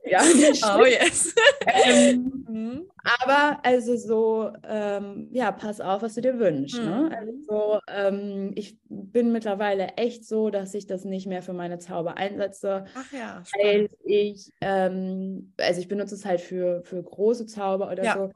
Ja. 0.04 0.20
Oh 0.78 0.84
yes. 0.84 1.34
ähm, 1.66 2.44
mhm. 2.48 2.90
Aber 3.22 3.58
also 3.64 3.96
so, 3.96 4.52
ähm, 4.66 5.28
ja, 5.30 5.52
pass 5.52 5.80
auf, 5.80 6.02
was 6.02 6.14
du 6.14 6.22
dir 6.22 6.38
wünschst. 6.38 6.78
Ne? 6.78 6.84
Mhm. 6.84 7.08
Ne? 7.08 7.18
Also 7.18 7.80
ähm, 7.88 8.52
ich 8.54 8.78
bin 8.88 9.32
mittlerweile 9.32 9.88
echt 9.96 10.24
so, 10.24 10.50
dass 10.50 10.74
ich 10.74 10.86
das 10.86 11.04
nicht 11.04 11.26
mehr 11.26 11.42
für 11.42 11.52
meine 11.52 11.78
Zauber 11.78 12.16
einsetze. 12.16 12.84
Ach 12.94 13.12
ja. 13.12 13.42
Spannend. 13.44 13.64
Weil 13.64 13.88
ich, 14.04 14.50
ähm, 14.60 15.52
also 15.58 15.80
ich 15.80 15.88
benutze 15.88 16.14
es 16.14 16.24
halt 16.24 16.40
für, 16.40 16.82
für 16.84 17.02
große 17.02 17.46
Zauber 17.46 17.90
oder 17.90 18.04
ja. 18.04 18.14
so. 18.16 18.30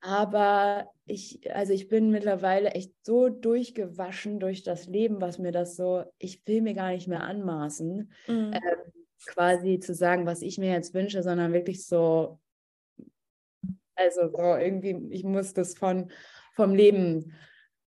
Aber 0.00 0.90
ich, 1.06 1.40
also 1.54 1.72
ich 1.72 1.88
bin 1.88 2.10
mittlerweile 2.10 2.72
echt 2.72 2.92
so 3.02 3.30
durchgewaschen 3.30 4.38
durch 4.38 4.62
das 4.62 4.86
Leben, 4.86 5.20
was 5.20 5.38
mir 5.38 5.50
das 5.50 5.76
so, 5.76 6.04
ich 6.18 6.46
will 6.46 6.60
mir 6.60 6.74
gar 6.74 6.90
nicht 6.90 7.08
mehr 7.08 7.22
anmaßen. 7.22 8.10
Mhm. 8.26 8.52
Ähm, 8.52 9.03
quasi 9.26 9.78
zu 9.80 9.94
sagen, 9.94 10.26
was 10.26 10.42
ich 10.42 10.58
mir 10.58 10.72
jetzt 10.72 10.94
wünsche, 10.94 11.22
sondern 11.22 11.52
wirklich 11.52 11.86
so, 11.86 12.38
also 13.94 14.28
so 14.28 14.56
irgendwie, 14.56 15.08
ich 15.10 15.24
muss 15.24 15.54
das 15.54 15.74
von, 15.76 16.10
vom 16.52 16.74
Leben 16.74 17.32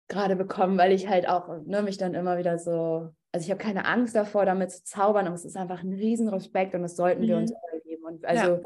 gerade 0.09 0.37
bekommen, 0.37 0.79
weil 0.79 0.93
ich 0.93 1.09
halt 1.09 1.29
auch 1.29 1.49
ne, 1.65 1.83
mich 1.83 1.97
dann 1.97 2.15
immer 2.15 2.39
wieder 2.39 2.59
so, 2.59 3.15
also 3.33 3.45
ich 3.45 3.51
habe 3.51 3.63
keine 3.63 3.87
Angst 3.87 4.15
davor, 4.15 4.45
damit 4.45 4.71
zu 4.71 4.85
zaubern, 4.85 5.27
aber 5.27 5.35
es 5.35 5.45
ist 5.45 5.57
einfach 5.57 5.83
ein 5.83 5.93
Riesenrespekt 5.93 6.75
und 6.75 6.83
das 6.83 6.97
sollten 6.97 7.23
mhm. 7.23 7.29
wir 7.29 7.37
uns 7.39 7.53
alle 7.53 7.81
geben. 7.83 8.05
Und 8.05 8.25
also 8.25 8.57
ja. 8.57 8.61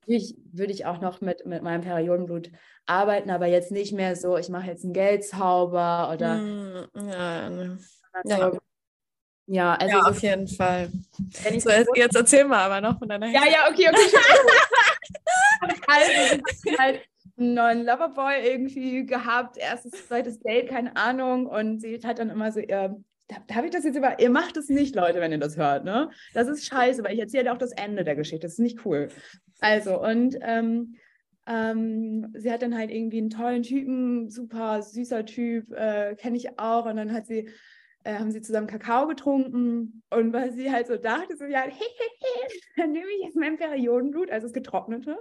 natürlich 0.00 0.36
würde 0.52 0.72
ich 0.72 0.86
auch 0.86 1.00
noch 1.00 1.20
mit, 1.20 1.46
mit 1.46 1.62
meinem 1.62 1.80
Periodenblut 1.80 2.50
arbeiten, 2.86 3.30
aber 3.30 3.46
jetzt 3.46 3.72
nicht 3.72 3.92
mehr 3.92 4.16
so, 4.16 4.36
ich 4.36 4.48
mache 4.48 4.66
jetzt 4.66 4.84
einen 4.84 4.92
Geldzauber 4.92 6.10
oder 6.12 6.34
mhm. 6.36 6.88
ja, 6.94 7.50
ne. 7.50 7.78
Ja. 9.46 9.74
Also 9.74 9.96
ja, 9.96 10.02
auf 10.02 10.18
jeden 10.20 10.48
Fall. 10.48 10.90
So, 11.58 11.70
jetzt, 11.70 11.88
jetzt, 11.94 12.16
erzähl 12.16 12.44
mal 12.44 12.64
aber 12.64 12.80
noch 12.80 12.98
von 12.98 13.08
deiner 13.08 13.26
Ja, 13.26 13.44
ja, 13.44 13.70
okay, 13.70 13.88
okay. 13.88 14.16
also, 15.86 16.42
ich 16.64 16.78
halt 16.78 17.00
einen 17.38 17.54
neuen 17.54 17.84
Loverboy 17.84 18.40
irgendwie 18.44 19.06
gehabt, 19.06 19.56
erstes, 19.58 20.06
zweites 20.06 20.40
Date, 20.40 20.68
keine 20.68 20.96
Ahnung. 20.96 21.46
Und 21.46 21.80
sie 21.80 22.00
hat 22.04 22.18
dann 22.18 22.30
immer 22.30 22.52
so 22.52 22.60
ihr, 22.60 22.96
darf 23.46 23.64
ich 23.64 23.70
das 23.70 23.84
jetzt 23.84 23.96
über, 23.96 24.20
ihr 24.20 24.30
macht 24.30 24.56
es 24.56 24.68
nicht, 24.68 24.94
Leute, 24.94 25.20
wenn 25.20 25.32
ihr 25.32 25.38
das 25.38 25.56
hört, 25.56 25.84
ne? 25.84 26.10
Das 26.34 26.48
ist 26.48 26.66
scheiße, 26.66 27.02
weil 27.04 27.14
ich 27.14 27.20
erzähle 27.20 27.52
auch 27.52 27.58
das 27.58 27.72
Ende 27.72 28.04
der 28.04 28.16
Geschichte, 28.16 28.46
das 28.46 28.52
ist 28.52 28.58
nicht 28.58 28.84
cool. 28.84 29.08
Also, 29.60 30.00
und 30.00 30.36
ähm, 30.42 30.96
ähm, 31.46 32.32
sie 32.36 32.52
hat 32.52 32.62
dann 32.62 32.76
halt 32.76 32.90
irgendwie 32.90 33.18
einen 33.18 33.30
tollen 33.30 33.62
Typen, 33.62 34.28
super 34.28 34.82
süßer 34.82 35.24
Typ, 35.24 35.72
äh, 35.72 36.14
kenne 36.16 36.36
ich 36.36 36.58
auch. 36.58 36.86
Und 36.86 36.96
dann 36.96 37.12
hat 37.12 37.26
sie 37.26 37.48
äh, 38.04 38.14
haben 38.14 38.32
sie 38.32 38.40
zusammen 38.40 38.66
Kakao 38.66 39.06
getrunken 39.06 40.02
und 40.10 40.32
weil 40.32 40.52
sie 40.52 40.70
halt 40.70 40.86
so 40.86 40.96
dachte, 40.96 41.36
so 41.36 41.44
ja, 41.44 41.60
hey, 41.62 41.72
hey, 41.72 42.10
hey, 42.20 42.60
dann 42.76 42.92
nehme 42.92 43.06
ich 43.18 43.26
jetzt 43.26 43.36
mein 43.36 43.56
Periodenblut, 43.56 44.30
also 44.30 44.46
das 44.46 44.52
getrocknete, 44.52 45.18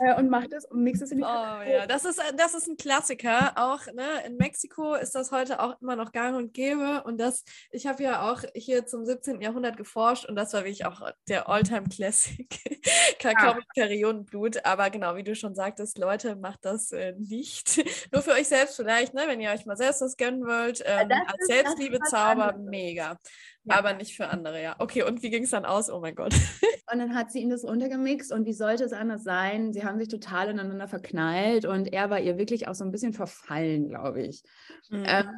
äh, 0.00 0.14
und 0.16 0.28
mache 0.28 0.48
das 0.48 0.64
und 0.66 0.82
mixe 0.82 1.04
es 1.04 1.12
in 1.12 1.18
die 1.18 1.24
Oh 1.24 1.26
Kakao. 1.26 1.62
ja, 1.70 1.86
das 1.86 2.04
ist, 2.04 2.20
das 2.36 2.54
ist 2.54 2.68
ein 2.68 2.76
Klassiker. 2.76 3.52
Auch 3.56 3.86
ne, 3.92 4.06
in 4.26 4.36
Mexiko 4.36 4.94
ist 4.94 5.14
das 5.14 5.32
heute 5.32 5.60
auch 5.60 5.80
immer 5.80 5.96
noch 5.96 6.12
gang 6.12 6.36
und 6.36 6.52
gäbe 6.54 7.02
und 7.04 7.18
das, 7.18 7.44
ich 7.70 7.86
habe 7.86 8.02
ja 8.02 8.30
auch 8.30 8.42
hier 8.54 8.86
zum 8.86 9.04
17. 9.04 9.40
Jahrhundert 9.40 9.76
geforscht 9.76 10.26
und 10.26 10.36
das 10.36 10.52
war 10.52 10.60
wirklich 10.60 10.84
auch 10.84 11.10
der 11.28 11.48
Alltime 11.48 11.88
Classic, 11.88 12.48
Kakao 13.18 13.50
ja. 13.50 13.54
mit 13.54 13.68
Periodenblut, 13.74 14.64
aber 14.64 14.90
genau, 14.90 15.16
wie 15.16 15.24
du 15.24 15.34
schon 15.34 15.54
sagtest, 15.54 15.98
Leute, 15.98 16.36
macht 16.36 16.64
das 16.64 16.92
äh, 16.92 17.14
nicht. 17.18 17.82
Nur 18.12 18.22
für 18.22 18.32
euch 18.32 18.48
selbst 18.48 18.76
vielleicht, 18.76 19.14
ne, 19.14 19.22
wenn 19.26 19.40
ihr 19.40 19.50
euch 19.50 19.66
mal 19.66 19.76
selbst 19.76 20.02
was 20.02 20.16
gönnen 20.16 20.46
wollt, 20.46 20.82
ähm, 20.84 21.10
als 21.10 21.46
Selbstliebe 21.46 21.98
Zauber, 22.04 22.56
mega. 22.58 23.18
Ja. 23.64 23.78
Aber 23.78 23.94
nicht 23.94 24.16
für 24.16 24.28
andere, 24.28 24.62
ja. 24.62 24.76
Okay, 24.78 25.02
und 25.02 25.22
wie 25.22 25.30
ging 25.30 25.44
es 25.44 25.50
dann 25.50 25.64
aus? 25.64 25.90
Oh 25.90 26.00
mein 26.00 26.14
Gott. 26.14 26.34
Und 26.92 26.98
dann 26.98 27.14
hat 27.14 27.30
sie 27.30 27.40
ihn 27.40 27.48
das 27.48 27.64
untergemixt 27.64 28.32
und 28.32 28.44
wie 28.44 28.52
sollte 28.52 28.84
es 28.84 28.92
anders 28.92 29.22
sein? 29.22 29.72
Sie 29.72 29.82
haben 29.82 29.98
sich 29.98 30.08
total 30.08 30.50
ineinander 30.50 30.88
verknallt 30.88 31.64
und 31.64 31.90
er 31.90 32.10
war 32.10 32.20
ihr 32.20 32.36
wirklich 32.36 32.68
auch 32.68 32.74
so 32.74 32.84
ein 32.84 32.90
bisschen 32.90 33.14
verfallen, 33.14 33.88
glaube 33.88 34.20
ich. 34.20 34.42
Mhm. 34.90 35.04
Ähm, 35.06 35.28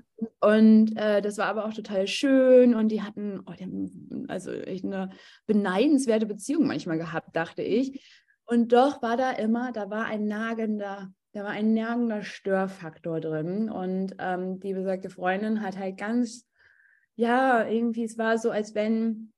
und 0.41 0.97
äh, 0.97 1.23
das 1.23 1.39
war 1.39 1.47
aber 1.47 1.67
auch 1.67 1.75
total 1.75 2.09
schön 2.09 2.75
und 2.75 2.89
die 2.89 3.03
hatten, 3.03 3.41
oh, 3.47 3.53
die 3.53 3.65
haben 3.65 4.27
also 4.27 4.51
echt 4.51 4.85
eine 4.85 5.11
beneidenswerte 5.47 6.27
Beziehung 6.27 6.67
manchmal 6.67 6.99
gehabt, 6.99 7.37
dachte 7.37 7.63
ich. 7.63 8.05
Und 8.47 8.73
doch 8.73 9.01
war 9.01 9.17
da 9.17 9.31
immer, 9.31 9.71
da 9.71 9.91
war 9.91 10.07
ein 10.07 10.27
nagender 10.27 11.13
da 11.35 11.43
war 11.43 11.51
ein 11.51 11.75
nagender 11.75 12.23
Störfaktor 12.23 13.21
drin. 13.21 13.69
Und 13.69 14.15
ähm, 14.21 14.61
die 14.61 14.73
besagte 14.73 15.11
Freundin 15.11 15.63
hat 15.63 15.77
halt 15.77 15.99
ganz 15.99 16.47
ja, 17.17 17.67
irgendwie, 17.69 18.05
es 18.05 18.19
war 18.19 18.39
so, 18.39 18.51
als 18.51 18.75
wenn 18.75 19.33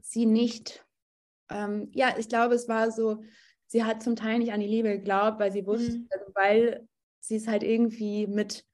sie 0.00 0.26
nicht, 0.26 0.84
ähm, 1.50 1.88
ja, 1.92 2.14
ich 2.18 2.28
glaube, 2.28 2.54
es 2.54 2.68
war 2.68 2.90
so, 2.90 3.22
sie 3.66 3.84
hat 3.84 4.02
zum 4.02 4.16
Teil 4.16 4.38
nicht 4.38 4.52
an 4.52 4.60
die 4.60 4.66
Liebe 4.66 4.90
geglaubt, 4.90 5.38
weil 5.38 5.52
sie 5.52 5.66
wusste, 5.66 5.98
mhm. 5.98 6.08
also 6.10 6.26
weil 6.34 6.88
sie 7.20 7.36
es 7.36 7.48
halt 7.48 7.62
irgendwie 7.62 8.26
mit, 8.26 8.64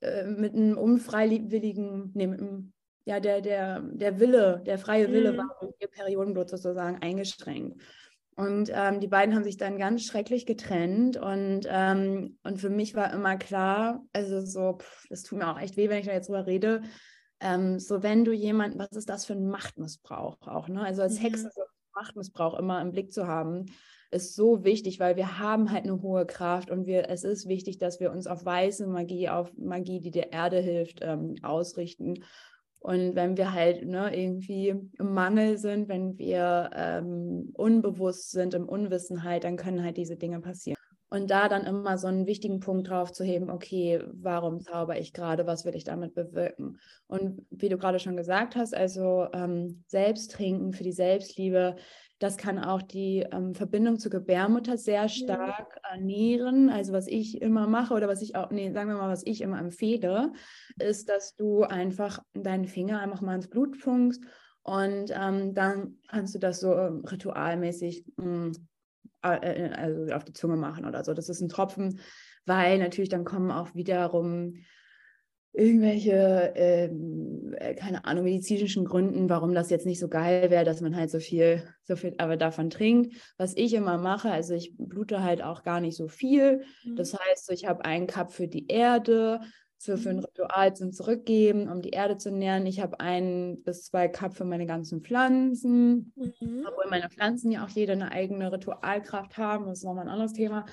äh, 0.00 0.24
mit 0.24 0.54
einem 0.54 0.78
unfreiwilligen, 0.78 2.12
nee, 2.14 2.26
mit 2.26 2.40
einem, 2.40 2.72
ja, 3.04 3.20
der, 3.20 3.40
der, 3.40 3.80
der 3.80 4.20
Wille, 4.20 4.62
der 4.64 4.78
freie 4.78 5.10
Wille 5.10 5.32
mhm. 5.32 5.38
war 5.38 5.74
ihr 5.78 5.88
Periodenblut 5.88 6.50
sozusagen 6.50 6.98
eingeschränkt. 7.02 7.82
Und 8.36 8.70
ähm, 8.72 9.00
die 9.00 9.08
beiden 9.08 9.34
haben 9.34 9.44
sich 9.44 9.58
dann 9.58 9.76
ganz 9.76 10.04
schrecklich 10.04 10.46
getrennt. 10.46 11.18
Und, 11.18 11.66
ähm, 11.68 12.38
und 12.42 12.58
für 12.58 12.70
mich 12.70 12.94
war 12.94 13.12
immer 13.12 13.36
klar, 13.36 14.02
also 14.14 14.40
so, 14.40 14.78
pff, 14.78 15.06
das 15.10 15.24
tut 15.24 15.38
mir 15.38 15.48
auch 15.48 15.60
echt 15.60 15.76
weh, 15.76 15.90
wenn 15.90 15.98
ich 15.98 16.06
da 16.06 16.12
jetzt 16.12 16.28
drüber 16.28 16.46
rede. 16.46 16.82
Ähm, 17.40 17.78
so, 17.78 18.02
wenn 18.02 18.24
du 18.24 18.32
jemanden, 18.32 18.78
was 18.78 18.92
ist 18.92 19.08
das 19.08 19.24
für 19.24 19.32
ein 19.32 19.48
Machtmissbrauch 19.48 20.36
auch, 20.46 20.68
ne? 20.68 20.82
Also 20.82 21.02
als 21.02 21.22
Hexe 21.22 21.46
mhm. 21.46 21.50
so 21.54 21.62
Machtmissbrauch 21.94 22.58
immer 22.58 22.80
im 22.80 22.92
Blick 22.92 23.12
zu 23.12 23.26
haben, 23.26 23.66
ist 24.10 24.34
so 24.34 24.64
wichtig, 24.64 24.98
weil 24.98 25.16
wir 25.16 25.38
haben 25.38 25.70
halt 25.70 25.84
eine 25.84 26.02
hohe 26.02 26.26
Kraft 26.26 26.70
und 26.70 26.86
wir, 26.86 27.08
es 27.08 27.24
ist 27.24 27.48
wichtig, 27.48 27.78
dass 27.78 28.00
wir 28.00 28.10
uns 28.10 28.26
auf 28.26 28.44
weiße 28.44 28.86
Magie, 28.86 29.28
auf 29.28 29.52
Magie, 29.56 30.00
die 30.00 30.10
der 30.10 30.32
Erde 30.32 30.58
hilft, 30.58 31.00
ähm, 31.02 31.36
ausrichten. 31.42 32.24
Und 32.80 33.14
wenn 33.14 33.36
wir 33.36 33.52
halt 33.52 33.86
ne, 33.86 34.16
irgendwie 34.16 34.68
im 34.68 35.14
Mangel 35.14 35.58
sind, 35.58 35.88
wenn 35.88 36.18
wir 36.18 36.70
ähm, 36.74 37.50
unbewusst 37.54 38.30
sind, 38.30 38.54
im 38.54 38.68
Unwissenheit, 38.68 39.44
dann 39.44 39.56
können 39.56 39.84
halt 39.84 39.96
diese 39.96 40.16
Dinge 40.16 40.40
passieren. 40.40 40.79
Und 41.12 41.28
da 41.30 41.48
dann 41.48 41.66
immer 41.66 41.98
so 41.98 42.06
einen 42.06 42.26
wichtigen 42.26 42.60
Punkt 42.60 42.88
drauf 42.88 43.10
zu 43.10 43.24
heben, 43.24 43.50
okay, 43.50 44.00
warum 44.12 44.60
zauber 44.60 44.98
ich 44.98 45.12
gerade, 45.12 45.44
was 45.44 45.64
will 45.64 45.74
ich 45.74 45.82
damit 45.82 46.14
bewirken? 46.14 46.78
Und 47.08 47.44
wie 47.50 47.68
du 47.68 47.76
gerade 47.78 47.98
schon 47.98 48.16
gesagt 48.16 48.54
hast, 48.54 48.76
also 48.76 49.26
ähm, 49.32 49.82
Selbsttrinken 49.88 50.72
für 50.72 50.84
die 50.84 50.92
Selbstliebe, 50.92 51.74
das 52.20 52.36
kann 52.36 52.60
auch 52.60 52.80
die 52.82 53.26
ähm, 53.32 53.54
Verbindung 53.54 53.98
zur 53.98 54.12
Gebärmutter 54.12 54.76
sehr 54.76 55.08
stark 55.08 55.80
ernähren. 55.90 56.70
Also 56.70 56.92
was 56.92 57.08
ich 57.08 57.42
immer 57.42 57.66
mache 57.66 57.94
oder 57.94 58.06
was 58.06 58.22
ich 58.22 58.36
auch, 58.36 58.50
nee, 58.50 58.70
sagen 58.70 58.88
wir 58.88 58.96
mal, 58.96 59.10
was 59.10 59.26
ich 59.26 59.40
immer 59.40 59.58
empfehle, 59.58 60.32
ist, 60.78 61.08
dass 61.08 61.34
du 61.34 61.62
einfach 61.62 62.22
deinen 62.34 62.66
Finger 62.66 63.00
einfach 63.00 63.20
mal 63.20 63.34
ins 63.34 63.48
Blut 63.50 63.76
funkst 63.76 64.22
und 64.62 65.10
ähm, 65.14 65.54
dann 65.54 65.96
kannst 66.08 66.34
du 66.34 66.38
das 66.38 66.60
so 66.60 66.74
ähm, 66.74 67.04
ritualmäßig 67.04 68.04
mh, 68.16 68.24
mm, 68.26 68.52
äh, 69.22 69.36
äh, 69.36 69.72
also 69.72 70.12
auf 70.12 70.24
die 70.24 70.32
Zunge 70.32 70.56
machen 70.56 70.84
oder 70.84 71.04
so. 71.04 71.14
Das 71.14 71.28
ist 71.28 71.40
ein 71.40 71.48
Tropfen, 71.48 72.00
weil 72.46 72.78
natürlich 72.78 73.10
dann 73.10 73.24
kommen 73.24 73.50
auch 73.50 73.74
wiederum 73.74 74.54
irgendwelche, 75.52 76.52
ähm, 76.54 77.54
äh, 77.58 77.74
keine 77.74 78.04
Ahnung, 78.04 78.24
medizinischen 78.24 78.84
Gründen, 78.84 79.28
warum 79.28 79.52
das 79.52 79.70
jetzt 79.70 79.84
nicht 79.84 79.98
so 79.98 80.08
geil 80.08 80.50
wäre, 80.50 80.64
dass 80.64 80.80
man 80.80 80.94
halt 80.94 81.10
so 81.10 81.18
viel, 81.18 81.64
so 81.82 81.96
viel 81.96 82.14
aber 82.18 82.36
davon 82.36 82.70
trinkt. 82.70 83.16
Was 83.36 83.56
ich 83.56 83.74
immer 83.74 83.98
mache, 83.98 84.30
also 84.30 84.54
ich 84.54 84.76
blute 84.76 85.24
halt 85.24 85.42
auch 85.42 85.64
gar 85.64 85.80
nicht 85.80 85.96
so 85.96 86.06
viel. 86.06 86.62
Mhm. 86.84 86.96
Das 86.96 87.14
heißt, 87.14 87.50
ich 87.50 87.66
habe 87.66 87.84
einen 87.84 88.06
Cup 88.06 88.32
für 88.32 88.46
die 88.46 88.68
Erde, 88.68 89.40
für, 89.80 89.96
für 89.96 90.10
ein 90.10 90.16
mhm. 90.16 90.24
Ritual 90.24 90.76
zum 90.76 90.92
Zurückgeben, 90.92 91.70
um 91.70 91.80
die 91.80 91.90
Erde 91.90 92.18
zu 92.18 92.30
nähren. 92.30 92.66
Ich 92.66 92.80
habe 92.80 93.00
ein 93.00 93.62
bis 93.64 93.86
zwei 93.86 94.08
Cup 94.08 94.34
für 94.34 94.44
meine 94.44 94.66
ganzen 94.66 95.00
Pflanzen, 95.00 96.12
mhm. 96.16 96.66
obwohl 96.68 96.90
meine 96.90 97.08
Pflanzen 97.08 97.50
ja 97.50 97.64
auch 97.64 97.70
jede 97.70 97.92
eine 97.92 98.12
eigene 98.12 98.52
Ritualkraft 98.52 99.38
haben. 99.38 99.66
Das 99.66 99.78
ist 99.78 99.84
nochmal 99.84 100.04
ein 100.04 100.10
anderes 100.12 100.34
Thema. 100.34 100.66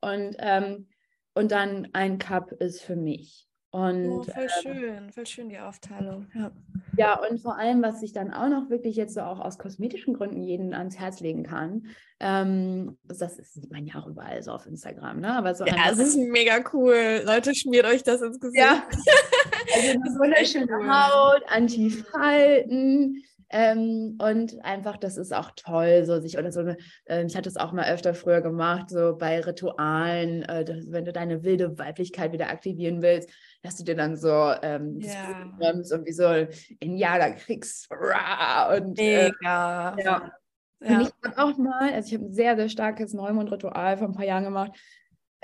Und, 0.00 0.36
ähm, 0.38 0.88
und 1.34 1.52
dann 1.52 1.88
ein 1.92 2.18
Cup 2.18 2.50
ist 2.52 2.80
für 2.80 2.96
mich. 2.96 3.45
Und, 3.76 4.08
oh, 4.08 4.22
voll 4.22 4.42
ähm, 4.42 4.62
schön, 4.62 5.12
voll 5.12 5.26
schön 5.26 5.48
die 5.50 5.58
Aufteilung. 5.58 6.28
Ja. 6.34 6.50
ja, 6.96 7.20
und 7.28 7.42
vor 7.42 7.58
allem, 7.58 7.82
was 7.82 8.02
ich 8.02 8.14
dann 8.14 8.32
auch 8.32 8.48
noch 8.48 8.70
wirklich 8.70 8.96
jetzt 8.96 9.12
so 9.12 9.20
auch 9.20 9.38
aus 9.38 9.58
kosmetischen 9.58 10.14
Gründen 10.14 10.42
jeden 10.42 10.72
ans 10.72 10.98
Herz 10.98 11.20
legen 11.20 11.42
kann, 11.42 11.88
ähm, 12.18 12.96
das 13.04 13.36
sieht 13.36 13.70
man 13.70 13.84
ja 13.84 13.96
auch 13.96 14.06
überall 14.06 14.42
so 14.42 14.52
auf 14.52 14.64
Instagram, 14.64 15.20
ne? 15.20 15.36
Aber 15.36 15.54
so 15.54 15.66
ja, 15.66 15.74
das 15.90 15.98
ist 15.98 16.16
mega 16.16 16.64
cool. 16.72 17.20
Leute, 17.26 17.54
schmiert 17.54 17.84
euch 17.84 18.02
das 18.02 18.22
ins 18.22 18.40
Gesicht. 18.40 18.64
Ja. 18.64 18.82
also 19.74 19.90
eine 19.90 20.18
wunderschöne 20.20 20.72
cool. 20.72 20.88
Haut, 20.88 21.42
Antifalten, 21.46 23.22
ähm, 23.50 24.18
und 24.20 24.56
einfach, 24.64 24.96
das 24.96 25.16
ist 25.16 25.32
auch 25.32 25.52
toll, 25.54 26.04
so 26.04 26.18
sich 26.20 26.36
oder 26.36 26.50
so 26.50 26.62
äh, 27.04 27.24
ich 27.26 27.36
hatte 27.36 27.48
es 27.48 27.56
auch 27.56 27.72
mal 27.72 27.92
öfter 27.92 28.12
früher 28.14 28.40
gemacht, 28.40 28.90
so 28.90 29.16
bei 29.16 29.40
Ritualen, 29.40 30.42
äh, 30.42 30.64
dass, 30.64 30.90
wenn 30.90 31.04
du 31.04 31.12
deine 31.12 31.44
wilde 31.44 31.78
Weiblichkeit 31.78 32.32
wieder 32.32 32.50
aktivieren 32.50 33.02
willst, 33.02 33.30
dass 33.66 33.76
du 33.76 33.84
dir 33.84 33.96
dann 33.96 34.16
so 34.16 34.52
ähm, 34.62 35.00
ja. 35.00 35.52
und 35.58 36.06
wie 36.06 36.12
so 36.12 36.46
Indianerkriegs 36.80 37.88
und 37.90 38.98
äh, 38.98 39.30
Mega. 39.30 39.94
Äh, 39.96 40.04
ja. 40.04 40.32
Ja. 40.80 40.98
Und 40.98 41.02
ich 41.02 41.30
habe 41.30 41.42
auch 41.42 41.56
mal, 41.56 41.92
also 41.92 42.08
ich 42.08 42.14
habe 42.14 42.26
ein 42.26 42.34
sehr, 42.34 42.56
sehr 42.56 42.68
starkes 42.68 43.14
Neumond-Ritual 43.14 43.96
vor 43.96 44.08
ein 44.08 44.14
paar 44.14 44.26
Jahren 44.26 44.44
gemacht 44.44 44.72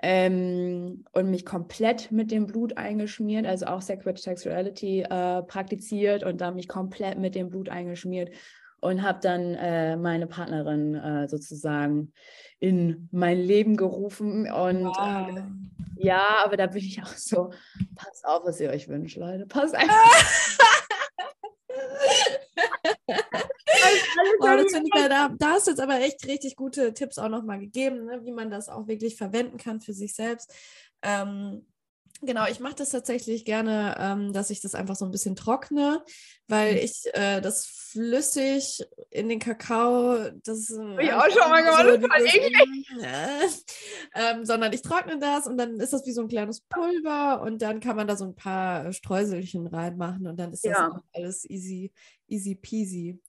ähm, 0.03 1.05
und 1.12 1.31
mich 1.31 1.47
komplett 1.47 2.12
mit 2.12 2.31
dem 2.31 2.47
Blut 2.47 2.77
eingeschmiert, 2.77 3.47
also 3.47 3.66
auch 3.66 3.81
Sacred 3.81 4.18
Sexuality 4.18 5.03
äh, 5.03 5.43
praktiziert 5.43 6.23
und 6.23 6.41
dann 6.41 6.55
mich 6.55 6.68
komplett 6.68 7.18
mit 7.18 7.35
dem 7.35 7.49
Blut 7.49 7.68
eingeschmiert 7.68 8.31
und 8.81 9.03
habe 9.03 9.20
dann 9.23 9.55
äh, 9.55 9.97
meine 9.97 10.27
Partnerin 10.27 10.97
äh, 10.97 11.29
sozusagen 11.29 12.12
in 12.59 13.09
mein 13.12 13.39
Leben 13.39 13.77
gerufen 13.77 14.51
und 14.51 14.85
wow. 14.85 15.45
Ja, 15.97 16.43
aber 16.45 16.57
da 16.57 16.66
bin 16.66 16.84
ich 16.84 17.03
auch 17.03 17.07
so, 17.09 17.53
passt 17.95 18.24
auf, 18.24 18.45
was 18.45 18.61
ihr 18.61 18.70
euch 18.70 18.88
wünscht, 18.88 19.16
Leute, 19.16 19.47
passt 19.47 19.74
einfach. 19.76 19.95
oh, 24.40 24.57
ich, 24.59 24.90
da, 25.09 25.28
da 25.28 25.51
hast 25.51 25.66
du 25.66 25.70
jetzt 25.72 25.80
aber 25.80 26.01
echt 26.01 26.26
richtig 26.26 26.57
gute 26.57 26.95
Tipps 26.95 27.18
auch 27.18 27.28
nochmal 27.28 27.59
gegeben, 27.59 28.05
ne, 28.07 28.24
wie 28.24 28.32
man 28.32 28.51
das 28.51 28.68
auch 28.68 28.86
wirklich 28.86 29.16
verwenden 29.16 29.59
kann 29.59 29.80
für 29.80 29.93
sich 29.93 30.14
selbst. 30.14 30.55
Ähm, 31.03 31.66
Genau, 32.25 32.47
ich 32.47 32.61
mache 32.61 32.77
das 32.77 32.91
tatsächlich 32.91 33.45
gerne, 33.45 33.97
ähm, 33.99 34.33
dass 34.33 34.51
ich 34.51 34.61
das 34.61 34.77
einfach 34.77 34.95
so 34.95 35.05
ein 35.05 35.11
bisschen 35.11 35.35
trockne, 35.35 36.05
weil 36.47 36.75
mhm. 36.75 36.79
ich 36.79 37.03
äh, 37.14 37.41
das 37.41 37.66
flüssig 37.66 38.85
in 39.11 39.29
den 39.29 39.41
Kakao, 39.41 40.31
das 40.45 40.70
habe 40.70 41.03
ich 41.03 41.12
auch 41.12 41.29
schon 41.29 41.51
mal 41.51 41.62
gemacht, 41.62 41.85
so, 41.85 41.97
das 41.97 42.03
war 42.03 42.20
eklig. 42.20 43.64
Äh, 44.14 44.45
sondern 44.45 44.73
ich 44.73 44.83
trockne 44.83 45.18
das 45.18 45.49
und 45.49 45.59
dann 45.59 45.81
ist 45.81 45.93
das 45.93 46.07
wie 46.07 46.12
so 46.12 46.23
ein 46.23 46.29
kleines 46.29 46.61
Pulver 46.61 47.43
und 47.43 47.61
dann 47.61 47.81
kann 47.81 47.97
man 47.97 48.07
da 48.07 48.16
so 48.16 48.25
ein 48.25 48.37
paar 48.37 48.93
Streuselchen 48.93 49.66
reinmachen 49.66 50.27
und 50.27 50.39
dann 50.39 50.53
ist 50.53 50.64
das 50.64 50.73
ja. 50.73 51.03
alles 51.12 51.49
easy, 51.51 51.93
easy 52.29 52.55
peasy. 52.55 53.20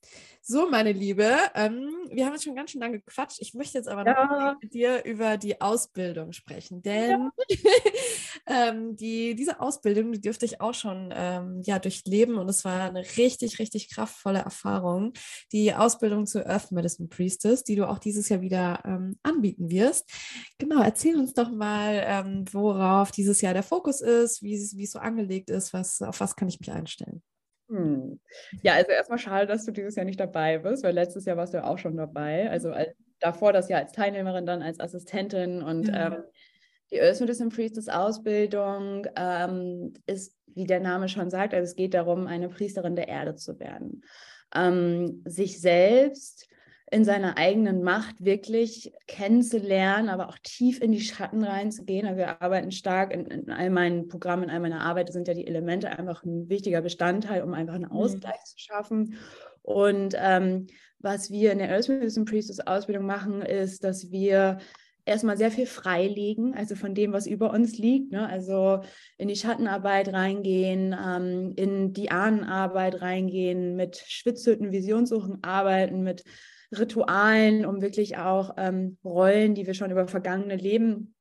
So, 0.42 0.70
meine 0.70 0.92
Liebe, 0.92 1.38
ähm, 1.56 1.90
wir 2.12 2.26
haben 2.26 2.34
jetzt 2.34 2.44
schon 2.44 2.56
ganz 2.56 2.72
schön 2.72 2.82
lange 2.82 3.00
gequatscht. 3.00 3.42
Ich 3.42 3.54
möchte 3.54 3.78
jetzt 3.78 3.88
aber 3.88 4.06
ja. 4.06 4.54
noch 4.54 4.62
mit 4.62 4.74
dir 4.74 5.04
über 5.06 5.38
die 5.38 5.62
Ausbildung 5.62 6.34
sprechen, 6.34 6.82
denn 6.82 7.10
ja. 7.10 7.32
ähm, 8.46 8.96
die, 8.96 9.36
diese 9.36 9.60
Ausbildung, 9.60 10.12
die 10.12 10.22
dürfte 10.22 10.46
ich 10.46 10.60
auch 10.60 10.74
schon 10.74 11.14
ähm, 11.16 11.62
ja, 11.64 11.80
durchleben 11.80 12.38
und 12.38 12.50
es 12.50 12.66
war 12.66 12.82
eine 12.82 13.04
richtig, 13.18 13.60
richtig 13.60 13.90
kraftvolle 13.90 14.40
Erfahrung. 14.40 15.14
Die 15.52 15.74
Ausbildung 15.74 16.26
zur 16.26 16.46
Earth 16.46 16.72
Medicine 16.72 17.08
Priestess, 17.08 17.64
die 17.64 17.76
du 17.76 17.88
auch 17.88 18.00
dieses 18.00 18.30
Jahr 18.30 18.42
wieder 18.42 18.82
ähm, 18.86 19.18
anbieten 19.24 19.70
wirst. 19.70 20.10
Genau, 20.58 20.82
erzähl 20.82 21.18
uns 21.18 21.34
doch 21.34 21.52
mal, 21.52 22.04
ähm, 22.06 22.46
worauf 22.52 23.12
dieses 23.12 23.42
Jahr 23.42 23.54
der 23.54 23.64
Fokus 23.64 24.02
ist, 24.02 24.42
wie 24.42 24.56
es 24.56 24.92
so 24.92 25.00
angelegt 25.00 25.50
ist, 25.50 25.74
was, 25.74 26.02
auf 26.02 26.20
was 26.20 26.36
kann 26.36 26.50
ich 26.50 26.60
mich 26.60 26.72
einstellen. 26.72 27.22
Hm. 27.70 28.20
Ja, 28.62 28.74
also 28.74 28.92
erstmal 28.92 29.20
schade, 29.20 29.48
dass 29.48 29.66
du 29.66 29.72
dieses 29.72 29.96
Jahr 29.96 30.06
nicht 30.06 30.20
dabei 30.20 30.60
bist, 30.60 30.84
weil 30.84 30.94
letztes 30.94 31.26
Jahr 31.26 31.38
warst 31.38 31.54
du 31.54 31.58
ja 31.58 31.64
auch 31.64 31.78
schon 31.78 31.96
dabei. 31.96 32.50
Also 32.50 32.72
als, 32.72 32.94
davor 33.20 33.54
das 33.54 33.70
Jahr 33.70 33.80
als 33.80 33.94
Teilnehmerin, 33.94 34.46
dann 34.46 34.62
als 34.62 34.80
Assistentin 34.80 35.64
und 35.64 35.88
ja. 35.88 36.08
ähm, 36.08 36.24
die 36.94 37.02
Earth 37.02 37.20
Priestess 37.54 37.90
Ausbildung 37.90 39.08
ähm, 39.16 39.94
ist, 40.06 40.36
wie 40.54 40.66
der 40.66 40.80
Name 40.80 41.10
schon 41.10 41.30
sagt, 41.30 41.54
also 41.54 41.64
es 41.64 41.76
geht 41.76 41.94
darum, 41.94 42.28
eine 42.28 42.50
Priesterin 42.50 42.96
der 42.96 43.08
Erde 43.08 43.36
zu 43.36 43.60
werden. 43.60 44.04
Ähm, 44.56 45.24
sich 45.26 45.60
selbst 45.60 46.48
in 46.92 47.06
seiner 47.06 47.38
eigenen 47.40 47.82
Macht 47.82 48.24
wirklich 48.24 48.94
kennenzulernen, 49.08 50.10
aber 50.10 50.30
auch 50.30 50.38
tief 50.44 50.80
in 50.80 50.92
die 50.92 51.02
Schatten 51.02 51.44
reinzugehen. 51.44 52.06
Also 52.06 52.20
wir 52.20 52.42
arbeiten 52.42 52.72
stark 52.72 53.12
in, 53.12 53.26
in 53.26 53.50
all 53.50 53.72
meinen 53.72 54.08
Programmen, 54.08 54.44
in 54.44 54.50
all 54.52 54.60
meiner 54.60 54.82
Arbeit 54.82 55.12
sind 55.12 55.28
ja 55.28 55.34
die 55.34 55.48
Elemente 55.48 55.90
einfach 55.90 56.24
ein 56.24 56.50
wichtiger 56.50 56.82
Bestandteil, 56.82 57.42
um 57.42 57.56
einfach 57.56 57.74
einen 57.74 57.86
mhm. 57.86 57.92
Ausgleich 57.94 58.36
mhm. 58.36 58.46
zu 58.46 58.60
schaffen. 58.60 59.18
Und 59.64 60.14
ähm, 60.20 60.68
was 61.00 61.32
wir 61.32 61.52
in 61.52 61.58
der 61.58 61.72
Earth 61.72 61.90
Medicine 61.90 62.26
Priestess 62.26 62.60
Ausbildung 62.60 63.08
machen, 63.08 63.42
ist, 63.42 63.84
dass 63.84 64.12
wir 64.12 64.60
erstmal 65.06 65.38
sehr 65.38 65.52
viel 65.52 65.66
freilegen, 65.66 66.54
also 66.56 66.76
von 66.76 66.96
dem, 66.96 67.14
was 67.14 67.28
über 67.28 67.52
uns 67.52 67.78
liegt. 67.78 68.12
Ne? 68.12 68.28
Also 68.28 68.82
in 69.18 69.28
die 69.28 69.36
Schattenarbeit 69.36 70.14
reingehen, 70.14 70.96
ähm, 70.98 71.54
in 71.56 71.94
die 71.94 72.12
Ahnenarbeit 72.12 73.02
reingehen, 73.02 73.76
mit 73.76 73.98
Schwitzhütten, 73.98 74.72
Visionssuchen 74.72 75.44
arbeiten, 75.44 76.04
mit 76.04 76.24
Ritualen, 76.72 77.66
um 77.66 77.82
wirklich 77.82 78.18
auch 78.18 78.56
ähm, 78.58 78.98
Rollen, 79.04 79.56
die 79.56 79.68
wir 79.68 79.74
schon 79.74 79.92
über 79.92 80.08
vergangene 80.08 80.56
Leben 80.56 81.14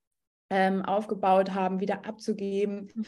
ähm, 0.50 0.84
aufgebaut 0.84 1.54
haben, 1.54 1.80
wieder 1.80 2.06
abzugeben. 2.06 2.90
Mhm. 2.94 3.06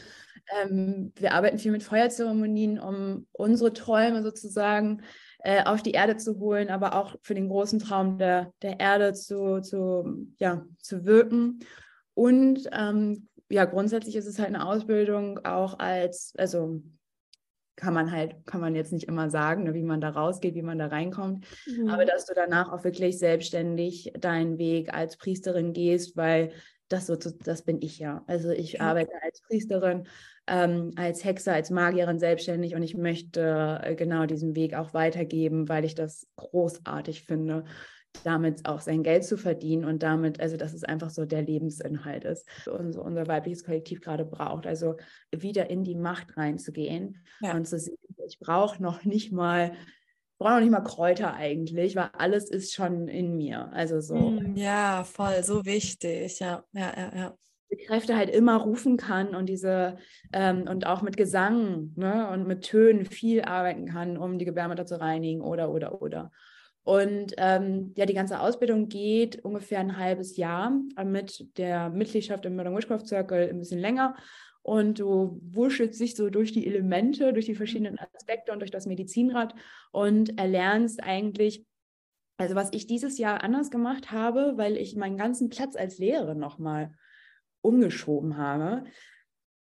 Ähm, 0.61 1.13
wir 1.15 1.33
arbeiten 1.33 1.57
viel 1.57 1.71
mit 1.71 1.83
Feuerzeremonien, 1.83 2.79
um 2.79 3.27
unsere 3.31 3.73
Träume 3.73 4.23
sozusagen 4.23 5.01
äh, 5.45 5.63
auf 5.63 5.83
die 5.83 5.91
Erde 5.91 6.17
zu 6.17 6.39
holen, 6.39 6.69
aber 6.69 6.95
auch 6.95 7.15
für 7.21 7.35
den 7.35 7.49
großen 7.49 7.77
Traum 7.77 8.17
der, 8.17 8.51
der 8.63 8.79
Erde 8.79 9.13
zu, 9.13 9.61
zu, 9.61 10.27
ja, 10.37 10.65
zu 10.79 11.05
wirken. 11.05 11.59
Und 12.15 12.67
ähm, 12.71 13.27
ja, 13.49 13.65
grundsätzlich 13.65 14.15
ist 14.15 14.25
es 14.25 14.39
halt 14.39 14.49
eine 14.49 14.65
Ausbildung 14.65 15.45
auch 15.45 15.77
als, 15.77 16.33
also 16.37 16.81
kann 17.75 17.93
man 17.93 18.11
halt, 18.11 18.35
kann 18.47 18.59
man 18.59 18.73
jetzt 18.73 18.91
nicht 18.91 19.07
immer 19.07 19.29
sagen, 19.29 19.65
ne, 19.65 19.75
wie 19.75 19.83
man 19.83 20.01
da 20.01 20.09
rausgeht, 20.09 20.55
wie 20.55 20.63
man 20.63 20.79
da 20.79 20.87
reinkommt, 20.87 21.45
mhm. 21.67 21.89
aber 21.89 22.05
dass 22.05 22.25
du 22.25 22.33
danach 22.33 22.71
auch 22.71 22.83
wirklich 22.83 23.19
selbstständig 23.19 24.13
deinen 24.17 24.57
Weg 24.57 24.95
als 24.95 25.15
Priesterin 25.15 25.73
gehst, 25.73 26.17
weil 26.17 26.53
das 26.87 27.05
so, 27.05 27.15
das 27.15 27.61
bin 27.63 27.81
ich 27.83 27.99
ja. 27.99 28.23
Also 28.25 28.49
ich 28.49 28.81
arbeite 28.81 29.11
als 29.21 29.41
Priesterin, 29.41 30.07
ähm, 30.47 30.91
als 30.95 31.23
Hexe, 31.23 31.53
als 31.53 31.71
Magierin 31.71 32.19
selbstständig 32.19 32.75
und 32.75 32.83
ich 32.83 32.95
möchte 32.95 33.79
äh, 33.83 33.95
genau 33.95 34.25
diesen 34.25 34.55
Weg 34.55 34.75
auch 34.75 34.93
weitergeben, 34.93 35.67
weil 35.69 35.85
ich 35.85 35.95
das 35.95 36.27
großartig 36.35 37.23
finde, 37.23 37.65
damit 38.23 38.67
auch 38.67 38.79
sein 38.79 39.03
Geld 39.03 39.25
zu 39.25 39.37
verdienen 39.37 39.83
und 39.83 40.03
damit, 40.03 40.39
also 40.39 40.55
dass 40.55 40.73
es 40.73 40.83
einfach 40.83 41.09
so 41.09 41.25
der 41.25 41.41
Lebensinhalt 41.41 42.23
ist, 42.23 42.47
unser, 42.67 43.03
unser 43.03 43.27
weibliches 43.27 43.63
Kollektiv 43.63 44.01
gerade 44.01 44.25
braucht. 44.25 44.67
Also 44.67 44.95
wieder 45.31 45.69
in 45.69 45.83
die 45.83 45.95
Macht 45.95 46.37
reinzugehen 46.37 47.25
ja. 47.41 47.55
und 47.55 47.67
zu 47.67 47.79
sehen, 47.79 47.97
ich 48.25 48.39
brauche 48.39 48.81
noch 48.81 49.03
nicht 49.03 49.31
mal 49.31 49.73
brauche 50.37 50.53
noch 50.53 50.59
nicht 50.59 50.71
mal 50.71 50.81
Kräuter 50.81 51.33
eigentlich, 51.33 51.95
weil 51.95 52.09
alles 52.13 52.49
ist 52.49 52.73
schon 52.73 53.07
in 53.07 53.37
mir. 53.37 53.71
Also 53.71 54.01
so. 54.01 54.15
Hm, 54.15 54.55
ja, 54.55 55.03
voll, 55.03 55.43
so 55.43 55.65
wichtig. 55.65 56.39
Ja, 56.39 56.65
ja, 56.73 56.93
ja, 56.95 57.15
ja. 57.15 57.37
Die 57.75 57.83
Kräfte 57.83 58.15
halt 58.15 58.29
immer 58.29 58.57
rufen 58.57 58.95
kann 58.95 59.35
und 59.35 59.47
diese 59.47 59.97
ähm, 60.31 60.65
und 60.69 60.87
auch 60.87 61.01
mit 61.01 61.17
Gesang 61.17 61.91
ne, 61.95 62.29
und 62.29 62.47
mit 62.47 62.61
Tönen 62.61 63.05
viel 63.05 63.41
arbeiten 63.41 63.87
kann, 63.87 64.17
um 64.17 64.37
die 64.37 64.45
Gebärmutter 64.45 64.85
zu 64.85 64.99
reinigen 64.99 65.41
oder 65.41 65.71
oder 65.71 66.01
oder. 66.01 66.31
Und 66.83 67.33
ähm, 67.37 67.93
ja, 67.97 68.05
die 68.05 68.13
ganze 68.13 68.39
Ausbildung 68.39 68.87
geht 68.87 69.43
ungefähr 69.43 69.79
ein 69.79 69.97
halbes 69.97 70.37
Jahr 70.37 70.71
mit 71.03 71.57
der 71.57 71.89
Mitgliedschaft 71.89 72.45
im 72.45 72.55
Modern 72.55 72.75
Witchcraft 72.75 73.07
Circle 73.07 73.49
ein 73.49 73.57
bisschen 73.59 73.79
länger 73.79 74.15
und 74.61 74.99
du 74.99 75.39
wuschelst 75.43 75.99
dich 75.99 76.15
so 76.15 76.29
durch 76.29 76.51
die 76.51 76.65
Elemente, 76.65 77.33
durch 77.33 77.45
die 77.45 77.55
verschiedenen 77.55 77.99
Aspekte 77.99 78.51
und 78.51 78.59
durch 78.59 78.71
das 78.71 78.85
Medizinrad 78.87 79.53
und 79.91 80.39
erlernst 80.39 81.03
eigentlich, 81.03 81.65
also 82.37 82.55
was 82.55 82.71
ich 82.71 82.87
dieses 82.87 83.17
Jahr 83.17 83.43
anders 83.43 83.69
gemacht 83.69 84.11
habe, 84.11 84.53
weil 84.55 84.77
ich 84.77 84.95
meinen 84.95 85.17
ganzen 85.17 85.49
Platz 85.49 85.75
als 85.75 85.99
Lehrerin 85.99 86.39
nochmal 86.39 86.95
umgeschoben 87.65 88.37
habe. 88.37 88.83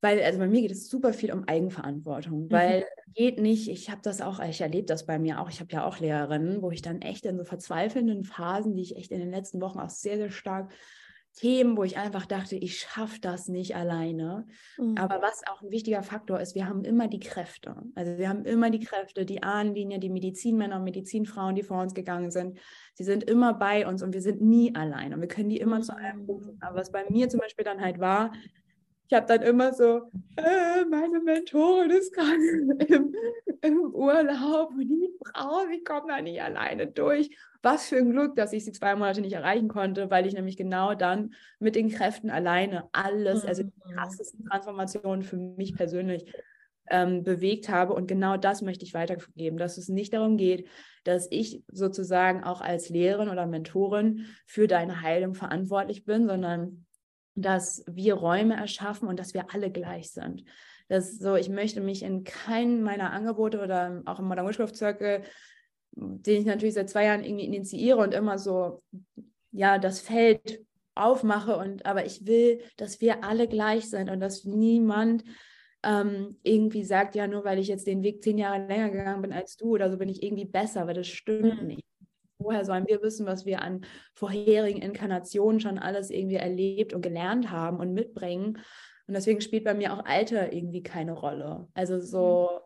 Weil, 0.01 0.23
also 0.23 0.39
bei 0.39 0.49
mir 0.49 0.61
geht 0.61 0.71
es 0.71 0.91
super 0.91 1.15
viel 1.15 1.33
um 1.33 1.49
Eigenverantwortung, 1.49 2.45
mhm. 2.45 2.53
weil 2.53 2.81
mhm. 2.81 3.13
geht 3.15 3.41
nicht, 3.41 3.69
ich 3.69 3.91
habe 3.91 4.03
das 4.03 4.21
auch, 4.21 4.39
ich 4.39 4.61
erlebe 4.61 4.87
das 4.87 5.07
bei 5.07 5.19
mir 5.19 5.41
auch, 5.41 5.49
ich 5.49 5.61
habe 5.61 5.73
ja 5.73 5.85
auch 5.87 5.99
Lehrerinnen, 5.99 6.61
wo 6.61 6.71
ich 6.71 6.83
dann 6.83 7.01
echt 7.01 7.25
in 7.25 7.39
so 7.39 7.45
verzweifelnden 7.45 8.25
Phasen, 8.25 8.75
die 8.75 8.83
ich 8.83 8.97
echt 8.97 9.13
in 9.13 9.21
den 9.21 9.31
letzten 9.31 9.63
Wochen 9.63 9.81
auch 9.81 9.89
sehr, 9.89 10.17
sehr 10.19 10.31
stark 10.31 10.71
Themen, 11.35 11.77
wo 11.77 11.83
ich 11.83 11.99
einfach 11.99 12.27
dachte, 12.27 12.55
ich 12.55 12.79
schaffe 12.79 13.21
das 13.21 13.49
nicht 13.49 13.75
alleine. 13.75 14.47
Mhm. 14.79 14.97
Aber 14.97 15.21
was 15.21 15.43
auch 15.49 15.63
ein 15.63 15.71
wichtiger 15.71 16.03
Faktor 16.03 16.41
ist, 16.41 16.55
wir 16.55 16.69
haben 16.69 16.85
immer 16.85 17.09
die 17.09 17.19
Kräfte. 17.19 17.75
Also 17.97 18.19
wir 18.19 18.29
haben 18.29 18.45
immer 18.45 18.71
die 18.71 18.81
Kräfte, 18.81 19.27
die 19.27 19.43
Ahnenlinie, 19.43 19.99
die 19.99 20.11
Medizinmänner 20.11 20.77
und 20.77 20.85
Medizinfrauen, 20.85 21.57
die 21.57 21.65
vor 21.65 21.83
uns 21.83 21.93
gegangen 21.93 22.31
sind. 22.31 22.59
Sie 22.95 23.05
sind 23.05 23.25
immer 23.25 23.55
bei 23.55 23.87
uns 23.87 24.03
und 24.03 24.15
wir 24.15 24.23
sind 24.23 24.43
nie 24.43 24.75
alleine. 24.77 25.17
Und 25.17 25.21
wir 25.21 25.29
können 25.29 25.49
die 25.49 25.59
immer 25.59 25.79
mhm. 25.79 25.83
zu 25.83 25.97
einem 25.97 26.25
rufen. 26.25 26.57
Aber 26.61 26.77
was 26.77 26.93
bei 26.93 27.05
mir 27.11 27.29
zum 27.29 27.41
Beispiel 27.41 27.65
dann 27.65 27.81
halt 27.81 27.99
war, 27.99 28.33
ich 29.07 29.15
habe 29.15 29.27
dann 29.27 29.43
immer 29.43 29.73
so, 29.73 30.11
äh, 30.37 30.85
meine 30.91 31.21
Mentorin 31.21 31.91
ist 31.91 32.15
gerade 32.15 32.37
im, 32.89 33.15
im, 33.61 33.95
Urlaub 33.95 34.71
und 34.71 34.89
die 34.89 35.11
Frau, 35.25 35.67
ich 35.71 35.85
komme 35.85 36.09
da 36.09 36.23
nicht 36.23 36.41
alleine 36.41 36.87
durch. 36.87 37.31
Was 37.63 37.89
für 37.89 37.97
ein 37.97 38.11
Glück, 38.11 38.37
dass 38.37 38.53
ich 38.53 38.65
sie 38.65 38.73
zwei 38.73 38.95
Monate 38.95 39.21
nicht 39.21 39.35
erreichen 39.35 39.69
konnte, 39.69 40.11
weil 40.11 40.27
ich 40.27 40.35
nämlich 40.35 40.57
genau 40.57 40.95
dann 40.95 41.35
mit 41.59 41.77
den 41.77 41.91
Kräften 41.91 42.31
alleine 42.31 42.89
alles, 42.93 43.45
also 43.45 43.63
die 43.63 43.73
mhm. 43.87 43.95
krassesten 43.95 44.45
Transformationen 44.47 45.23
für 45.23 45.37
mich 45.37 45.75
persönlich 45.75 46.25
ähm, 46.91 47.23
bewegt 47.23 47.69
habe. 47.69 47.95
Und 47.95 48.07
genau 48.07 48.37
das 48.37 48.63
möchte 48.63 48.85
ich 48.85 48.95
weitergeben, 48.95 49.57
dass 49.57 49.79
es 49.79 49.89
nicht 49.89 50.13
darum 50.13 50.37
geht, 50.37 50.69
dass 51.05 51.29
ich 51.31 51.63
sozusagen 51.69 52.43
auch 52.45 52.61
als 52.61 52.89
Lehrerin 52.89 53.29
oder 53.29 53.47
Mentorin 53.47 54.27
für 54.47 54.67
deine 54.67 55.03
Heilung 55.03 55.35
verantwortlich 55.35 56.05
bin, 56.05 56.27
sondern 56.27 56.84
dass 57.35 57.85
wir 57.89 58.15
Räume 58.15 58.57
erschaffen 58.57 59.09
und 59.09 59.19
dass 59.19 59.35
wir 59.35 59.53
alle 59.53 59.71
gleich 59.71 60.11
sind. 60.11 60.45
Das 60.89 61.19
so, 61.19 61.35
ich 61.37 61.49
möchte 61.49 61.81
mich 61.81 62.03
in 62.03 62.25
keinem 62.25 62.83
meiner 62.83 63.13
Angebote 63.13 63.63
oder 63.63 64.03
auch 64.05 64.19
im 64.19 64.27
Modern 64.27 64.47
Witchcraft 64.47 64.75
Circle, 64.75 65.23
den 65.93 66.41
ich 66.41 66.47
natürlich 66.47 66.75
seit 66.75 66.91
zwei 66.91 67.05
Jahren 67.07 67.25
irgendwie 67.25 67.47
initiiere 67.47 67.99
und 67.99 68.15
immer 68.15 68.39
so, 68.39 68.83
ja, 69.51 69.79
das 69.79 70.01
Feld 70.01 70.61
aufmache 70.95 71.57
und 71.57 71.87
aber 71.87 72.05
ich 72.05 72.27
will, 72.27 72.61
dass 72.77 73.01
wir 73.01 73.25
alle 73.25 73.49
gleich 73.49 73.89
sind 73.91 74.11
und 74.11 74.21
dass 74.21 74.45
niemand 74.45 75.25
ähm, 75.83 76.39
irgendwie 76.43 76.85
sagt, 76.85 77.15
ja, 77.15 77.27
nur 77.27 77.45
weil 77.45 77.59
ich 77.59 77.69
jetzt 77.69 77.87
den 77.87 78.03
Weg 78.03 78.23
zehn 78.23 78.39
Jahre 78.39 78.67
länger 78.67 78.91
gegangen 78.91 79.23
bin 79.23 79.33
als 79.33 79.57
du 79.57 79.75
oder 79.75 79.91
so 79.91 79.99
bin 79.99 80.09
ich 80.09 80.23
irgendwie 80.23 80.45
besser, 80.45 80.87
weil 80.87 80.95
das 80.95 81.09
stimmt 81.09 81.63
mhm. 81.63 81.69
nicht 81.69 81.85
woher 82.45 82.65
sollen 82.65 82.87
wir 82.87 83.03
wissen, 83.03 83.27
was 83.27 83.47
wir 83.47 83.63
an 83.63 83.85
vorherigen 84.15 84.83
Inkarnationen 84.83 85.61
schon 85.61 85.79
alles 85.79 86.11
irgendwie 86.11 86.37
erlebt 86.37 86.93
und 86.93 87.03
gelernt 87.03 87.51
haben 87.51 87.79
und 87.79 87.93
mitbringen? 87.93 88.59
Und 89.07 89.15
deswegen 89.15 89.41
spielt 89.41 89.65
bei 89.65 89.75
mir 89.75 89.93
auch 89.93 90.05
Alter 90.05 90.53
irgendwie 90.53 90.83
keine 90.83 91.13
Rolle. 91.13 91.69
Also 91.75 91.99
so, 92.01 92.61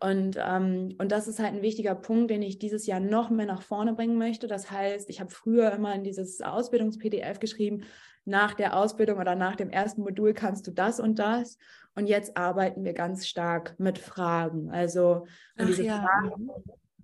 und, 0.00 0.36
ähm, 0.38 0.94
und 0.98 1.10
das 1.10 1.26
ist 1.26 1.40
halt 1.40 1.54
ein 1.54 1.62
wichtiger 1.62 1.94
Punkt, 1.94 2.30
den 2.30 2.42
ich 2.42 2.58
dieses 2.58 2.86
Jahr 2.86 3.00
noch 3.00 3.30
mehr 3.30 3.46
nach 3.46 3.62
vorne 3.62 3.94
bringen 3.94 4.16
möchte. 4.16 4.46
Das 4.46 4.70
heißt, 4.70 5.10
ich 5.10 5.20
habe 5.20 5.30
früher 5.30 5.72
immer 5.72 5.94
in 5.94 6.04
dieses 6.04 6.40
Ausbildungs-PDF 6.40 7.40
geschrieben, 7.40 7.84
nach 8.24 8.54
der 8.54 8.76
Ausbildung 8.76 9.18
oder 9.18 9.34
nach 9.34 9.56
dem 9.56 9.70
ersten 9.70 10.02
Modul 10.02 10.34
kannst 10.34 10.66
du 10.66 10.70
das 10.70 11.00
und 11.00 11.18
das. 11.18 11.58
Und 11.94 12.06
jetzt 12.06 12.36
arbeiten 12.36 12.84
wir 12.84 12.92
ganz 12.92 13.26
stark 13.26 13.74
mit 13.78 13.98
Fragen. 13.98 14.70
Also 14.70 15.26
Ach, 15.56 15.66
diese 15.66 15.84
ja. 15.84 16.02
Fragen 16.02 16.50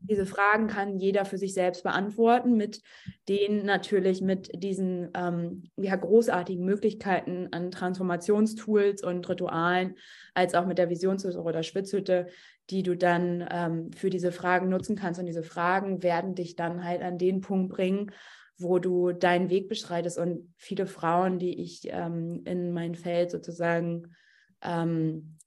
diese 0.09 0.27
Fragen 0.27 0.67
kann 0.67 0.99
jeder 0.99 1.25
für 1.25 1.39
sich 1.39 1.55
selbst 1.55 1.83
beantworten, 1.83 2.57
mit 2.57 2.83
denen 3.29 3.65
natürlich 3.65 4.21
mit 4.21 4.51
diesen 4.63 5.11
ähm, 5.15 5.71
ja, 5.77 5.97
großartigen 5.97 6.65
Möglichkeiten 6.65 7.49
an 7.53 7.71
Transformationstools 7.71 9.03
und 9.03 9.29
Ritualen, 9.29 9.97
als 10.35 10.55
auch 10.55 10.67
mit 10.67 10.79
der 10.79 10.91
Visionshütte 10.91 11.41
oder 11.41 11.63
Schwitzhütte, 11.63 12.27
die 12.71 12.83
du 12.83 12.97
dann 12.97 13.47
ähm, 13.51 13.93
für 13.93 14.11
diese 14.11 14.31
Fragen 14.31 14.69
nutzen 14.69 14.97
kannst. 14.97 15.19
Und 15.21 15.27
diese 15.27 15.43
Fragen 15.43 16.03
werden 16.03 16.35
dich 16.35 16.55
dann 16.55 16.85
halt 16.85 17.03
an 17.03 17.19
den 17.19 17.41
Punkt 17.41 17.73
bringen, 17.73 18.11
wo 18.59 18.79
du 18.79 19.13
deinen 19.13 19.49
Weg 19.49 19.69
beschreitest. 19.69 20.19
Und 20.19 20.53
viele 20.57 20.87
Frauen, 20.87 21.39
die 21.39 21.61
ich 21.63 21.83
ähm, 21.85 22.43
in 22.45 22.73
mein 22.73 22.95
Feld 22.95 23.31
sozusagen 23.31 24.15
ähm, 24.63 25.39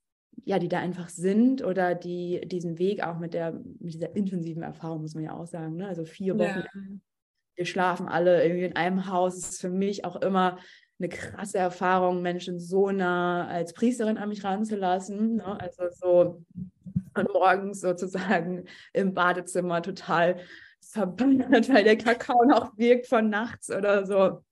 ja, 0.45 0.59
die 0.59 0.69
da 0.69 0.79
einfach 0.79 1.09
sind 1.09 1.63
oder 1.63 1.95
die 1.95 2.41
diesen 2.45 2.77
Weg 2.77 3.03
auch 3.03 3.19
mit 3.19 3.33
der, 3.33 3.53
mit 3.79 3.93
dieser 3.93 4.15
intensiven 4.15 4.63
Erfahrung, 4.63 5.01
muss 5.01 5.15
man 5.15 5.23
ja 5.23 5.33
auch 5.33 5.47
sagen, 5.47 5.77
ne? 5.77 5.87
also 5.87 6.05
vier 6.05 6.37
Wochen, 6.37 6.59
ja. 6.59 6.81
wir 7.55 7.65
schlafen 7.65 8.07
alle 8.07 8.43
irgendwie 8.43 8.65
in 8.65 8.75
einem 8.75 9.07
Haus, 9.07 9.35
das 9.35 9.49
ist 9.51 9.61
für 9.61 9.69
mich 9.69 10.05
auch 10.05 10.15
immer 10.17 10.57
eine 10.99 11.09
krasse 11.09 11.57
Erfahrung, 11.57 12.21
Menschen 12.21 12.59
so 12.59 12.91
nah 12.91 13.47
als 13.47 13.73
Priesterin 13.73 14.17
an 14.17 14.29
mich 14.29 14.43
ranzulassen, 14.43 15.37
ne? 15.37 15.59
also 15.59 15.83
so 15.91 16.43
und 17.17 17.33
morgens 17.33 17.81
sozusagen 17.81 18.65
im 18.93 19.13
Badezimmer 19.13 19.81
total 19.81 20.37
verbandert, 20.81 21.69
weil 21.69 21.83
der 21.83 21.97
Kakao 21.97 22.45
noch 22.45 22.77
wirkt 22.77 23.07
von 23.07 23.29
nachts 23.29 23.69
oder 23.69 24.05
so. 24.05 24.43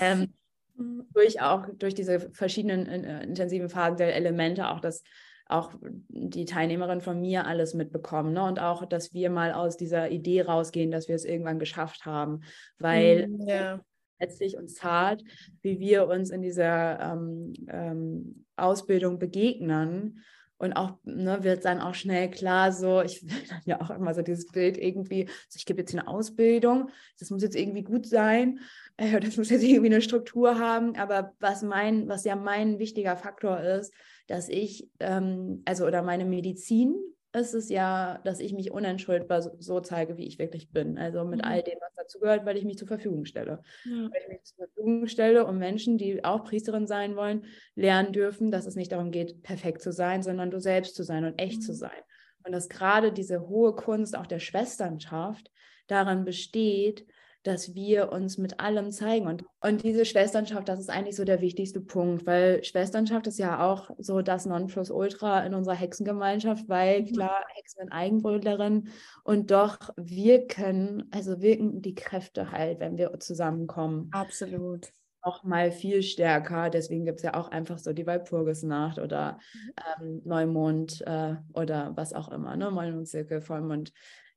Ähm, 0.00 0.32
mhm. 0.76 1.06
durch 1.12 1.40
auch 1.40 1.66
durch 1.78 1.94
diese 1.94 2.20
verschiedenen 2.32 2.86
äh, 2.86 3.22
intensiven 3.22 3.68
Phasen 3.68 3.98
der 3.98 4.16
Elemente 4.16 4.68
auch 4.68 4.80
das 4.80 5.02
auch 5.46 5.72
die 6.08 6.46
Teilnehmerin 6.46 7.00
von 7.00 7.20
mir 7.20 7.46
alles 7.46 7.74
mitbekommen. 7.74 8.32
Ne? 8.32 8.44
Und 8.44 8.60
auch, 8.60 8.86
dass 8.86 9.12
wir 9.12 9.30
mal 9.30 9.52
aus 9.52 9.76
dieser 9.76 10.10
Idee 10.10 10.42
rausgehen, 10.42 10.90
dass 10.90 11.08
wir 11.08 11.14
es 11.14 11.24
irgendwann 11.24 11.58
geschafft 11.58 12.06
haben. 12.06 12.40
Weil 12.78 13.28
mm, 13.28 13.48
ja. 13.48 13.80
letztlich 14.18 14.56
und 14.56 14.70
zart, 14.70 15.22
wie 15.60 15.78
wir 15.80 16.06
uns 16.08 16.30
in 16.30 16.42
dieser 16.42 17.00
ähm, 17.00 17.52
ähm, 17.68 18.46
Ausbildung 18.56 19.18
begegnen. 19.18 20.24
Und 20.56 20.72
auch 20.74 20.98
ne, 21.02 21.42
wird 21.42 21.64
dann 21.64 21.80
auch 21.80 21.94
schnell 21.94 22.30
klar, 22.30 22.72
so, 22.72 23.02
ich 23.02 23.22
will 23.22 23.42
dann 23.50 23.60
ja 23.66 23.80
auch 23.82 23.90
immer 23.90 24.14
so 24.14 24.22
dieses 24.22 24.46
Bild 24.46 24.78
irgendwie, 24.78 25.26
so, 25.48 25.56
ich 25.56 25.66
gebe 25.66 25.80
jetzt 25.80 25.90
hier 25.90 26.00
eine 26.00 26.08
Ausbildung, 26.08 26.90
das 27.18 27.30
muss 27.30 27.42
jetzt 27.42 27.56
irgendwie 27.56 27.82
gut 27.82 28.06
sein, 28.06 28.60
äh, 28.96 29.20
das 29.20 29.36
muss 29.36 29.50
jetzt 29.50 29.64
irgendwie 29.64 29.92
eine 29.92 30.00
Struktur 30.00 30.58
haben. 30.58 30.96
Aber 30.96 31.34
was 31.38 31.62
mein, 31.62 32.08
was 32.08 32.24
ja 32.24 32.34
mein 32.34 32.78
wichtiger 32.78 33.16
Faktor 33.16 33.60
ist, 33.60 33.92
dass 34.26 34.48
ich, 34.48 34.88
ähm, 35.00 35.62
also 35.64 35.86
oder 35.86 36.02
meine 36.02 36.24
Medizin 36.24 36.94
ist 37.34 37.54
es 37.54 37.68
ja, 37.68 38.20
dass 38.24 38.38
ich 38.38 38.52
mich 38.52 38.70
unentschuldbar 38.70 39.42
so, 39.42 39.50
so 39.58 39.80
zeige, 39.80 40.16
wie 40.16 40.26
ich 40.26 40.38
wirklich 40.38 40.70
bin. 40.70 40.98
Also 40.98 41.24
mit 41.24 41.42
mhm. 41.42 41.50
all 41.50 41.62
dem, 41.62 41.78
was 41.80 41.92
dazu 41.96 42.20
gehört, 42.20 42.46
weil 42.46 42.56
ich 42.56 42.64
mich 42.64 42.78
zur 42.78 42.86
Verfügung 42.86 43.24
stelle. 43.24 43.62
Ja. 43.84 43.92
Weil 43.92 44.20
ich 44.22 44.28
mich 44.28 44.44
zur 44.44 44.66
Verfügung 44.66 45.06
stelle 45.08 45.44
und 45.44 45.58
Menschen, 45.58 45.98
die 45.98 46.24
auch 46.24 46.44
Priesterin 46.44 46.86
sein 46.86 47.16
wollen, 47.16 47.44
lernen 47.74 48.12
dürfen, 48.12 48.52
dass 48.52 48.66
es 48.66 48.76
nicht 48.76 48.92
darum 48.92 49.10
geht, 49.10 49.42
perfekt 49.42 49.82
zu 49.82 49.92
sein, 49.92 50.22
sondern 50.22 50.50
du 50.50 50.60
selbst 50.60 50.94
zu 50.94 51.02
sein 51.02 51.24
und 51.24 51.38
echt 51.40 51.58
mhm. 51.58 51.62
zu 51.62 51.74
sein. 51.74 52.02
Und 52.44 52.52
dass 52.52 52.68
gerade 52.68 53.12
diese 53.12 53.48
hohe 53.48 53.74
Kunst 53.74 54.16
auch 54.16 54.26
der 54.26 54.38
Schwesternschaft 54.38 55.50
daran 55.88 56.24
besteht, 56.24 57.04
dass 57.44 57.74
wir 57.74 58.10
uns 58.10 58.38
mit 58.38 58.58
allem 58.58 58.90
zeigen. 58.90 59.26
Und, 59.26 59.44
und 59.60 59.84
diese 59.84 60.04
Schwesternschaft, 60.04 60.68
das 60.68 60.80
ist 60.80 60.90
eigentlich 60.90 61.14
so 61.14 61.24
der 61.24 61.40
wichtigste 61.40 61.80
Punkt, 61.80 62.26
weil 62.26 62.64
Schwesternschaft 62.64 63.26
ist 63.26 63.38
ja 63.38 63.64
auch 63.64 63.90
so 63.98 64.22
das 64.22 64.46
Nonplusultra 64.46 65.44
in 65.44 65.54
unserer 65.54 65.74
Hexengemeinschaft, 65.74 66.68
weil 66.68 67.02
mhm. 67.02 67.12
klar, 67.12 67.44
Hexen 67.54 67.80
sind 67.80 67.92
Eigenbrötlerin 67.92 68.88
und 69.24 69.50
doch 69.50 69.78
wirken, 69.96 71.08
also 71.12 71.40
wirken 71.40 71.82
die 71.82 71.94
Kräfte 71.94 72.50
halt, 72.50 72.80
wenn 72.80 72.96
wir 72.96 73.20
zusammenkommen. 73.20 74.08
Absolut 74.12 74.90
noch 75.24 75.42
mal 75.44 75.72
viel 75.72 76.02
stärker. 76.02 76.70
Deswegen 76.70 77.04
gibt 77.04 77.18
es 77.18 77.24
ja 77.24 77.34
auch 77.34 77.50
einfach 77.50 77.78
so 77.78 77.92
die 77.92 78.06
Walpurgisnacht 78.06 78.98
oder 78.98 79.38
mhm. 79.52 79.70
ähm, 80.02 80.22
Neumond 80.24 81.02
äh, 81.06 81.36
oder 81.52 81.92
was 81.94 82.12
auch 82.12 82.30
immer, 82.30 82.56
ne? 82.56 82.70
Vollmondzirkel, 82.70 83.40
Vollmond, 83.40 83.92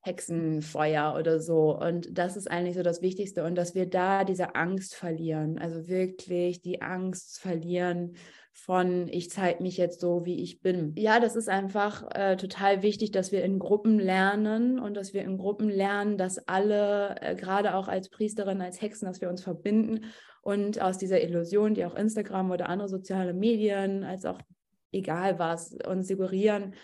Hexenfeuer 0.08 1.14
oder 1.18 1.38
so. 1.38 1.78
Und 1.78 2.16
das 2.16 2.36
ist 2.36 2.50
eigentlich 2.50 2.74
so 2.74 2.82
das 2.82 3.02
Wichtigste 3.02 3.44
und 3.44 3.54
dass 3.54 3.74
wir 3.74 3.86
da 3.86 4.24
diese 4.24 4.54
Angst 4.54 4.94
verlieren, 4.94 5.58
also 5.58 5.86
wirklich 5.86 6.62
die 6.62 6.80
Angst 6.80 7.38
verlieren 7.40 8.14
von, 8.52 9.06
ich 9.08 9.30
zeige 9.30 9.62
mich 9.62 9.76
jetzt 9.76 10.00
so, 10.00 10.24
wie 10.24 10.42
ich 10.42 10.60
bin. 10.60 10.92
Ja, 10.96 11.20
das 11.20 11.36
ist 11.36 11.48
einfach 11.48 12.04
äh, 12.14 12.36
total 12.36 12.82
wichtig, 12.82 13.12
dass 13.12 13.30
wir 13.30 13.44
in 13.44 13.60
Gruppen 13.60 14.00
lernen 14.00 14.80
und 14.80 14.94
dass 14.94 15.14
wir 15.14 15.22
in 15.22 15.38
Gruppen 15.38 15.68
lernen, 15.68 16.18
dass 16.18 16.38
alle, 16.48 17.14
äh, 17.20 17.36
gerade 17.36 17.76
auch 17.76 17.86
als 17.86 18.08
Priesterin, 18.08 18.60
als 18.60 18.82
Hexen, 18.82 19.06
dass 19.06 19.20
wir 19.20 19.28
uns 19.28 19.42
verbinden 19.42 20.06
und 20.42 20.80
aus 20.80 20.98
dieser 20.98 21.22
Illusion, 21.22 21.74
die 21.74 21.84
auch 21.84 21.94
Instagram 21.94 22.50
oder 22.50 22.68
andere 22.68 22.88
soziale 22.88 23.32
Medien, 23.32 24.02
als 24.02 24.24
auch 24.24 24.40
egal 24.90 25.38
was, 25.38 25.76
uns 25.86 26.08
suggerieren, 26.08 26.74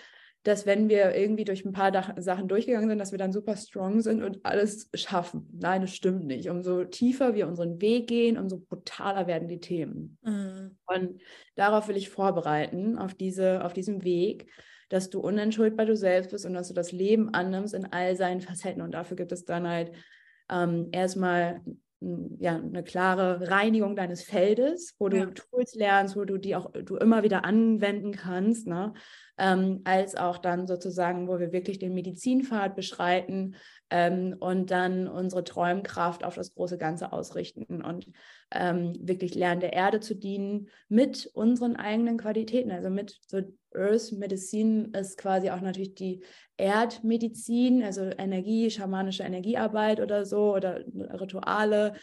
dass 0.45 0.67
wenn 0.67 0.91
wir 0.91 1.15
irgendwie 1.15 1.45
durch 1.45 1.65
ein 1.65 1.73
paar 1.73 1.91
Sachen 2.19 2.49
durchgegangen 2.49 2.89
sind, 2.89 2.99
dass 2.99 3.13
wir 3.13 3.19
dann 3.19 3.33
super 3.33 3.57
strong 3.57 4.03
sind 4.03 4.23
und 4.23 4.45
alles 4.45 4.91
schaffen. 4.95 5.49
Nein, 5.59 5.81
das 5.81 5.95
stimmt 5.95 6.27
nicht. 6.27 6.51
Umso 6.51 6.85
tiefer 6.85 7.35
wir 7.35 7.49
unseren 7.49 7.81
Weg 7.81 8.09
gehen, 8.09 8.37
umso 8.37 8.61
brutaler 8.61 9.27
werden 9.27 9.49
die 9.49 9.61
Themen. 9.61 10.19
Mhm. 10.23 10.77
Und 10.87 11.23
darauf 11.57 11.89
will 11.89 11.97
ich 11.97 12.11
vorbereiten, 12.11 12.99
auf, 12.99 13.15
diese, 13.15 13.65
auf 13.65 13.73
diesem 13.73 14.05
Weg, 14.05 14.51
dass 14.91 15.09
du 15.09 15.21
unentschuldbar 15.21 15.87
du 15.87 15.97
selbst 15.97 16.31
bist 16.31 16.45
und 16.45 16.53
dass 16.53 16.69
du 16.69 16.75
das 16.75 16.93
Leben 16.93 17.33
annimmst 17.33 17.73
in 17.73 17.87
all 17.87 18.15
seinen 18.15 18.43
Facetten. 18.43 18.83
Und 18.83 18.93
dafür 18.93 19.17
gibt 19.17 19.33
es 19.33 19.47
dann 19.47 19.67
halt 19.67 19.93
ähm, 20.51 20.91
erstmal 20.93 21.63
ja, 22.39 22.57
eine 22.57 22.83
klare 22.83 23.49
Reinigung 23.49 23.97
deines 23.97 24.23
Feldes, 24.23 24.95
wo 24.99 25.09
du 25.09 25.19
ja. 25.19 25.27
Tools 25.27 25.75
lernst, 25.75 26.17
wo 26.17 26.25
du 26.25 26.39
die 26.39 26.55
auch 26.55 26.71
du 26.73 26.97
immer 26.97 27.23
wieder 27.23 27.45
anwenden 27.45 28.13
kannst, 28.13 28.67
ne? 28.67 28.93
Ähm, 29.37 29.81
als 29.85 30.15
auch 30.15 30.39
dann 30.39 30.67
sozusagen, 30.67 31.27
wo 31.27 31.41
wir 31.41 31.53
wirklich 31.53 31.81
den 31.81 31.93
Medizinpfad 31.93 32.77
beschreiten 32.77 33.57
ähm, 33.91 34.37
und 34.39 34.71
dann 34.71 35.09
unsere 35.09 35.43
Träumkraft 35.43 36.25
auf 36.25 36.37
das 36.37 36.55
große 36.55 36.79
Ganze 36.79 37.13
ausrichten 37.13 37.83
und 37.83 38.07
ähm, 38.53 38.95
wirklich 39.01 39.35
lernen, 39.35 39.61
der 39.61 39.73
Erde 39.73 39.99
zu 40.01 40.15
dienen 40.15 40.69
mit 40.89 41.29
unseren 41.35 41.75
eigenen 41.77 42.19
Qualitäten, 42.19 42.71
also 42.71 42.91
mit 42.91 43.19
so 43.27 43.41
Earth 43.75 44.13
Medicine 44.13 44.91
ist 44.97 45.19
quasi 45.19 45.51
auch 45.51 45.61
natürlich 45.61 45.95
die 45.95 46.23
Erdmedizin, 46.57 47.83
also 47.83 48.03
Energie, 48.03 48.71
schamanische 48.71 49.25
Energiearbeit 49.25 50.01
oder 50.01 50.25
so 50.25 50.55
oder 50.55 50.85
Rituale. 51.21 51.95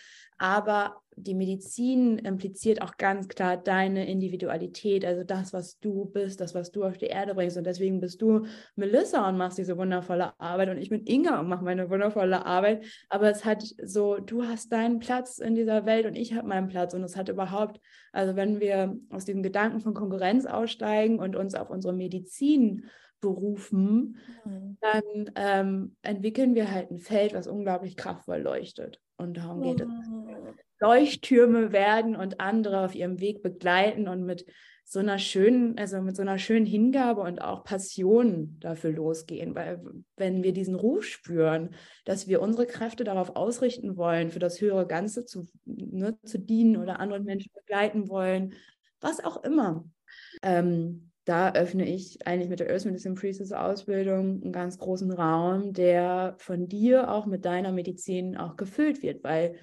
Aber 0.42 1.00
die 1.16 1.36
Medizin 1.36 2.18
impliziert 2.18 2.82
auch 2.82 2.98
ganz 2.98 3.28
klar 3.28 3.58
deine 3.58 4.10
Individualität, 4.10 5.06
also 5.06 5.24
das, 5.24 5.54
was 5.54 5.78
du 5.78 6.06
bist, 6.06 6.42
das, 6.42 6.56
was 6.56 6.72
du 6.72 6.84
auf 6.84 6.98
die 6.98 7.06
Erde 7.06 7.36
bringst. 7.36 7.58
Und 7.58 7.66
deswegen 7.66 8.00
bist 8.00 8.24
du 8.24 8.48
Melissa 8.76 9.30
und 9.30 9.38
machst 9.38 9.60
diese 9.60 9.78
wundervolle 9.78 10.34
Arbeit 10.40 10.70
und 10.70 10.80
ich 10.80 10.90
bin 10.90 11.06
Inga 11.06 11.40
und 11.40 11.48
mache 11.48 11.64
meine 11.64 11.92
wundervolle 11.92 12.44
Arbeit. 12.44 12.84
Aber 13.08 13.30
es 13.30 13.46
hat 13.46 13.64
so, 13.84 14.18
du 14.18 14.44
hast 14.44 14.72
deinen 14.72 14.98
Platz 14.98 15.38
in 15.38 15.54
dieser 15.54 15.86
Welt 15.86 16.08
und 16.08 16.16
ich 16.16 16.34
habe 16.34 16.48
meinen 16.48 16.70
Platz. 16.70 16.96
Und 16.96 17.04
es 17.04 17.16
hat 17.16 17.30
überhaupt, 17.30 17.80
also 18.12 18.36
wenn 18.36 18.60
wir 18.60 18.98
aus 19.12 19.26
diesem 19.26 19.44
Gedanken 19.44 19.80
von 19.80 19.94
Konkurrenz 19.94 20.48
aussteigen 20.48 21.20
und 21.20 21.36
uns 21.36 21.54
auf 21.54 21.70
unsere 21.70 21.94
Medizin 21.94 22.90
berufen, 23.22 24.18
mhm. 24.44 24.78
dann 24.82 25.32
ähm, 25.36 25.96
entwickeln 26.02 26.56
wir 26.56 26.72
halt 26.72 26.92
ein 26.92 27.00
Feld, 27.00 27.34
was 27.34 27.48
unglaublich 27.48 27.96
kraftvoll 27.96 28.40
leuchtet. 28.40 29.00
Und 29.18 29.38
darum 29.38 29.62
geht 29.62 29.86
mhm. 29.86 29.92
es. 30.00 30.56
Leuchttürme 30.82 31.72
werden 31.72 32.16
und 32.16 32.42
andere 32.42 32.84
auf 32.84 32.96
ihrem 32.96 33.20
Weg 33.20 33.44
begleiten 33.44 34.08
und 34.08 34.26
mit 34.26 34.46
so 34.84 35.00
einer 35.00 35.20
schönen, 35.20 35.78
also 35.78 36.02
mit 36.02 36.16
so 36.16 36.24
einer 36.24 36.40
schönen 36.40 36.66
Hingabe 36.66 37.22
und 37.22 37.40
auch 37.40 37.64
Passion 37.64 38.58
dafür 38.60 38.92
losgehen. 38.92 39.56
Weil 39.56 39.80
wenn 40.18 40.44
wir 40.44 40.54
diesen 40.54 40.76
Ruf 40.76 41.06
spüren, 41.06 41.76
dass 42.04 42.28
wir 42.28 42.42
unsere 42.42 42.66
Kräfte 42.66 43.04
darauf 43.04 43.36
ausrichten 43.36 43.96
wollen, 43.96 44.32
für 44.32 44.40
das 44.40 44.60
höhere 44.60 44.88
Ganze 44.88 45.24
zu, 45.24 45.46
ne, 45.66 46.18
zu 46.24 46.40
dienen 46.40 46.78
oder 46.78 47.00
anderen 47.00 47.24
Menschen 47.24 47.52
begleiten 47.54 48.10
wollen, 48.10 48.56
was 49.00 49.24
auch 49.24 49.44
immer, 49.44 49.86
ähm, 50.42 51.11
da 51.26 51.54
öffne 51.54 51.88
ich 51.88 52.26
eigentlich 52.26 52.50
mit 52.50 52.60
der 52.60 52.70
Earth 52.70 52.86
Medicine 52.86 53.16
Priestess 53.16 53.52
Ausbildung 53.52 54.42
einen 54.42 54.52
ganz 54.52 54.78
großen 54.78 55.12
Raum, 55.12 55.74
der 55.74 56.36
von 56.40 56.68
dir 56.68 57.12
auch 57.12 57.26
mit 57.26 57.46
deiner 57.46 57.72
Medizin 57.72 58.38
auch 58.38 58.58
gefüllt 58.58 59.04
wird, 59.04 59.24
weil 59.24 59.56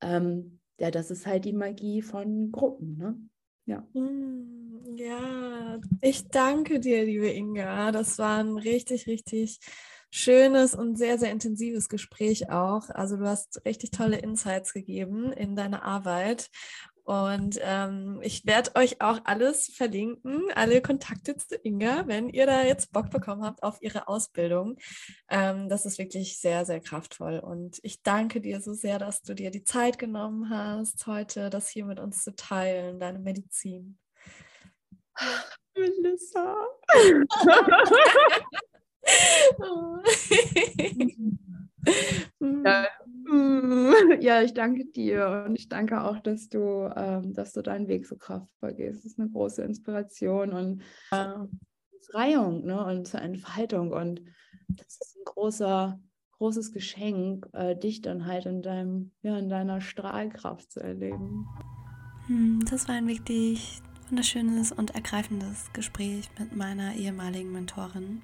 ähm, 0.00 0.60
ja, 0.78 0.90
das 0.90 1.10
ist 1.10 1.26
halt 1.26 1.44
die 1.44 1.52
Magie 1.52 2.02
von 2.02 2.52
Gruppen, 2.52 2.98
ne? 2.98 3.18
Ja. 3.66 3.86
Hm, 3.94 4.82
ja, 4.96 5.78
ich 6.00 6.28
danke 6.28 6.78
dir, 6.78 7.04
liebe 7.04 7.28
Inga. 7.28 7.90
Das 7.90 8.18
war 8.18 8.38
ein 8.38 8.56
richtig, 8.56 9.06
richtig 9.06 9.58
schönes 10.10 10.74
und 10.74 10.96
sehr, 10.96 11.18
sehr 11.18 11.32
intensives 11.32 11.88
Gespräch 11.88 12.48
auch. 12.50 12.88
Also 12.90 13.16
du 13.16 13.26
hast 13.26 13.64
richtig 13.64 13.90
tolle 13.90 14.18
Insights 14.18 14.72
gegeben 14.72 15.32
in 15.32 15.56
deine 15.56 15.82
Arbeit. 15.82 16.48
Und 17.06 17.60
ähm, 17.62 18.18
ich 18.20 18.44
werde 18.46 18.74
euch 18.74 19.00
auch 19.00 19.20
alles 19.22 19.68
verlinken, 19.68 20.50
alle 20.56 20.82
Kontakte 20.82 21.36
zu 21.36 21.54
Inga, 21.54 22.08
wenn 22.08 22.28
ihr 22.28 22.46
da 22.46 22.64
jetzt 22.64 22.92
Bock 22.92 23.10
bekommen 23.10 23.44
habt 23.44 23.62
auf 23.62 23.80
ihre 23.80 24.08
Ausbildung. 24.08 24.76
Ähm, 25.30 25.68
das 25.68 25.86
ist 25.86 25.98
wirklich 25.98 26.40
sehr, 26.40 26.66
sehr 26.66 26.80
kraftvoll. 26.80 27.38
Und 27.38 27.78
ich 27.84 28.02
danke 28.02 28.40
dir 28.40 28.60
so 28.60 28.74
sehr, 28.74 28.98
dass 28.98 29.22
du 29.22 29.34
dir 29.34 29.52
die 29.52 29.62
Zeit 29.62 30.00
genommen 30.00 30.50
hast, 30.50 31.06
heute 31.06 31.48
das 31.48 31.68
hier 31.68 31.84
mit 31.84 32.00
uns 32.00 32.24
zu 32.24 32.34
teilen, 32.34 32.98
deine 32.98 33.20
Medizin. 33.20 33.98
Melissa. 35.76 36.56
ja, 42.40 42.86
ja, 44.20 44.42
ich 44.42 44.54
danke 44.54 44.86
dir 44.86 45.44
und 45.46 45.56
ich 45.56 45.68
danke 45.68 46.02
auch, 46.02 46.20
dass 46.20 46.48
du, 46.48 46.90
ähm, 46.94 47.34
dass 47.34 47.52
du 47.52 47.62
deinen 47.62 47.88
Weg 47.88 48.06
so 48.06 48.16
kraftvoll 48.16 48.74
gehst. 48.74 49.04
Das 49.04 49.12
ist 49.12 49.18
eine 49.18 49.30
große 49.30 49.62
Inspiration 49.62 50.52
und 50.52 50.82
äh, 51.10 51.34
Befreiung 51.92 52.64
ne? 52.64 52.84
und 52.84 53.06
zur 53.06 53.20
Entfaltung. 53.20 53.92
Und 53.92 54.22
das 54.68 54.98
ist 55.00 55.16
ein 55.16 55.24
großer, 55.24 56.00
großes 56.38 56.72
Geschenk, 56.72 57.48
äh, 57.52 57.76
dich 57.76 58.02
dann 58.02 58.26
halt 58.26 58.46
in 58.46 58.62
deinem, 58.62 59.12
ja, 59.22 59.38
in 59.38 59.48
deiner 59.48 59.80
Strahlkraft 59.80 60.70
zu 60.70 60.80
erleben. 60.80 61.46
Hm, 62.26 62.60
das 62.68 62.88
war 62.88 62.96
ein 62.96 63.08
wirklich 63.08 63.82
wunderschönes 64.10 64.70
und 64.70 64.94
ergreifendes 64.94 65.72
Gespräch 65.72 66.30
mit 66.38 66.54
meiner 66.54 66.94
ehemaligen 66.94 67.50
Mentorin. 67.52 68.22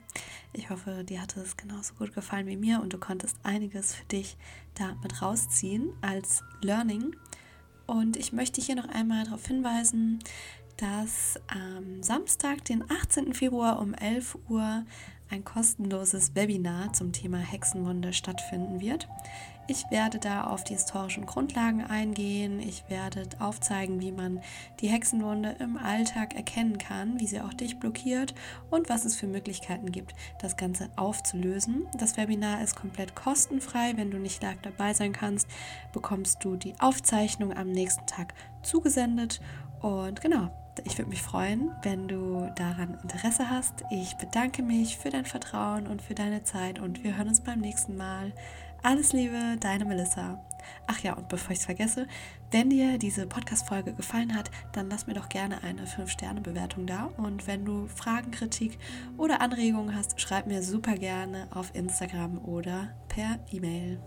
Ich 0.52 0.70
hoffe, 0.70 1.02
dir 1.02 1.20
hat 1.20 1.36
es 1.36 1.56
genauso 1.56 1.94
gut 1.94 2.14
gefallen 2.14 2.46
wie 2.46 2.56
mir 2.56 2.80
und 2.80 2.92
du 2.92 2.98
konntest 2.98 3.36
einiges 3.42 3.94
für 3.94 4.04
dich 4.04 4.36
da 4.74 4.94
mit 5.02 5.20
rausziehen 5.20 5.92
als 6.00 6.44
Learning. 6.60 7.16
Und 7.86 8.16
ich 8.16 8.32
möchte 8.32 8.60
hier 8.60 8.76
noch 8.76 8.88
einmal 8.88 9.24
darauf 9.24 9.44
hinweisen, 9.46 10.20
dass 10.76 11.40
am 11.48 12.02
Samstag, 12.02 12.64
den 12.64 12.84
18. 12.88 13.34
Februar 13.34 13.80
um 13.80 13.94
11 13.94 14.38
Uhr 14.48 14.84
ein 15.30 15.44
kostenloses 15.44 16.34
Webinar 16.34 16.92
zum 16.92 17.12
Thema 17.12 17.38
Hexenwunde 17.38 18.12
stattfinden 18.12 18.80
wird. 18.80 19.08
Ich 19.68 19.90
werde 19.90 20.18
da 20.18 20.44
auf 20.44 20.64
die 20.64 20.74
historischen 20.74 21.24
Grundlagen 21.24 21.84
eingehen. 21.84 22.58
Ich 22.58 22.84
werde 22.88 23.28
aufzeigen, 23.38 24.00
wie 24.00 24.10
man 24.10 24.40
die 24.80 24.88
Hexenwunde 24.88 25.56
im 25.60 25.76
Alltag 25.76 26.34
erkennen 26.34 26.78
kann, 26.78 27.20
wie 27.20 27.28
sie 27.28 27.40
auch 27.40 27.54
dich 27.54 27.78
blockiert 27.78 28.34
und 28.70 28.88
was 28.88 29.04
es 29.04 29.14
für 29.14 29.28
Möglichkeiten 29.28 29.92
gibt, 29.92 30.14
das 30.40 30.56
Ganze 30.56 30.90
aufzulösen. 30.96 31.86
Das 31.96 32.16
Webinar 32.16 32.60
ist 32.62 32.74
komplett 32.74 33.14
kostenfrei. 33.14 33.92
Wenn 33.96 34.10
du 34.10 34.18
nicht 34.18 34.42
live 34.42 34.60
dabei 34.62 34.94
sein 34.94 35.12
kannst, 35.12 35.46
bekommst 35.92 36.44
du 36.44 36.56
die 36.56 36.74
Aufzeichnung 36.80 37.56
am 37.56 37.70
nächsten 37.70 38.06
Tag 38.06 38.34
zugesendet. 38.62 39.40
Und 39.80 40.20
genau, 40.20 40.50
ich 40.84 40.98
würde 40.98 41.10
mich 41.10 41.22
freuen, 41.22 41.70
wenn 41.82 42.08
du 42.08 42.50
daran 42.56 42.98
Interesse 43.02 43.48
hast. 43.48 43.84
Ich 43.90 44.16
bedanke 44.16 44.62
mich 44.62 44.96
für 44.96 45.10
dein 45.10 45.26
Vertrauen 45.26 45.86
und 45.86 46.02
für 46.02 46.14
deine 46.14 46.42
Zeit 46.42 46.80
und 46.80 47.04
wir 47.04 47.16
hören 47.16 47.28
uns 47.28 47.42
beim 47.42 47.60
nächsten 47.60 47.96
Mal. 47.96 48.32
Alles 48.84 49.12
Liebe, 49.12 49.56
deine 49.60 49.84
Melissa. 49.84 50.44
Ach 50.88 50.98
ja, 50.98 51.12
und 51.12 51.28
bevor 51.28 51.52
ich 51.52 51.60
es 51.60 51.64
vergesse, 51.64 52.08
wenn 52.50 52.68
dir 52.68 52.98
diese 52.98 53.28
Podcast-Folge 53.28 53.94
gefallen 53.94 54.34
hat, 54.34 54.50
dann 54.72 54.90
lass 54.90 55.06
mir 55.06 55.14
doch 55.14 55.28
gerne 55.28 55.62
eine 55.62 55.84
5-Sterne-Bewertung 55.84 56.86
da. 56.86 57.10
Und 57.16 57.46
wenn 57.46 57.64
du 57.64 57.86
Fragen, 57.86 58.32
Kritik 58.32 58.78
oder 59.16 59.40
Anregungen 59.40 59.94
hast, 59.94 60.20
schreib 60.20 60.48
mir 60.48 60.64
super 60.64 60.94
gerne 60.94 61.46
auf 61.54 61.72
Instagram 61.76 62.38
oder 62.38 62.88
per 63.08 63.38
E-Mail. 63.52 64.00